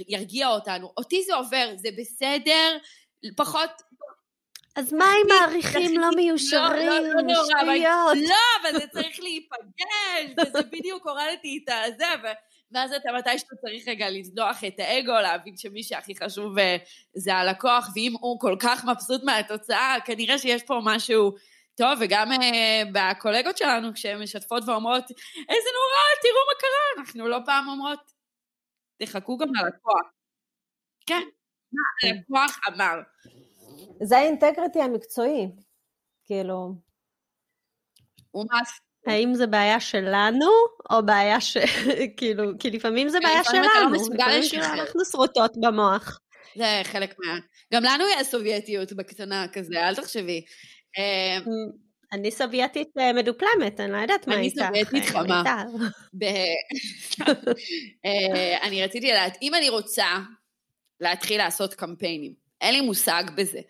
ירגיע 0.09 0.49
אותנו, 0.49 0.93
אותי 0.97 1.23
זה 1.23 1.35
עובר, 1.35 1.71
זה 1.77 1.89
בסדר, 1.99 2.77
פחות... 3.37 3.71
אז 4.77 4.93
מה 4.93 5.05
עם 5.05 5.31
העריכים 5.31 6.01
לא 6.01 6.09
מיושרים? 6.17 6.87
לא, 6.87 6.99
לא, 6.99 7.23
לא, 7.23 7.45
שטויות. 7.45 8.29
לא, 8.29 8.71
אבל 8.71 8.79
זה 8.79 8.87
צריך 8.87 9.21
להיפגש, 9.21 10.47
וזה 10.47 10.63
בדיוק 10.63 11.07
הורדתי 11.07 11.65
את 11.65 11.75
הזה, 11.87 12.05
ואז 12.73 12.93
אתה 12.93 13.13
מתי 13.19 13.39
שאתה 13.39 13.57
צריך 13.61 13.89
רגע 13.89 14.11
לזנוח 14.11 14.65
את 14.65 14.75
האגו, 14.79 15.13
להבין 15.13 15.57
שמי 15.57 15.83
שהכי 15.83 16.15
חשוב 16.17 16.59
אה, 16.59 16.77
זה 17.15 17.35
הלקוח, 17.35 17.89
ואם 17.97 18.13
הוא 18.21 18.41
כל 18.41 18.57
כך 18.61 18.85
מבסוט 18.85 19.23
מהתוצאה, 19.25 19.97
כנראה 20.05 20.39
שיש 20.39 20.63
פה 20.63 20.81
משהו 20.85 21.33
טוב, 21.75 21.99
וגם 22.01 22.33
uh, 22.33 22.37
בקולגות 22.93 23.57
שלנו, 23.57 23.95
כשהן 23.95 24.23
משתפות 24.23 24.63
ואומרות, 24.67 25.05
איזה 25.49 25.69
נורא, 25.75 26.23
תראו 26.23 26.41
מה 26.49 26.61
קרה, 26.61 27.03
אנחנו 27.03 27.29
לא 27.29 27.39
פעם 27.47 27.69
אומרות, 27.69 28.13
תחכו 29.03 29.37
גם 29.37 29.49
ללקוח. 29.55 30.13
כן, 31.07 31.23
מה 31.73 32.11
הלקוח 32.11 32.61
אמר. 32.69 33.01
זה 34.03 34.19
האינטגריטי 34.19 34.83
המקצועי, 34.83 35.49
כאילו. 36.25 36.75
האם 39.07 39.35
זה 39.35 39.47
בעיה 39.47 39.81
שלנו, 39.81 40.51
או 40.91 41.07
בעיה 41.07 41.41
ש... 41.41 41.57
כאילו, 42.17 42.45
כי 42.59 42.71
לפעמים 42.71 43.09
זה 43.09 43.19
בעיה 43.23 43.45
שלנו, 43.45 43.95
לפעמים 44.15 44.43
כאילו 44.51 44.65
אנחנו 44.65 45.05
שרוטות 45.05 45.57
במוח. 45.61 46.19
זה 46.57 46.81
חלק 46.85 47.15
מה... 47.19 47.39
גם 47.73 47.85
לנו 47.85 48.05
יש 48.21 48.27
סובייטיות 48.27 48.93
בקטנה 48.93 49.47
כזה, 49.53 49.89
אל 49.89 49.95
תחשבי. 49.95 50.45
אמ, 50.99 51.45
אני 52.13 52.31
סובייטית 52.31 52.89
אה, 52.99 53.13
מדופלמת, 53.13 53.81
אני 53.81 53.93
לא 53.93 53.97
יודעת 53.97 54.27
מה 54.27 54.41
איתך. 54.41 54.59
אני 54.59 54.67
סובייטית 54.67 55.05
אה, 55.05 55.11
חמה. 55.23 55.43
אה, 58.05 58.63
אני 58.63 58.85
רציתי 58.85 59.11
לדעת, 59.11 59.39
אם 59.43 59.55
אני 59.55 59.69
רוצה 59.69 60.07
להתחיל 61.01 61.39
לעשות 61.39 61.75
קמפיינים, 61.75 62.33
אין 62.61 62.75
לי 62.75 62.81
מושג 62.81 63.25
בזה, 63.37 63.61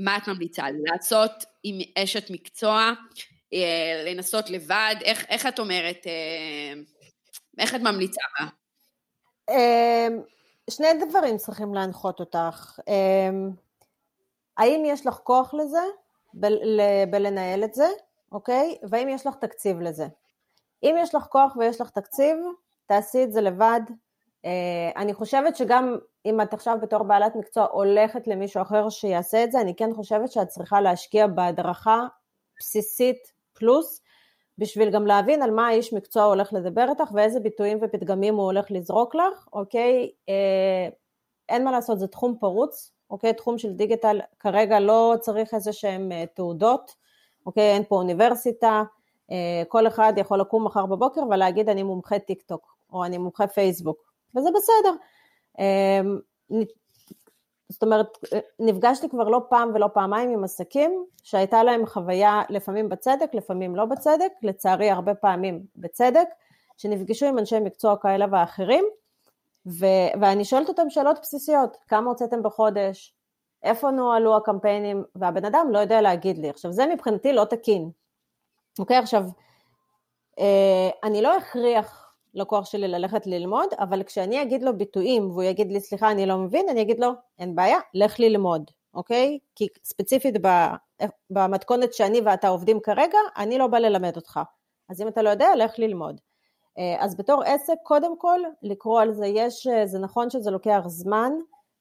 מה 0.00 0.16
את 0.16 0.28
ממליצה 0.28 0.70
לי? 0.70 0.78
לעשות 0.84 1.32
עם 1.62 1.78
אשת 1.98 2.30
מקצוע, 2.30 2.92
אה, 3.54 4.02
לנסות 4.06 4.50
לבד? 4.50 4.94
איך, 5.04 5.24
איך 5.28 5.46
את 5.46 5.58
אומרת, 5.58 6.06
אה, 6.06 6.80
איך 7.58 7.74
את 7.74 7.80
ממליצה? 7.80 8.20
אמ, 9.50 10.22
שני 10.70 10.86
דברים 11.08 11.36
צריכים 11.36 11.74
להנחות 11.74 12.20
אותך. 12.20 12.78
אמ, 12.88 13.50
האם 14.56 14.82
יש 14.86 15.06
לך 15.06 15.14
כוח 15.14 15.54
לזה, 15.54 15.82
בלנהל 17.10 17.64
את 17.64 17.74
זה, 17.74 17.88
אוקיי? 18.32 18.78
והאם 18.90 19.08
יש 19.08 19.26
לך 19.26 19.34
תקציב 19.34 19.80
לזה. 19.80 20.06
אם 20.82 20.94
יש 20.98 21.14
לך 21.14 21.22
כוח 21.22 21.56
ויש 21.56 21.80
לך 21.80 21.90
תקציב, 21.90 22.36
תעשי 22.86 23.24
את 23.24 23.32
זה 23.32 23.40
לבד. 23.40 23.80
אה, 24.44 24.90
אני 24.96 25.14
חושבת 25.14 25.56
שגם 25.56 25.96
אם 26.26 26.40
את 26.40 26.54
עכשיו 26.54 26.78
בתור 26.82 27.02
בעלת 27.02 27.36
מקצוע 27.36 27.66
הולכת 27.72 28.26
למישהו 28.26 28.62
אחר 28.62 28.88
שיעשה 28.88 29.44
את 29.44 29.52
זה, 29.52 29.60
אני 29.60 29.74
כן 29.76 29.94
חושבת 29.94 30.32
שאת 30.32 30.48
צריכה 30.48 30.80
להשקיע 30.80 31.26
בהדרכה 31.26 32.06
בסיסית 32.58 33.32
פלוס, 33.52 34.00
בשביל 34.58 34.90
גם 34.90 35.06
להבין 35.06 35.42
על 35.42 35.50
מה 35.50 35.68
האיש 35.68 35.92
מקצוע 35.92 36.24
הולך 36.24 36.52
לדבר 36.52 36.86
איתך 36.90 37.12
ואיזה 37.14 37.40
ביטויים 37.40 37.78
ופתגמים 37.82 38.34
הוא 38.34 38.44
הולך 38.44 38.66
לזרוק 38.70 39.14
לך, 39.14 39.48
אוקיי? 39.52 40.10
אה, 40.28 40.88
אין 41.48 41.64
מה 41.64 41.70
לעשות, 41.72 41.98
זה 41.98 42.06
תחום 42.06 42.36
פרוץ, 42.40 42.92
אוקיי? 43.10 43.34
תחום 43.34 43.58
של 43.58 43.72
דיגיטל 43.72 44.20
כרגע 44.38 44.80
לא 44.80 45.14
צריך 45.20 45.54
איזה 45.54 45.72
שהם 45.72 46.12
אה, 46.12 46.24
תעודות, 46.34 46.94
אוקיי? 47.46 47.72
אין 47.72 47.84
פה 47.88 47.96
אוניברסיטה, 47.96 48.82
אה, 49.30 49.62
כל 49.68 49.86
אחד 49.86 50.12
יכול 50.16 50.40
לקום 50.40 50.64
מחר 50.64 50.86
בבוקר 50.86 51.20
ולהגיד 51.30 51.68
אני 51.68 51.82
מומחה 51.82 52.18
טיק 52.18 52.42
טוק, 52.42 52.74
או 52.92 53.04
אני 53.04 53.18
מומחה 53.18 53.46
פייסבוק, 53.46 54.09
וזה 54.36 54.48
בסדר. 54.54 54.94
זאת 57.68 57.82
אומרת, 57.82 58.18
נפגשתי 58.58 59.08
כבר 59.08 59.28
לא 59.28 59.40
פעם 59.48 59.70
ולא 59.74 59.88
פעמיים 59.94 60.30
עם 60.30 60.44
עסקים 60.44 61.04
שהייתה 61.22 61.62
להם 61.62 61.86
חוויה 61.86 62.42
לפעמים 62.48 62.88
בצדק, 62.88 63.34
לפעמים 63.34 63.76
לא 63.76 63.84
בצדק, 63.84 64.32
לצערי 64.42 64.90
הרבה 64.90 65.14
פעמים 65.14 65.62
בצדק, 65.76 66.28
שנפגשו 66.76 67.26
עם 67.26 67.38
אנשי 67.38 67.60
מקצוע 67.60 67.96
כאלה 67.96 68.26
ואחרים, 68.32 68.84
ו- 69.66 70.20
ואני 70.20 70.44
שואלת 70.44 70.68
אותם 70.68 70.90
שאלות 70.90 71.18
בסיסיות, 71.22 71.76
כמה 71.88 72.10
הוצאתם 72.10 72.42
בחודש, 72.42 73.14
איפה 73.62 73.90
נוהלו 73.90 74.36
הקמפיינים, 74.36 75.04
והבן 75.14 75.44
אדם 75.44 75.66
לא 75.70 75.78
יודע 75.78 76.00
להגיד 76.00 76.38
לי. 76.38 76.50
עכשיו 76.50 76.72
זה 76.72 76.86
מבחינתי 76.86 77.32
לא 77.32 77.44
תקין, 77.44 77.90
אוקיי? 78.78 78.96
עכשיו, 78.96 79.24
אה, 80.38 80.90
אני 81.04 81.22
לא 81.22 81.38
אכריח 81.38 82.09
לקוח 82.34 82.64
שלי 82.64 82.88
ללכת 82.88 83.26
ללמוד, 83.26 83.68
אבל 83.78 84.02
כשאני 84.02 84.42
אגיד 84.42 84.62
לו 84.62 84.78
ביטויים 84.78 85.30
והוא 85.30 85.42
יגיד 85.42 85.72
לי, 85.72 85.80
סליחה, 85.80 86.10
אני 86.10 86.26
לא 86.26 86.38
מבין, 86.38 86.68
אני 86.68 86.82
אגיד 86.82 87.00
לו, 87.00 87.10
אין 87.38 87.54
בעיה, 87.54 87.78
לך 87.94 88.20
ללמוד, 88.20 88.70
אוקיי? 88.94 89.38
כי 89.54 89.66
ספציפית 89.84 90.34
במתכונת 91.30 91.94
שאני 91.94 92.20
ואתה 92.20 92.48
עובדים 92.48 92.80
כרגע, 92.80 93.18
אני 93.36 93.58
לא 93.58 93.66
בא 93.66 93.78
ללמד 93.78 94.16
אותך. 94.16 94.40
אז 94.88 95.02
אם 95.02 95.08
אתה 95.08 95.22
לא 95.22 95.30
יודע, 95.30 95.56
לך 95.56 95.78
ללמוד. 95.78 96.20
אה, 96.78 96.96
אז 97.04 97.16
בתור 97.16 97.42
עסק, 97.42 97.74
קודם 97.82 98.18
כל, 98.18 98.40
לקרוא 98.62 99.00
על 99.00 99.12
זה, 99.12 99.26
יש, 99.26 99.66
אה, 99.66 99.86
זה 99.86 99.98
נכון 99.98 100.30
שזה 100.30 100.50
לוקח 100.50 100.82
זמן, 100.86 101.32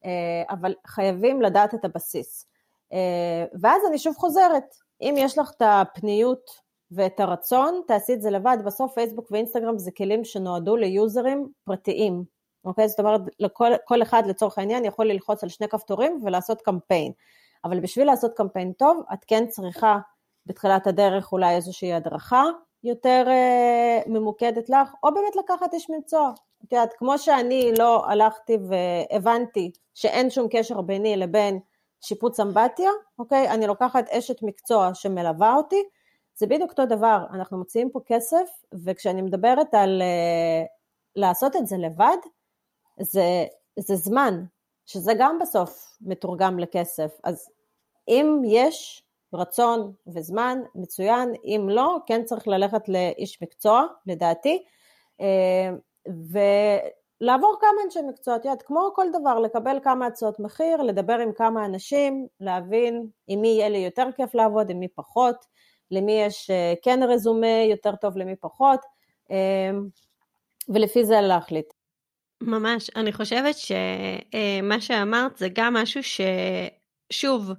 אה, 0.05 0.43
אבל 0.49 0.73
חייבים 0.87 1.41
לדעת 1.41 1.73
את 1.73 1.85
הבסיס. 1.85 2.45
ואז 3.61 3.81
אני 3.89 3.99
שוב 3.99 4.15
חוזרת, 4.15 4.75
אם 5.01 5.15
יש 5.17 5.37
לך 5.37 5.51
את 5.57 5.61
הפניות 5.65 6.51
ואת 6.91 7.19
הרצון, 7.19 7.81
תעשי 7.87 8.13
את 8.13 8.21
זה 8.21 8.29
לבד, 8.29 8.57
בסוף 8.65 8.93
פייסבוק 8.93 9.31
ואינסטגרם 9.31 9.77
זה 9.77 9.91
כלים 9.91 10.23
שנועדו 10.23 10.75
ליוזרים 10.75 11.47
פרטיים, 11.63 12.23
אוקיי? 12.65 12.87
זאת 12.87 12.99
אומרת, 12.99 13.21
לכל 13.39 14.01
אחד 14.01 14.27
לצורך 14.27 14.57
העניין 14.57 14.85
יכול 14.85 15.07
ללחוץ 15.07 15.43
על 15.43 15.49
שני 15.49 15.67
כפתורים 15.67 16.19
ולעשות 16.23 16.61
קמפיין, 16.61 17.11
אבל 17.65 17.79
בשביל 17.79 18.07
לעשות 18.07 18.33
קמפיין 18.33 18.71
טוב, 18.73 19.03
את 19.13 19.25
כן 19.27 19.47
צריכה 19.47 19.99
בתחילת 20.45 20.87
הדרך 20.87 21.31
אולי 21.31 21.55
איזושהי 21.55 21.93
הדרכה 21.93 22.43
יותר 22.83 23.23
אה, 23.27 23.99
ממוקדת 24.07 24.69
לך, 24.69 24.93
או 25.03 25.13
באמת 25.13 25.35
לקחת 25.35 25.73
איש 25.73 25.89
מקצוע. 25.89 26.31
את 26.63 26.73
יודעת, 26.73 26.93
כמו 26.97 27.17
שאני 27.17 27.71
לא 27.77 28.05
הלכתי 28.09 28.57
והבנתי 28.69 29.71
שאין 29.93 30.29
שום 30.29 30.47
קשר 30.51 30.81
ביני 30.81 31.17
לבין 31.17 31.59
שיפוץ 32.01 32.39
אמבטיה, 32.39 32.89
אוקיי? 33.19 33.49
אני 33.49 33.67
לוקחת 33.67 34.09
אשת 34.09 34.43
מקצוע 34.43 34.93
שמלווה 34.93 35.55
אותי, 35.55 35.83
זה 36.39 36.47
בדיוק 36.47 36.71
אותו 36.71 36.85
דבר, 36.85 37.25
אנחנו 37.33 37.57
מוציאים 37.57 37.89
פה 37.89 37.99
כסף, 38.05 38.49
וכשאני 38.85 39.21
מדברת 39.21 39.73
על 39.73 40.01
uh, 40.01 40.67
לעשות 41.15 41.55
את 41.55 41.67
זה 41.67 41.77
לבד, 41.77 42.17
זה, 43.01 43.45
זה 43.79 43.95
זמן, 43.95 44.43
שזה 44.85 45.13
גם 45.19 45.39
בסוף 45.41 45.97
מתורגם 46.01 46.59
לכסף. 46.59 47.11
אז 47.23 47.49
אם 48.07 48.41
יש 48.45 49.03
רצון 49.33 49.93
וזמן, 50.07 50.59
מצוין, 50.75 51.33
אם 51.43 51.67
לא, 51.69 51.97
כן 52.05 52.23
צריך 52.23 52.47
ללכת 52.47 52.89
לאיש 52.89 53.41
מקצוע, 53.41 53.85
לדעתי, 54.05 54.63
uh, 55.21 56.11
ולעבור 57.21 57.57
כמה 57.61 57.83
אנשי 57.85 57.99
מקצוע, 58.09 58.35
את 58.35 58.45
יודעת, 58.45 58.61
כמו 58.61 58.91
כל 58.95 59.05
דבר, 59.19 59.39
לקבל 59.39 59.79
כמה 59.83 60.05
הצעות 60.05 60.39
מחיר, 60.39 60.81
לדבר 60.81 61.19
עם 61.19 61.31
כמה 61.33 61.65
אנשים, 61.65 62.27
להבין 62.39 63.07
עם 63.27 63.41
מי 63.41 63.47
יהיה 63.47 63.69
לי 63.69 63.77
יותר 63.77 64.07
כיף 64.15 64.35
לעבוד, 64.35 64.69
עם 64.69 64.79
מי 64.79 64.87
פחות. 64.87 65.45
למי 65.91 66.21
יש 66.21 66.49
אה, 66.49 66.73
כן 66.83 66.99
רזומה 67.03 67.63
יותר 67.69 67.95
טוב, 67.95 68.17
למי 68.17 68.35
פחות, 68.35 68.79
אה, 69.31 69.71
ולפי 70.69 71.05
זה 71.05 71.21
להחליט. 71.21 71.73
ממש, 72.41 72.89
אני 72.95 73.13
חושבת 73.13 73.55
שמה 73.57 74.81
שאמרת 74.81 75.37
זה 75.37 75.47
גם 75.53 75.73
משהו 75.73 76.01
ששוב, 76.03 77.51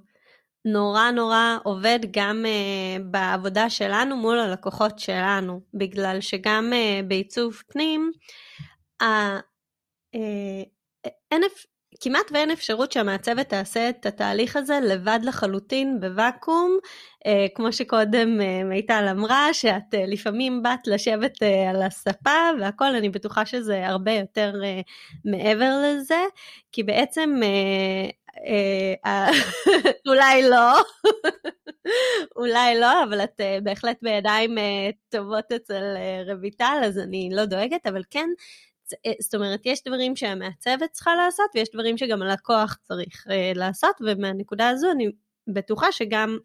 נורא 0.65 1.11
נורא 1.11 1.57
עובד 1.63 1.99
גם 2.11 2.45
uh, 2.45 3.01
בעבודה 3.03 3.69
שלנו 3.69 4.17
מול 4.17 4.39
הלקוחות 4.39 4.99
שלנו, 4.99 5.61
בגלל 5.73 6.21
שגם 6.21 6.71
uh, 6.73 7.05
בעיצוב 7.05 7.61
פנים, 7.67 8.11
uh, 9.03 9.05
uh, 10.15 11.09
אין, 11.31 11.41
כמעט 11.99 12.31
ואין 12.31 12.51
אפשרות 12.51 12.91
שהמעצבת 12.91 13.49
תעשה 13.49 13.89
את 13.89 14.05
התהליך 14.05 14.55
הזה 14.55 14.79
לבד 14.83 15.19
לחלוטין 15.23 15.99
בוואקום, 15.99 16.77
אה, 17.25 17.45
כמו 17.55 17.73
שקודם 17.73 18.41
אה, 18.41 18.63
מיטל 18.63 19.07
אמרה, 19.11 19.53
שאת 19.53 19.93
אה, 19.93 20.05
לפעמים 20.07 20.63
באת 20.63 20.87
לשבת 20.87 21.43
אה, 21.43 21.69
על 21.69 21.81
הספה 21.81 22.49
והכל, 22.59 22.95
אני 22.95 23.09
בטוחה 23.09 23.45
שזה 23.45 23.87
הרבה 23.87 24.11
יותר 24.11 24.53
אה, 24.63 24.81
מעבר 25.25 25.71
לזה, 25.85 26.21
כי 26.71 26.83
בעצם 26.83 27.39
אה, 27.43 28.09
אה, 29.05 29.31
אולי 30.07 30.49
לא, 30.49 30.81
אולי 32.37 32.79
לא, 32.79 33.03
אבל 33.03 33.23
את 33.23 33.41
אה, 33.41 33.57
בהחלט 33.63 33.97
בידיים 34.01 34.57
אה, 34.57 34.89
טובות 35.09 35.51
אצל 35.51 35.83
רויטל, 36.39 36.81
אז 36.85 36.97
אני 36.99 37.29
לא 37.33 37.45
דואגת, 37.45 37.87
אבל 37.87 38.01
כן 38.09 38.29
אה, 38.29 38.70
זאת 39.21 39.35
אומרת, 39.35 39.65
יש 39.65 39.83
דברים 39.87 40.15
שהמעצבת 40.15 40.91
צריכה 40.91 41.15
לעשות 41.15 41.45
ויש 41.55 41.69
דברים 41.73 41.97
שגם 41.97 42.21
הלקוח 42.21 42.77
צריך 42.83 43.27
uh, 43.27 43.57
לעשות, 43.57 43.95
ומהנקודה 44.01 44.69
הזו 44.69 44.91
אני 44.91 45.11
בטוחה 45.47 45.91
שגם 45.91 46.37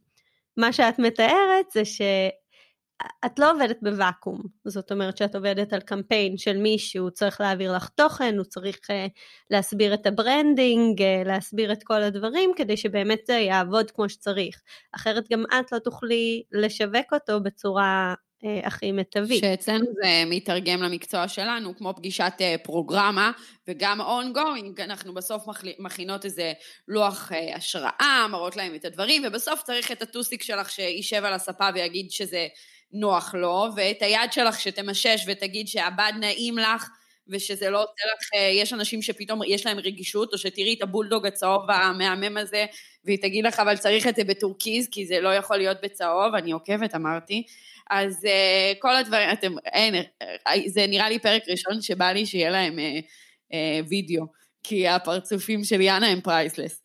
מה 0.57 0.73
שאת 0.73 0.99
מתארת 0.99 1.71
זה 1.73 1.85
שאת 1.85 3.39
לא 3.39 3.53
עובדת 3.53 3.79
בוואקום, 3.83 4.43
זאת 4.65 4.93
אומרת 4.93 5.17
שאת 5.17 5.35
עובדת 5.35 5.73
על 5.73 5.81
קמפיין 5.81 6.37
של 6.37 6.57
מישהו, 6.57 7.11
צריך 7.11 7.41
להעביר 7.41 7.77
לך 7.77 7.89
תוכן, 7.89 8.35
הוא 8.37 8.45
צריך 8.45 8.77
uh, 8.77 9.11
להסביר 9.51 9.95
את 9.95 10.07
ה 10.07 10.16
branding, 10.16 11.03
אה, 11.03 11.29
להסביר 11.29 11.73
את 11.73 11.83
כל 11.83 12.03
הדברים, 12.03 12.53
כדי 12.57 12.77
שבאמת 12.77 13.21
זה 13.27 13.35
יעבוד 13.35 13.91
כמו 13.91 14.09
שצריך. 14.09 14.63
אחרת 14.93 15.29
גם 15.31 15.45
את 15.61 15.73
לא 15.73 15.79
תוכלי 15.79 16.43
לשווק 16.53 17.13
אותו 17.13 17.41
בצורה 17.41 18.15
אה, 18.15 18.26
הכי 18.45 18.93
מיטבי. 18.93 19.39
שאצלנו 19.39 19.87
זה 20.03 20.23
מתרגם 20.27 20.83
למקצוע 20.83 21.29
שלנו, 21.29 21.77
כמו 21.77 21.95
פגישת 21.97 22.33
אה, 22.41 22.55
פרוגרמה, 22.63 23.33
וגם 23.69 24.01
ongoing, 24.01 24.83
אנחנו 24.83 25.15
בסוף 25.15 25.45
מכינות 25.79 26.25
איזה 26.25 26.53
לוח 26.89 27.33
אה, 27.33 27.57
השראה, 27.57 28.27
מראות 28.31 28.57
להם 28.57 28.75
את 28.75 28.85
הדברים, 28.85 29.23
ובסוף 29.27 29.63
צריך 29.63 29.93
את 29.93 30.03
הטוסיק 30.03 30.43
שלך 30.43 30.71
שישב 30.71 31.25
על 31.25 31.33
הספה 31.33 31.69
ויגיד 31.75 32.11
שזה 32.11 32.47
נוח 32.93 33.35
לו, 33.35 33.67
ואת 33.77 34.03
היד 34.03 34.33
שלך 34.33 34.61
שתמשש 34.61 35.25
ותגיד 35.27 35.69
שהבד 35.69 36.13
נעים 36.21 36.59
לך, 36.59 36.89
ושזה 37.29 37.71
לא 37.71 37.79
עושה 37.79 38.03
לך, 38.17 38.43
יש 38.53 38.73
אנשים 38.73 39.03
שפתאום 39.03 39.41
יש 39.47 39.67
להם 39.67 39.79
רגישות, 39.79 40.33
או 40.33 40.39
שתראי 40.39 40.75
את 40.79 40.83
הבולדוג 40.83 41.27
הצהוב 41.27 41.71
המהמם 41.71 42.37
הזה, 42.37 42.67
והיא 43.05 43.19
תגיד 43.23 43.45
לך, 43.45 43.61
אבל 43.61 43.77
צריך 43.77 44.07
את 44.07 44.17
זה 44.17 44.25
בטורקיז, 44.25 44.89
כי 44.91 45.07
זה 45.07 45.21
לא 45.21 45.35
יכול 45.35 45.57
להיות 45.57 45.77
בצהוב, 45.83 46.35
אני 46.35 46.53
עוקבת, 46.53 46.95
אמרתי. 46.95 47.43
אז 47.91 48.25
אה, 48.25 48.79
כל 48.79 48.97
הדברים, 48.97 49.29
אתם, 49.33 49.53
אין, 49.73 49.95
זה 50.67 50.87
נראה 50.87 51.09
לי 51.09 51.19
פרק 51.19 51.43
ראשון 51.49 51.83
שבא 51.83 52.13
לי 52.13 52.27
שיהיה 52.27 52.51
להם 52.51 52.79
אה, 52.79 53.05
אה, 53.53 53.89
וידאו, 53.89 54.25
כי 54.63 54.89
הפרצופים 54.89 55.65
של 55.65 55.81
יאנה 55.81 56.07
הם 56.07 56.21
priceless. 56.21 56.83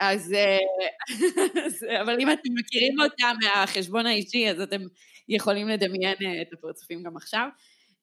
אז, 0.00 0.34
אה, 0.34 2.00
אבל 2.02 2.20
אם 2.20 2.30
אתם 2.30 2.50
מכירים 2.58 3.00
אותה 3.00 3.32
מהחשבון 3.42 4.06
האישי, 4.06 4.50
אז 4.50 4.60
אתם 4.60 4.80
יכולים 5.28 5.68
לדמיין 5.68 6.16
uh, 6.16 6.42
את 6.42 6.52
הפרצופים 6.52 7.02
גם 7.02 7.16
עכשיו. 7.16 7.48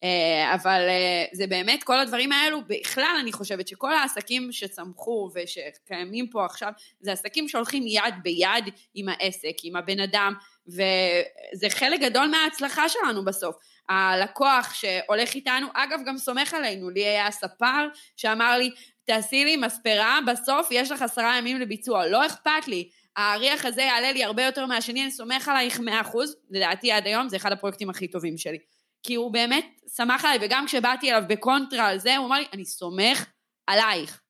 Uh, 0.04 0.56
אבל 0.56 0.88
uh, 0.88 1.36
זה 1.36 1.48
באמת, 1.48 1.84
כל 1.84 2.00
הדברים 2.00 2.32
האלו, 2.32 2.62
בכלל 2.68 3.16
אני 3.22 3.32
חושבת 3.32 3.68
שכל 3.68 3.94
העסקים 3.94 4.52
שצמחו 4.52 5.30
ושקיימים 5.36 6.28
פה 6.28 6.46
עכשיו, 6.46 6.72
זה 7.00 7.12
עסקים 7.12 7.48
שהולכים 7.48 7.84
יד 7.88 8.14
ביד 8.24 8.74
עם 8.94 9.10
העסק, 9.10 9.56
עם 9.64 9.76
הבן 9.76 10.00
אדם, 10.00 10.34
וזה 10.68 11.70
חלק 11.70 12.00
גדול 12.00 12.28
מההצלחה 12.28 12.90
שלנו 12.90 13.26
בסוף. 13.26 13.56
הלקוח 13.90 14.74
שהולך 14.74 15.36
איתנו, 15.36 15.68
אגב, 15.74 16.00
גם 16.06 16.18
סומך 16.18 16.54
עלינו. 16.54 16.90
לי 16.90 17.06
היה 17.06 17.32
ספר 17.32 17.88
שאמר 18.18 18.58
לי, 18.58 18.70
תעשי 19.06 19.46
לי 19.46 19.58
מספרה, 19.58 20.20
בסוף 20.28 20.68
יש 20.72 20.92
לך 20.92 21.02
עשרה 21.02 21.38
ימים 21.38 21.60
לביצוע. 21.60 22.08
לא 22.08 22.26
אכפת 22.26 22.68
לי, 22.68 22.90
האריח 23.16 23.66
הזה 23.66 23.82
יעלה 23.82 24.12
לי 24.12 24.24
הרבה 24.24 24.44
יותר 24.44 24.66
מהשני, 24.66 25.04
אני 25.04 25.12
סומך 25.12 25.48
עלייך 25.48 25.80
מאה 25.80 26.02
אחוז, 26.02 26.36
לדעתי 26.50 26.92
עד 26.92 27.08
היום 27.08 27.30
זה 27.30 27.38
אחד 27.38 27.52
הפרויקטים 27.52 27.90
הכי 27.90 28.08
טובים 28.08 28.38
שלי. 28.38 28.58
כי 29.04 29.16
הוא 29.16 29.34
באמת 29.34 29.66
שמח 29.96 30.26
עליי, 30.26 30.38
וגם 30.42 30.66
כשבאתי 30.66 31.12
אליו 31.12 31.24
בקונטרה 31.28 31.88
על 31.88 32.00
זה, 32.00 32.18
הוא 32.18 32.28
אמר 32.28 32.40
לי, 32.40 32.46
אני 32.54 32.66
סומך 32.66 33.26
עלייך. 33.68 34.22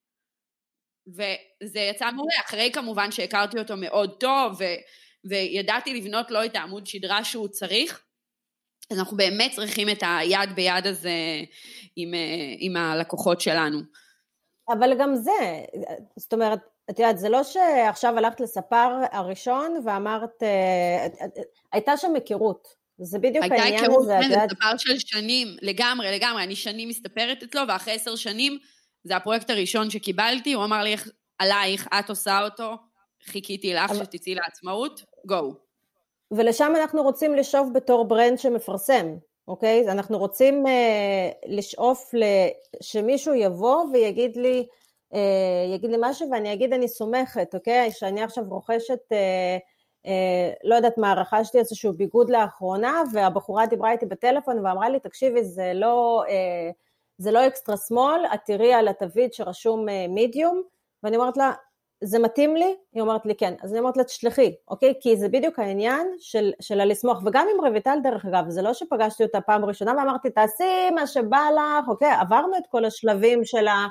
וזה 1.08 1.80
יצא 1.80 2.12
מעולה, 2.12 2.36
אחרי 2.46 2.72
כמובן 2.74 3.12
שהכרתי 3.12 3.60
אותו 3.60 3.78
מאוד 3.78 4.20
טוב, 4.20 4.54
ו, 4.60 4.64
וידעתי 5.30 5.94
לבנות 5.94 6.32
לו 6.32 6.46
את 6.46 6.56
העמוד 6.56 6.88
שדרה 6.88 7.24
שהוא 7.24 7.48
צריך, 7.48 8.06
אז 8.92 9.00
אנחנו 9.00 9.18
באמת 9.18 9.52
צריכים 9.56 9.90
את 9.90 10.04
היד 10.04 10.56
ביד 10.56 10.88
הזה 10.88 11.12
עם, 11.96 12.12
עם 12.60 12.78
הלקוחות 12.78 13.42
שלנו. 13.42 13.80
אבל 14.70 14.98
גם 15.00 15.16
זה, 15.16 15.64
זאת 16.16 16.34
אומרת, 16.34 16.60
את 16.90 17.00
יודעת, 17.00 17.18
זה 17.18 17.30
לא 17.30 17.44
שעכשיו 17.44 18.18
הלכת 18.18 18.40
לספר 18.40 18.90
הראשון 19.12 19.82
ואמרת, 19.86 20.44
אה, 20.44 21.08
הייתה 21.72 21.98
שם 21.98 22.16
היכרות. 22.16 22.79
זה 23.02 23.20
בדיוק 23.20 23.44
העניין 23.44 23.92
הזה, 23.92 24.18
הייתה 24.18 24.42
היכרות, 24.42 24.50
זה 24.50 24.56
ספר 24.56 24.78
של 24.78 25.00
שנים, 25.00 25.48
לגמרי, 25.62 26.12
לגמרי. 26.12 26.44
אני 26.44 26.56
שנים 26.56 26.90
מסתפרת 26.90 27.44
אצלו, 27.44 27.62
ואחרי 27.68 27.94
עשר 27.94 28.16
שנים, 28.16 28.58
זה 29.04 29.16
הפרויקט 29.16 29.50
הראשון 29.50 29.90
שקיבלתי, 29.90 30.54
הוא 30.54 30.64
אמר 30.64 30.84
לי, 30.84 30.96
עלייך, 31.40 31.88
את 32.00 32.10
עושה 32.10 32.44
אותו, 32.44 32.76
חיכיתי 33.24 33.74
לך 33.74 33.92
אבל... 33.92 34.04
שתצאי 34.04 34.36
לעצמאות, 34.36 35.04
גו. 35.26 35.54
ולשם 36.32 36.74
אנחנו 36.76 37.04
רוצים 37.04 37.36
לשאוף 37.36 37.68
בתור 37.74 38.06
ברנד 38.06 38.40
שמפרסם, 38.40 39.16
אוקיי? 39.48 39.92
אנחנו 39.92 40.18
רוצים 40.18 40.68
אה, 40.68 41.30
לשאוף 41.48 42.12
שמישהו 42.82 43.34
יבוא 43.34 43.84
ויגיד 43.94 44.38
לי, 44.38 44.68
אה, 45.14 45.74
יגיד 45.76 45.92
לי 45.92 45.98
משהו 46.00 46.32
ואני 46.32 46.54
אגיד 46.54 46.74
אני 46.74 46.88
סומכת, 46.88 47.56
אוקיי? 47.56 47.92
שאני 47.92 48.24
עכשיו 48.24 48.44
רוכשת, 48.48 49.12
אה, 49.12 49.58
לא 50.64 50.76
יודעת 50.76 50.98
מה, 50.98 51.14
רכשתי 51.14 51.60
איזשהו 51.60 51.94
ביגוד 51.94 52.30
לאחרונה 52.30 53.04
והבחורה 53.14 53.66
דיברה 53.66 53.92
איתי 53.92 54.06
בטלפון 54.06 54.66
ואמרה 54.66 54.90
לי, 54.90 55.00
תקשיבי, 55.00 55.44
זה 55.44 55.72
לא, 55.76 56.24
אה, 56.30 56.70
זה 57.18 57.32
לא 57.32 57.48
אקסטרה 57.48 57.78
שמאל, 57.78 58.26
את 58.34 58.40
תראי 58.46 58.74
על 58.74 58.88
התווית 58.88 59.34
שרשום 59.34 59.86
מידיום, 60.10 60.58
אה, 60.58 60.62
ואני 61.04 61.18
אומרת 61.18 61.38
לה, 61.38 61.52
זה 62.04 62.20
מתאים 62.20 62.56
לי? 62.56 62.76
היא 62.94 63.02
אומרת 63.02 63.26
לי 63.26 63.36
כן. 63.36 63.54
אז 63.62 63.72
אני 63.72 63.80
אומרת 63.80 63.98
לה, 63.98 64.04
תשלחי, 64.04 64.56
אוקיי? 64.68 64.94
כי 65.02 65.18
זה 65.18 65.30
בדיוק 65.30 65.60
העניין 65.60 66.08
של, 66.20 66.52
של 66.62 66.80
הלסמוך. 66.80 67.22
וגם 67.26 67.48
עם 67.54 67.66
רויטל, 67.66 67.98
דרך 68.04 68.26
אגב, 68.26 68.50
זה 68.50 68.62
לא 68.62 68.74
שפגשתי 68.74 69.24
אותה 69.24 69.42
פעם 69.42 69.66
ראשונה 69.66 69.94
ואמרתי, 69.98 70.30
תעשי 70.30 70.90
מה 70.96 71.08
שבא 71.08 71.48
לך, 71.56 71.88
אוקיי? 71.88 72.12
עברנו 72.12 72.58
את 72.58 72.64
כל 72.70 72.86
השלבים 72.86 73.46
של 73.46 73.68
ה... 73.68 73.88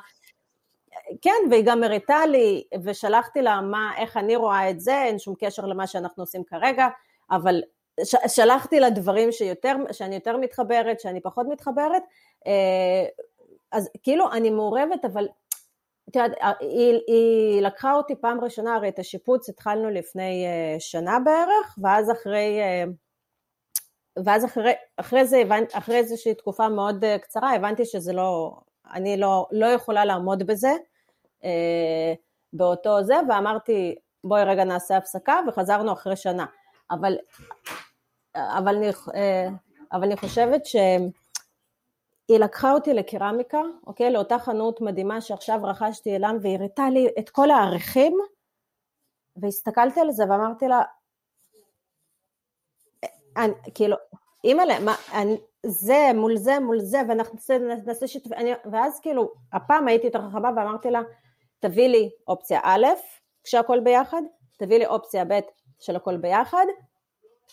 כן, 1.22 1.50
והיא 1.50 1.64
גם 1.66 1.82
הראתה 1.82 2.26
לי, 2.26 2.64
ושלחתי 2.84 3.42
לה 3.42 3.60
מה, 3.60 3.90
איך 3.98 4.16
אני 4.16 4.36
רואה 4.36 4.70
את 4.70 4.80
זה, 4.80 5.02
אין 5.02 5.18
שום 5.18 5.34
קשר 5.38 5.66
למה 5.66 5.86
שאנחנו 5.86 6.22
עושים 6.22 6.44
כרגע, 6.44 6.88
אבל 7.30 7.62
ש, 8.04 8.14
שלחתי 8.26 8.80
לה 8.80 8.90
דברים 8.90 9.32
שיותר, 9.32 9.76
שאני 9.92 10.14
יותר 10.14 10.36
מתחברת, 10.36 11.00
שאני 11.00 11.20
פחות 11.20 11.46
מתחברת, 11.50 12.02
אה, 12.46 13.06
אז 13.72 13.90
כאילו 14.02 14.32
אני 14.32 14.50
מעורבת, 14.50 15.04
אבל 15.04 15.28
את 16.08 16.16
יודעת, 16.16 16.32
היא, 16.60 17.00
היא 17.06 17.62
לקחה 17.62 17.92
אותי 17.94 18.14
פעם 18.20 18.40
ראשונה, 18.40 18.74
הרי 18.74 18.88
את 18.88 18.98
השיפוץ 18.98 19.48
התחלנו 19.48 19.90
לפני 19.90 20.46
אה, 20.46 20.80
שנה 20.80 21.18
בערך, 21.24 21.78
ואז 21.82 22.10
אחרי, 22.10 22.60
אה, 22.60 22.84
ואז 24.24 24.44
אחרי, 24.44 24.72
אחרי 24.96 25.24
זה, 25.24 25.42
אחרי 25.72 25.96
איזושהי 25.96 26.34
תקופה 26.34 26.68
מאוד 26.68 27.04
קצרה, 27.22 27.54
הבנתי 27.54 27.84
שזה 27.84 28.12
לא, 28.12 28.56
אני 28.92 29.16
לא, 29.16 29.46
לא 29.50 29.66
יכולה 29.66 30.04
לעמוד 30.04 30.42
בזה, 30.42 30.72
אה, 31.44 32.14
באותו 32.52 33.02
זה, 33.02 33.14
ואמרתי, 33.28 33.94
בואי 34.24 34.44
רגע 34.44 34.64
נעשה 34.64 34.96
הפסקה, 34.96 35.40
וחזרנו 35.48 35.92
אחרי 35.92 36.16
שנה. 36.16 36.46
אבל, 36.90 37.16
אבל, 38.34 38.76
אני, 38.76 38.88
אה, 39.14 39.48
אבל 39.92 40.04
אני 40.04 40.16
חושבת 40.16 40.66
שהיא 40.66 41.10
לקחה 42.28 42.72
אותי 42.72 42.94
לקרמיקה, 42.94 43.60
אוקיי? 43.86 44.10
לאותה 44.10 44.38
חנות 44.38 44.80
מדהימה 44.80 45.20
שעכשיו 45.20 45.60
רכשתי 45.62 46.16
אלם, 46.16 46.38
והיא 46.42 46.58
הראתה 46.58 46.90
לי 46.90 47.08
את 47.18 47.30
כל 47.30 47.50
הערכים, 47.50 48.18
והסתכלתי 49.36 50.00
על 50.00 50.12
זה 50.12 50.24
ואמרתי 50.28 50.68
לה, 50.68 50.82
אני, 53.36 53.52
כאילו, 53.74 53.96
אימא'לה, 54.44 54.78
זה 55.66 56.10
מול 56.14 56.36
זה 56.36 56.60
מול 56.60 56.80
זה, 56.80 57.00
ואנחנו 57.08 57.38
נעשה, 57.86 58.06
שיתוף, 58.06 58.32
ואז 58.72 59.00
כאילו, 59.00 59.32
הפעם 59.52 59.88
הייתי 59.88 60.06
יותר 60.06 60.18
רחבה 60.18 60.50
ואמרתי 60.56 60.90
לה, 60.90 61.02
תביא 61.58 61.88
לי 61.88 62.10
אופציה 62.28 62.60
א', 62.62 62.86
כשהכל 63.44 63.80
ביחד, 63.80 64.22
תביא 64.58 64.78
לי 64.78 64.86
אופציה 64.86 65.24
ב' 65.24 65.38
של 65.78 65.96
הכל 65.96 66.16
ביחד, 66.16 66.66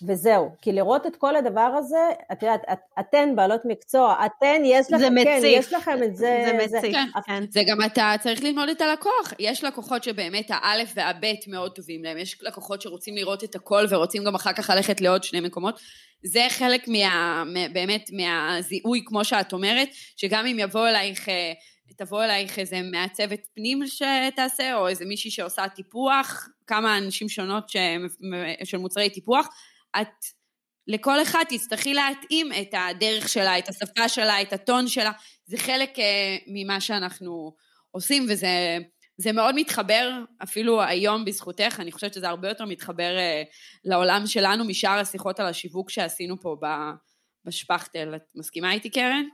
וזהו, 0.04 0.50
כי 0.62 0.72
לראות 0.72 1.06
את 1.06 1.16
כל 1.16 1.36
הדבר 1.36 1.72
הזה, 1.78 2.10
את 2.32 2.44
יודעת, 2.44 2.62
את, 2.72 2.80
אתן 3.00 3.36
בעלות 3.36 3.62
מקצוע, 3.66 4.26
אתן, 4.26 4.62
יש 4.66 4.92
לכם, 4.92 5.24
כן, 5.24 5.42
יש 5.44 5.74
לכם 5.74 6.04
את 6.04 6.16
זה. 6.16 6.44
זה 6.46 6.54
מציק, 6.54 6.70
זה, 6.70 6.92
כן. 6.92 7.08
כן. 7.26 7.44
זה 7.50 7.62
גם 7.68 7.78
אתה 7.86 8.14
צריך 8.20 8.44
ללמוד 8.44 8.70
את 8.70 8.82
הלקוח. 8.82 9.34
יש 9.40 9.64
לקוחות 9.64 10.04
שבאמת 10.04 10.46
האלף 10.50 10.92
והבית 10.96 11.48
מאוד 11.48 11.72
טובים 11.72 12.04
להם, 12.04 12.18
יש 12.18 12.38
לקוחות 12.42 12.82
שרוצים 12.82 13.16
לראות 13.16 13.44
את 13.44 13.56
הכל 13.56 13.86
ורוצים 13.90 14.24
גם 14.24 14.36
אחר 14.36 14.54
כך 14.54 14.70
ללכת 14.70 15.02
לעוד 15.02 15.24
שני 15.24 15.40
מקומות. 15.40 15.80
זה 16.24 16.48
חלק 16.50 16.88
מה, 16.88 17.44
באמת 17.74 18.10
מהזיהוי, 18.14 19.04
כמו 19.06 19.26
שאת 19.26 19.54
אומרת, 19.54 19.90
שגם 20.18 20.46
אם 20.46 20.60
יבוא 20.60 20.88
אלייך... 20.88 21.30
אה, 21.30 21.54
תבוא 21.98 22.24
אלייך 22.24 22.60
איזה 22.60 22.82
מעצבת 22.82 23.48
פנים 23.56 23.80
שתעשה, 23.88 24.76
או 24.76 24.88
איזה 24.88 25.06
מישהי 25.06 25.32
שעושה 25.32 25.68
טיפוח, 25.68 26.48
כמה 26.68 26.98
אנשים 26.98 27.30
שונות 27.30 27.70
ש... 27.70 27.76
של 28.64 28.78
מוצרי 28.78 29.10
טיפוח, 29.10 29.48
את 30.02 30.08
לכל 30.88 31.22
אחד 31.22 31.44
תצטרכי 31.50 31.94
להתאים 31.94 32.52
את 32.62 32.74
הדרך 32.74 33.30
שלה, 33.30 33.60
את 33.60 33.70
השפה 33.70 34.10
שלה, 34.10 34.42
את 34.42 34.54
הטון 34.54 34.88
שלה, 34.88 35.12
זה 35.46 35.58
חלק 35.58 35.90
uh, 35.98 36.02
ממה 36.48 36.82
שאנחנו 36.82 37.54
עושים, 37.92 38.26
וזה 38.30 38.78
זה 39.18 39.32
מאוד 39.32 39.56
מתחבר, 39.56 40.12
אפילו 40.44 40.82
היום 40.82 41.26
בזכותך, 41.26 41.76
אני 41.80 41.92
חושבת 41.92 42.14
שזה 42.14 42.30
הרבה 42.30 42.50
יותר 42.50 42.66
מתחבר 42.66 43.18
uh, 43.18 43.48
לעולם 43.86 44.22
שלנו 44.26 44.66
משאר 44.66 45.00
השיחות 45.00 45.40
על 45.40 45.46
השיווק 45.46 45.90
שעשינו 45.90 46.42
פה 46.42 46.58
בשפכטל. 47.46 48.16
את 48.16 48.24
מסכימה 48.36 48.72
איתי, 48.72 48.90
קרן? 48.90 49.26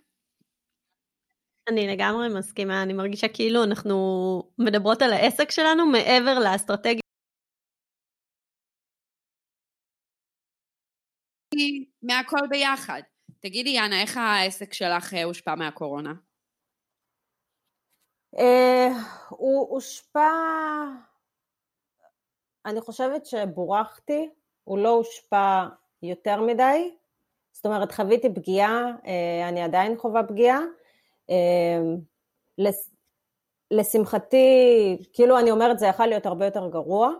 אני 1.69 1.87
לגמרי 1.87 2.27
מסכימה, 2.29 2.83
אני 2.83 2.93
מרגישה 2.93 3.27
כאילו 3.27 3.63
אנחנו 3.63 3.97
מדברות 4.59 5.01
על 5.01 5.13
העסק 5.13 5.51
שלנו 5.51 5.85
מעבר 5.85 6.39
לאסטרטגיה. 6.39 7.00
מהכל 12.03 12.47
ביחד. 12.49 13.01
תגידי, 13.39 13.69
יאנה, 13.69 14.01
איך 14.01 14.17
העסק 14.17 14.73
שלך 14.73 15.13
אה, 15.13 15.23
הושפע 15.23 15.55
מהקורונה? 15.55 16.13
אה, 18.39 18.89
הוא 19.29 19.69
הושפע, 19.69 20.29
אני 22.65 22.81
חושבת 22.81 23.25
שבורכתי, 23.25 24.29
הוא 24.63 24.77
לא 24.77 24.89
הושפע 24.89 25.65
יותר 26.03 26.41
מדי, 26.41 26.95
זאת 27.51 27.65
אומרת 27.65 27.91
חוויתי 27.91 28.33
פגיעה, 28.33 28.85
אה, 29.05 29.49
אני 29.49 29.61
עדיין 29.61 29.97
חווה 29.97 30.23
פגיעה, 30.23 30.59
לשמחתי, 33.71 34.97
כאילו 35.13 35.39
אני 35.39 35.51
אומרת 35.51 35.79
זה 35.79 35.85
יכול 35.85 36.05
להיות 36.05 36.25
הרבה 36.25 36.45
יותר 36.45 36.69
גרוע. 36.69 37.11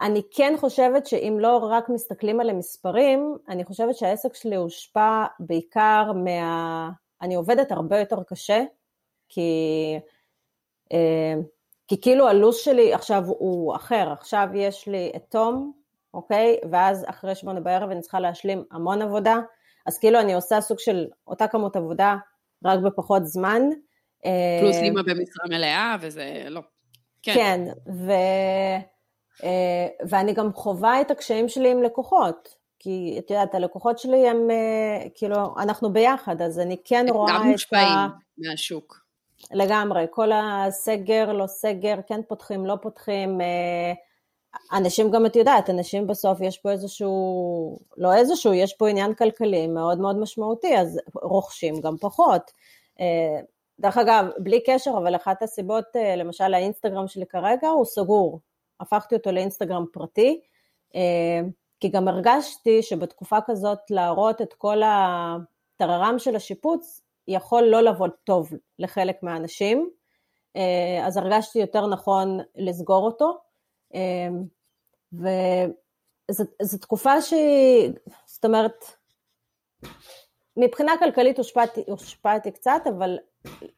אני 0.00 0.22
כן 0.30 0.54
חושבת 0.58 1.06
שאם 1.06 1.36
לא 1.40 1.56
רק 1.56 1.88
מסתכלים 1.88 2.40
על 2.40 2.50
המספרים, 2.50 3.36
אני 3.48 3.64
חושבת 3.64 3.96
שהעסק 3.96 4.34
שלי 4.34 4.56
הושפע 4.56 5.24
בעיקר 5.40 6.12
מה... 6.24 6.90
אני 7.22 7.34
עובדת 7.34 7.72
הרבה 7.72 7.98
יותר 7.98 8.22
קשה, 8.22 8.62
כי, 9.28 9.50
אמ, 10.92 11.42
כי 11.88 12.00
כאילו 12.00 12.28
הלו"ז 12.28 12.56
שלי 12.56 12.94
עכשיו 12.94 13.22
הוא 13.26 13.76
אחר, 13.76 14.12
עכשיו 14.12 14.48
יש 14.54 14.88
לי 14.88 15.12
את 15.16 15.24
תום, 15.28 15.72
אוקיי? 16.14 16.56
ואז 16.70 17.04
אחרי 17.08 17.34
שמונה 17.34 17.60
בערב 17.60 17.90
אני 17.90 18.00
צריכה 18.00 18.20
להשלים 18.20 18.64
המון 18.70 19.02
עבודה, 19.02 19.36
אז 19.86 19.98
כאילו 19.98 20.20
אני 20.20 20.34
עושה 20.34 20.60
סוג 20.60 20.78
של 20.78 21.06
אותה 21.26 21.48
כמות 21.48 21.76
עבודה, 21.76 22.16
רק 22.64 22.78
בפחות 22.78 23.26
זמן. 23.26 23.62
פלוס 24.60 24.76
אה, 24.76 24.82
אימא 24.82 25.02
במשרה 25.02 25.46
מלאה, 25.48 25.96
וזה 26.00 26.44
לא. 26.48 26.60
כן, 27.22 27.34
כן 27.34 27.60
ו... 27.92 28.12
אה, 29.44 29.88
ואני 30.08 30.32
גם 30.32 30.52
חווה 30.52 31.00
את 31.00 31.10
הקשיים 31.10 31.48
שלי 31.48 31.70
עם 31.70 31.82
לקוחות. 31.82 32.54
כי 32.78 33.16
את 33.18 33.30
יודעת, 33.30 33.54
הלקוחות 33.54 33.98
שלי 33.98 34.28
הם, 34.28 34.50
אה, 34.50 35.08
כאילו, 35.14 35.36
אנחנו 35.58 35.92
ביחד, 35.92 36.42
אז 36.42 36.58
אני 36.58 36.76
כן 36.84 37.06
רואה 37.10 37.36
את 37.36 37.40
ה... 37.40 37.42
גם 37.42 37.48
מושפעים 37.50 37.98
מהשוק. 38.38 39.00
לגמרי, 39.52 40.06
כל 40.10 40.30
הסגר, 40.34 41.32
לא 41.32 41.46
סגר, 41.46 41.94
כן 42.06 42.20
פותחים, 42.28 42.66
לא 42.66 42.76
פותחים, 42.82 43.40
אנשים 44.72 45.10
גם, 45.10 45.26
את 45.26 45.36
יודעת, 45.36 45.70
אנשים 45.70 46.06
בסוף 46.06 46.40
יש 46.40 46.58
פה 46.58 46.70
איזשהו, 46.70 47.78
לא 47.96 48.14
איזשהו, 48.14 48.54
יש 48.54 48.74
פה 48.74 48.88
עניין 48.88 49.14
כלכלי 49.14 49.66
מאוד 49.66 49.98
מאוד 49.98 50.18
משמעותי, 50.18 50.78
אז 50.78 51.00
רוכשים 51.14 51.80
גם 51.80 51.96
פחות. 52.00 52.50
אה, 53.00 53.40
דרך 53.80 53.98
אגב, 53.98 54.26
בלי 54.38 54.60
קשר, 54.66 54.90
אבל 54.90 55.16
אחת 55.16 55.42
הסיבות, 55.42 55.84
אה, 55.96 56.16
למשל 56.16 56.54
האינסטגרם 56.54 57.08
שלי 57.08 57.26
כרגע 57.26 57.68
הוא 57.68 57.84
סגור. 57.84 58.40
הפכתי 58.80 59.14
אותו 59.14 59.32
לאינסטגרם 59.32 59.84
פרטי, 59.92 60.40
אה, 60.94 61.40
כי 61.80 61.88
גם 61.88 62.08
הרגשתי 62.08 62.82
שבתקופה 62.82 63.36
כזאת 63.46 63.78
להראות 63.90 64.42
את 64.42 64.54
כל 64.54 64.82
הטררם 64.84 66.18
של 66.18 66.36
השיפוץ, 66.36 67.00
יכול 67.28 67.62
לא 67.62 67.80
לעבוד 67.80 68.10
טוב 68.24 68.52
לחלק 68.78 69.22
מהאנשים, 69.22 69.90
אז 71.02 71.16
הרגשתי 71.16 71.58
יותר 71.58 71.86
נכון 71.86 72.38
לסגור 72.56 73.04
אותו. 73.04 73.38
וזו 75.12 76.78
תקופה 76.80 77.22
שהיא, 77.22 77.92
זאת 78.26 78.44
אומרת, 78.44 78.84
מבחינה 80.56 80.92
כלכלית 80.98 81.38
הושפעתי, 81.38 81.84
הושפעתי 81.88 82.50
קצת, 82.50 82.82
אבל 82.88 83.18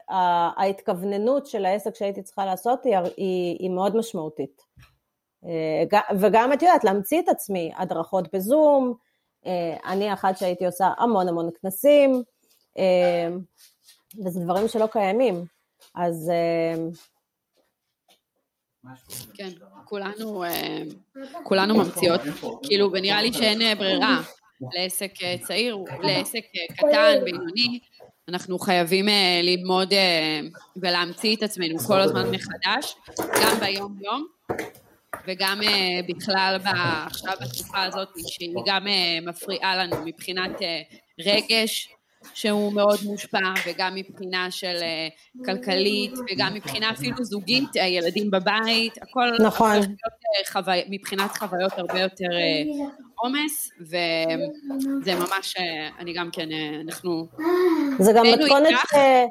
ההתכווננות 0.08 1.46
של 1.46 1.64
העסק 1.64 1.94
שהייתי 1.94 2.22
צריכה 2.22 2.44
לעשות 2.44 2.84
היא, 2.84 2.96
היא, 2.96 3.56
היא 3.58 3.70
מאוד 3.70 3.96
משמעותית. 3.96 4.62
אה, 5.44 6.00
וגם, 6.20 6.52
את 6.52 6.62
יודעת, 6.62 6.84
להמציא 6.84 7.20
את 7.20 7.28
עצמי, 7.28 7.72
הדרכות 7.76 8.34
בזום, 8.34 8.94
אה, 9.46 9.76
אני 9.86 10.12
אחת 10.12 10.36
שהייתי 10.36 10.66
עושה 10.66 10.88
המון 10.98 11.28
המון 11.28 11.48
כנסים, 11.62 12.22
אה, 12.78 13.28
וזה 14.24 14.40
דברים 14.40 14.68
שלא 14.68 14.86
קיימים. 14.86 15.44
אז 15.94 16.32
כן, 19.34 19.48
כולנו, 19.84 20.44
כולנו 21.44 21.76
ממציאות, 21.76 22.20
כאילו, 22.62 22.92
ונראה 22.92 23.22
לי 23.22 23.32
שאין 23.32 23.78
ברירה 23.78 24.20
לעסק 24.74 25.12
צעיר, 25.42 25.78
לעסק 26.02 26.40
קטן, 26.72 27.24
בינוני, 27.24 27.80
אנחנו 28.28 28.58
חייבים 28.58 29.06
ללמוד 29.42 29.92
ולהמציא 30.76 31.36
את 31.36 31.42
עצמנו 31.42 31.78
כל 31.78 32.00
הזמן 32.00 32.30
מחדש, 32.30 32.96
גם 33.18 33.60
ביום-יום 33.60 34.26
וגם 35.26 35.60
בכלל 36.08 36.58
עכשיו 37.06 37.32
בתקופה 37.40 37.82
הזאת, 37.82 38.08
שהיא 38.26 38.54
גם 38.66 38.86
מפריעה 39.26 39.76
לנו 39.76 39.96
מבחינת 40.04 40.58
רגש, 41.20 41.88
שהוא 42.34 42.72
מאוד 42.72 42.98
מושפע, 43.04 43.52
וגם 43.66 43.94
מבחינה 43.94 44.50
של 44.50 44.76
אה, 44.82 45.08
כלכלית, 45.44 46.12
וגם 46.30 46.54
מבחינה 46.54 46.90
אפילו 46.90 47.24
זוגית, 47.24 47.68
הילדים 47.74 48.30
בבית, 48.30 49.02
הכל 49.02 49.30
נכון. 49.40 49.76
הופך 49.76 49.88
להיות 49.88 50.46
אה, 50.46 50.52
חוו... 50.52 50.72
מבחינת 50.90 51.30
חוויות 51.38 51.72
הרבה 51.78 52.00
יותר 52.00 52.32
אה, 52.32 52.86
עומס, 53.14 53.70
וזה 53.80 55.14
ממש, 55.14 55.54
אני 55.98 56.12
גם 56.12 56.30
כן, 56.32 56.48
אנחנו... 56.84 57.26
זה 57.98 58.12
גם 58.12 58.24
מתכונת, 58.26 58.74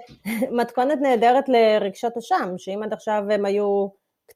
מתכונת 0.62 1.00
נהדרת 1.02 1.50
לרגשות 1.50 2.18
אשם, 2.18 2.54
שאם 2.58 2.84
עד 2.84 2.94
עכשיו 2.94 3.24
הם 3.32 3.46
היו 3.46 3.88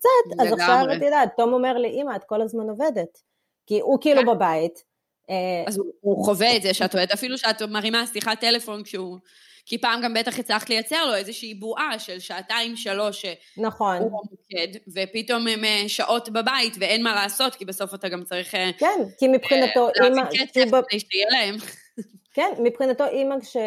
קצת, 0.03 0.41
אז 0.41 0.53
עכשיו 0.53 0.85
את 0.97 1.01
יודעת, 1.01 1.29
תום 1.37 1.53
אומר 1.53 1.77
לי, 1.77 2.01
אמא, 2.01 2.15
את 2.15 2.23
כל 2.23 2.41
הזמן 2.41 2.69
עובדת. 2.69 3.21
כי 3.67 3.79
הוא 3.79 3.97
כאילו 4.01 4.21
כן. 4.21 4.27
בבית, 4.27 4.83
אה, 5.29 5.63
אז 5.67 5.77
הוא, 5.77 5.85
הוא 6.01 6.25
חווה 6.25 6.55
את 6.55 6.61
זה 6.61 6.73
שאת 6.73 6.93
עובדת, 6.93 7.11
אפילו 7.11 7.37
שאת 7.37 7.61
מרימה 7.61 8.07
שיחת 8.13 8.39
טלפון 8.39 8.83
כשהוא... 8.83 9.17
כי 9.65 9.77
פעם 9.77 10.01
גם 10.01 10.13
בטח 10.13 10.39
הצלחת 10.39 10.69
לייצר 10.69 11.05
לו 11.05 11.15
איזושהי 11.15 11.53
בועה 11.53 11.99
של 11.99 12.19
שעתיים 12.19 12.75
שלוש 12.75 13.25
נכון. 13.57 13.97
שהוא 13.97 14.07
המוקד, 14.07 14.79
ופתאום 14.87 15.47
הם 15.47 15.63
אה, 15.63 15.83
שעות 15.87 16.29
בבית 16.29 16.75
ואין 16.79 17.03
מה 17.03 17.15
לעשות, 17.15 17.55
כי 17.55 17.65
בסוף 17.65 17.93
אתה 17.93 18.09
גם 18.09 18.23
צריך... 18.23 18.55
אה, 18.55 18.71
כן, 18.77 18.99
כי 19.19 19.27
מבחינתו. 19.27 19.89
להביא 19.95 20.23
כסף 20.31 20.65
כדי 20.89 20.99
שיהיה 20.99 21.27
להם. 21.29 21.55
כן, 22.33 22.53
מבחינתו 22.59 23.05
אימא 23.05 23.39
כש... 23.39 23.57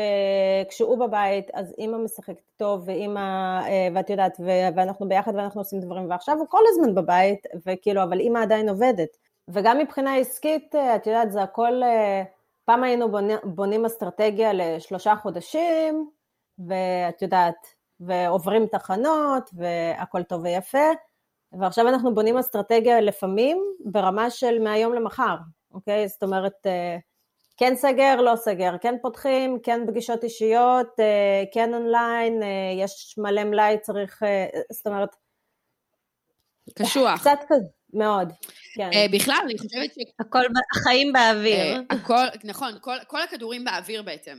כשהוא 0.68 1.06
בבית, 1.06 1.50
אז 1.54 1.74
אימא 1.78 1.98
משחקת 1.98 2.40
טוב, 2.56 2.82
ואימא, 2.86 3.60
ואת 3.94 4.10
יודעת, 4.10 4.36
ו... 4.40 4.50
ואנחנו 4.76 5.08
ביחד 5.08 5.34
ואנחנו 5.34 5.60
עושים 5.60 5.80
דברים, 5.80 6.10
ועכשיו 6.10 6.38
הוא 6.38 6.46
כל 6.48 6.62
הזמן 6.68 6.94
בבית, 6.94 7.46
וכאילו, 7.66 8.02
אבל 8.02 8.20
אימא 8.20 8.38
עדיין 8.38 8.68
עובדת. 8.68 9.08
וגם 9.48 9.78
מבחינה 9.78 10.16
עסקית, 10.16 10.74
אה, 10.74 10.96
את 10.96 11.06
יודעת, 11.06 11.32
זה 11.32 11.42
הכל, 11.42 11.82
אה, 11.82 12.22
פעם 12.64 12.84
היינו 12.84 13.10
בונים, 13.10 13.38
בונים 13.44 13.84
אסטרטגיה 13.84 14.52
לשלושה 14.52 15.16
חודשים, 15.16 16.10
ואת 16.58 17.22
יודעת, 17.22 17.66
ועוברים 18.00 18.66
תחנות, 18.66 19.50
והכל 19.52 20.22
טוב 20.22 20.42
ויפה, 20.42 20.88
ועכשיו 21.52 21.88
אנחנו 21.88 22.14
בונים 22.14 22.38
אסטרטגיה 22.38 23.00
לפעמים 23.00 23.58
ברמה 23.84 24.30
של 24.30 24.62
מהיום 24.62 24.94
למחר, 24.94 25.36
אוקיי? 25.70 26.08
זאת 26.08 26.22
אומרת, 26.22 26.66
אה, 26.66 26.96
כן 27.56 27.76
סגר, 27.76 28.16
לא 28.16 28.36
סגר, 28.36 28.72
כן 28.80 28.94
פותחים, 29.02 29.58
כן 29.62 29.80
פגישות 29.86 30.24
אישיות, 30.24 30.96
כן 31.54 31.74
אונליין, 31.74 32.42
יש 32.82 33.14
מלא 33.18 33.44
מלאי, 33.44 33.76
צריך, 33.82 34.22
זאת 34.72 34.86
אומרת... 34.86 35.08
קשוח. 36.74 37.20
קצת 37.20 37.38
כזה. 37.48 37.66
מאוד, 37.94 38.32
כן. 38.74 38.90
בכלל, 39.12 39.38
אני 39.44 39.58
חושבת 39.58 39.94
ש... 39.94 39.98
הכל, 40.20 40.38
החיים 40.76 41.12
באוויר. 41.12 41.82
הכל, 41.90 42.24
נכון, 42.44 42.72
כל, 42.80 42.96
כל 43.06 43.22
הכדורים 43.22 43.64
באוויר 43.64 44.02
בעצם. 44.02 44.38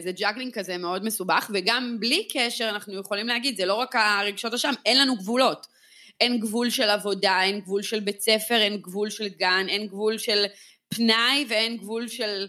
זה 0.00 0.12
juggling 0.12 0.54
כזה 0.54 0.78
מאוד 0.78 1.04
מסובך, 1.04 1.50
וגם 1.54 1.96
בלי 2.00 2.28
קשר 2.32 2.68
אנחנו 2.68 3.00
יכולים 3.00 3.26
להגיד, 3.26 3.56
זה 3.56 3.66
לא 3.66 3.74
רק 3.74 3.96
הרגשות 3.96 4.54
אשם, 4.54 4.72
אין 4.86 4.98
לנו 4.98 5.16
גבולות. 5.16 5.66
אין 6.20 6.40
גבול 6.40 6.70
של 6.70 6.90
עבודה, 6.90 7.42
אין 7.42 7.60
גבול 7.60 7.82
של 7.82 8.00
בית 8.00 8.20
ספר, 8.20 8.56
אין 8.56 8.76
גבול 8.76 9.10
של 9.10 9.28
גן, 9.28 9.66
אין 9.68 9.86
גבול 9.86 10.18
של 10.18 10.44
פנאי 10.94 11.46
ואין 11.48 11.76
גבול 11.76 12.08
של, 12.08 12.46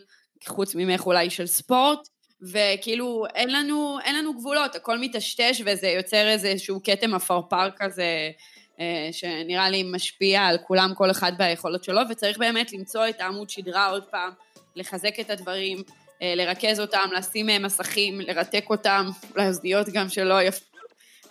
חוץ 0.47 0.75
ממך 0.75 1.05
אולי, 1.05 1.29
של 1.29 1.47
ספורט. 1.47 2.07
וכאילו 2.41 3.25
אין 3.35 3.53
לנו, 3.53 3.97
אין 4.03 4.15
לנו 4.15 4.33
גבולות, 4.33 4.75
הכל 4.75 4.97
מטשטש 4.99 5.61
וזה 5.65 5.87
יוצר 5.87 6.27
איזשהו 6.27 6.79
כתם 6.83 7.13
עפרפר 7.13 7.69
כזה 7.77 8.31
אה, 8.79 9.09
שנראה 9.11 9.69
לי 9.69 9.83
משפיע 9.83 10.41
על 10.41 10.57
כולם, 10.57 10.91
כל 10.95 11.11
אחד 11.11 11.31
ביכולות 11.37 11.83
שלו, 11.83 12.01
וצריך 12.09 12.37
באמת 12.37 12.73
למצוא 12.73 13.07
את 13.07 13.21
העמוד 13.21 13.49
שדרה 13.49 13.89
עוד 13.89 14.03
פעם, 14.03 14.31
לחזק 14.75 15.19
את 15.19 15.29
הדברים, 15.29 15.77
אה, 16.21 16.33
לרכז 16.35 16.79
אותם, 16.79 17.09
לשים 17.17 17.49
אה, 17.49 17.59
מסכים, 17.59 18.21
לרתק 18.21 18.65
אותם, 18.69 19.09
לאוזניות 19.35 19.89
גם 19.89 20.09
שלא 20.09 20.41
יפ... 20.41 20.70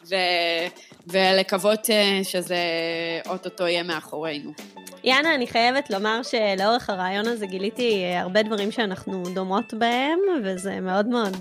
ו... 0.09 0.15
ולקוות 1.07 1.89
שזה 2.23 2.57
אוטוטו 3.29 3.67
יהיה 3.67 3.83
מאחורינו. 3.83 4.53
יאנה, 5.05 5.35
אני 5.35 5.47
חייבת 5.47 5.91
לומר 5.91 6.21
שלאורך 6.23 6.91
הרעיון 6.91 7.27
הזה 7.27 7.47
גיליתי 7.47 8.05
אה, 8.05 8.21
הרבה 8.21 8.43
דברים 8.43 8.71
שאנחנו 8.71 9.23
דומות 9.35 9.75
בהם, 9.75 10.19
וזה 10.45 10.81
מאוד 10.81 11.07
מאוד 11.07 11.37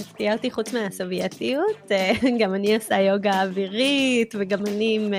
הפתיע 0.00 0.32
uh, 0.32 0.36
אותי 0.36 0.50
חוץ 0.50 0.72
מהסובייטיות. 0.72 1.90
גם 2.40 2.54
אני 2.54 2.76
עושה 2.76 3.00
יוגה 3.00 3.42
אווירית, 3.42 4.34
וגם 4.38 4.66
אני 4.66 4.94
עם... 5.00 5.12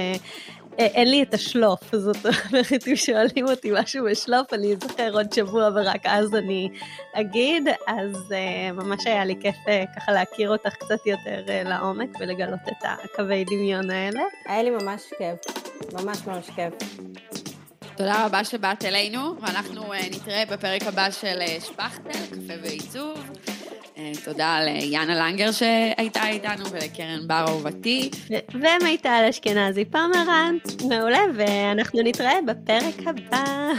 Uh, 0.79 0.81
אין 0.81 1.11
לי 1.11 1.23
את 1.23 1.33
השלוף, 1.33 1.95
זאת 1.95 2.25
אומרת, 2.25 2.87
אם 2.87 2.95
שואלים 2.95 3.47
אותי 3.47 3.71
משהו 3.81 4.05
בשלוף, 4.05 4.53
אני 4.53 4.73
אזכר 4.73 5.13
עוד 5.13 5.33
שבוע 5.33 5.69
ורק 5.75 6.05
אז 6.05 6.35
אני 6.35 6.69
אגיד, 7.13 7.67
אז 7.87 8.15
uh, 8.15 8.73
ממש 8.73 9.07
היה 9.07 9.25
לי 9.25 9.35
כיף 9.39 9.55
uh, 9.55 9.95
ככה 9.95 10.11
להכיר 10.11 10.49
אותך 10.49 10.73
קצת 10.73 11.05
יותר 11.05 11.43
לעומק 11.65 12.09
ולגלות 12.19 12.59
את 12.67 12.83
הקווי 12.83 13.43
דמיון 13.43 13.89
האלה. 13.89 14.21
היה 14.45 14.63
לי 14.63 14.69
ממש 14.69 15.01
כיף, 15.17 15.57
ממש 15.93 16.17
ממש 16.27 16.49
כיף. 16.55 16.73
תודה 17.99 18.25
רבה 18.25 18.43
שבאת 18.43 18.85
אלינו, 18.85 19.35
ואנחנו 19.41 19.93
אה, 19.93 19.99
נתראה 20.11 20.43
בפרק 20.45 20.83
הבא 20.83 21.11
של 21.11 21.41
אה, 21.41 21.57
שפכטל, 21.61 22.09
קפה 22.09 22.53
ועיצוב. 22.63 23.19
תודה 24.25 24.59
ליאנה 24.63 25.15
לנגר 25.15 25.51
שהייתה 25.51 26.27
איתנו 26.27 26.71
ולקרן 26.71 27.27
בר 27.27 27.45
אהובתי. 27.47 28.09
ומיטל 28.53 29.25
אשכנזי 29.29 29.85
פמרנט, 29.85 30.81
מעולה, 30.89 31.21
ואנחנו 31.35 32.01
נתראה 32.03 32.39
בפרק 32.45 33.07
הבא. 33.07 33.71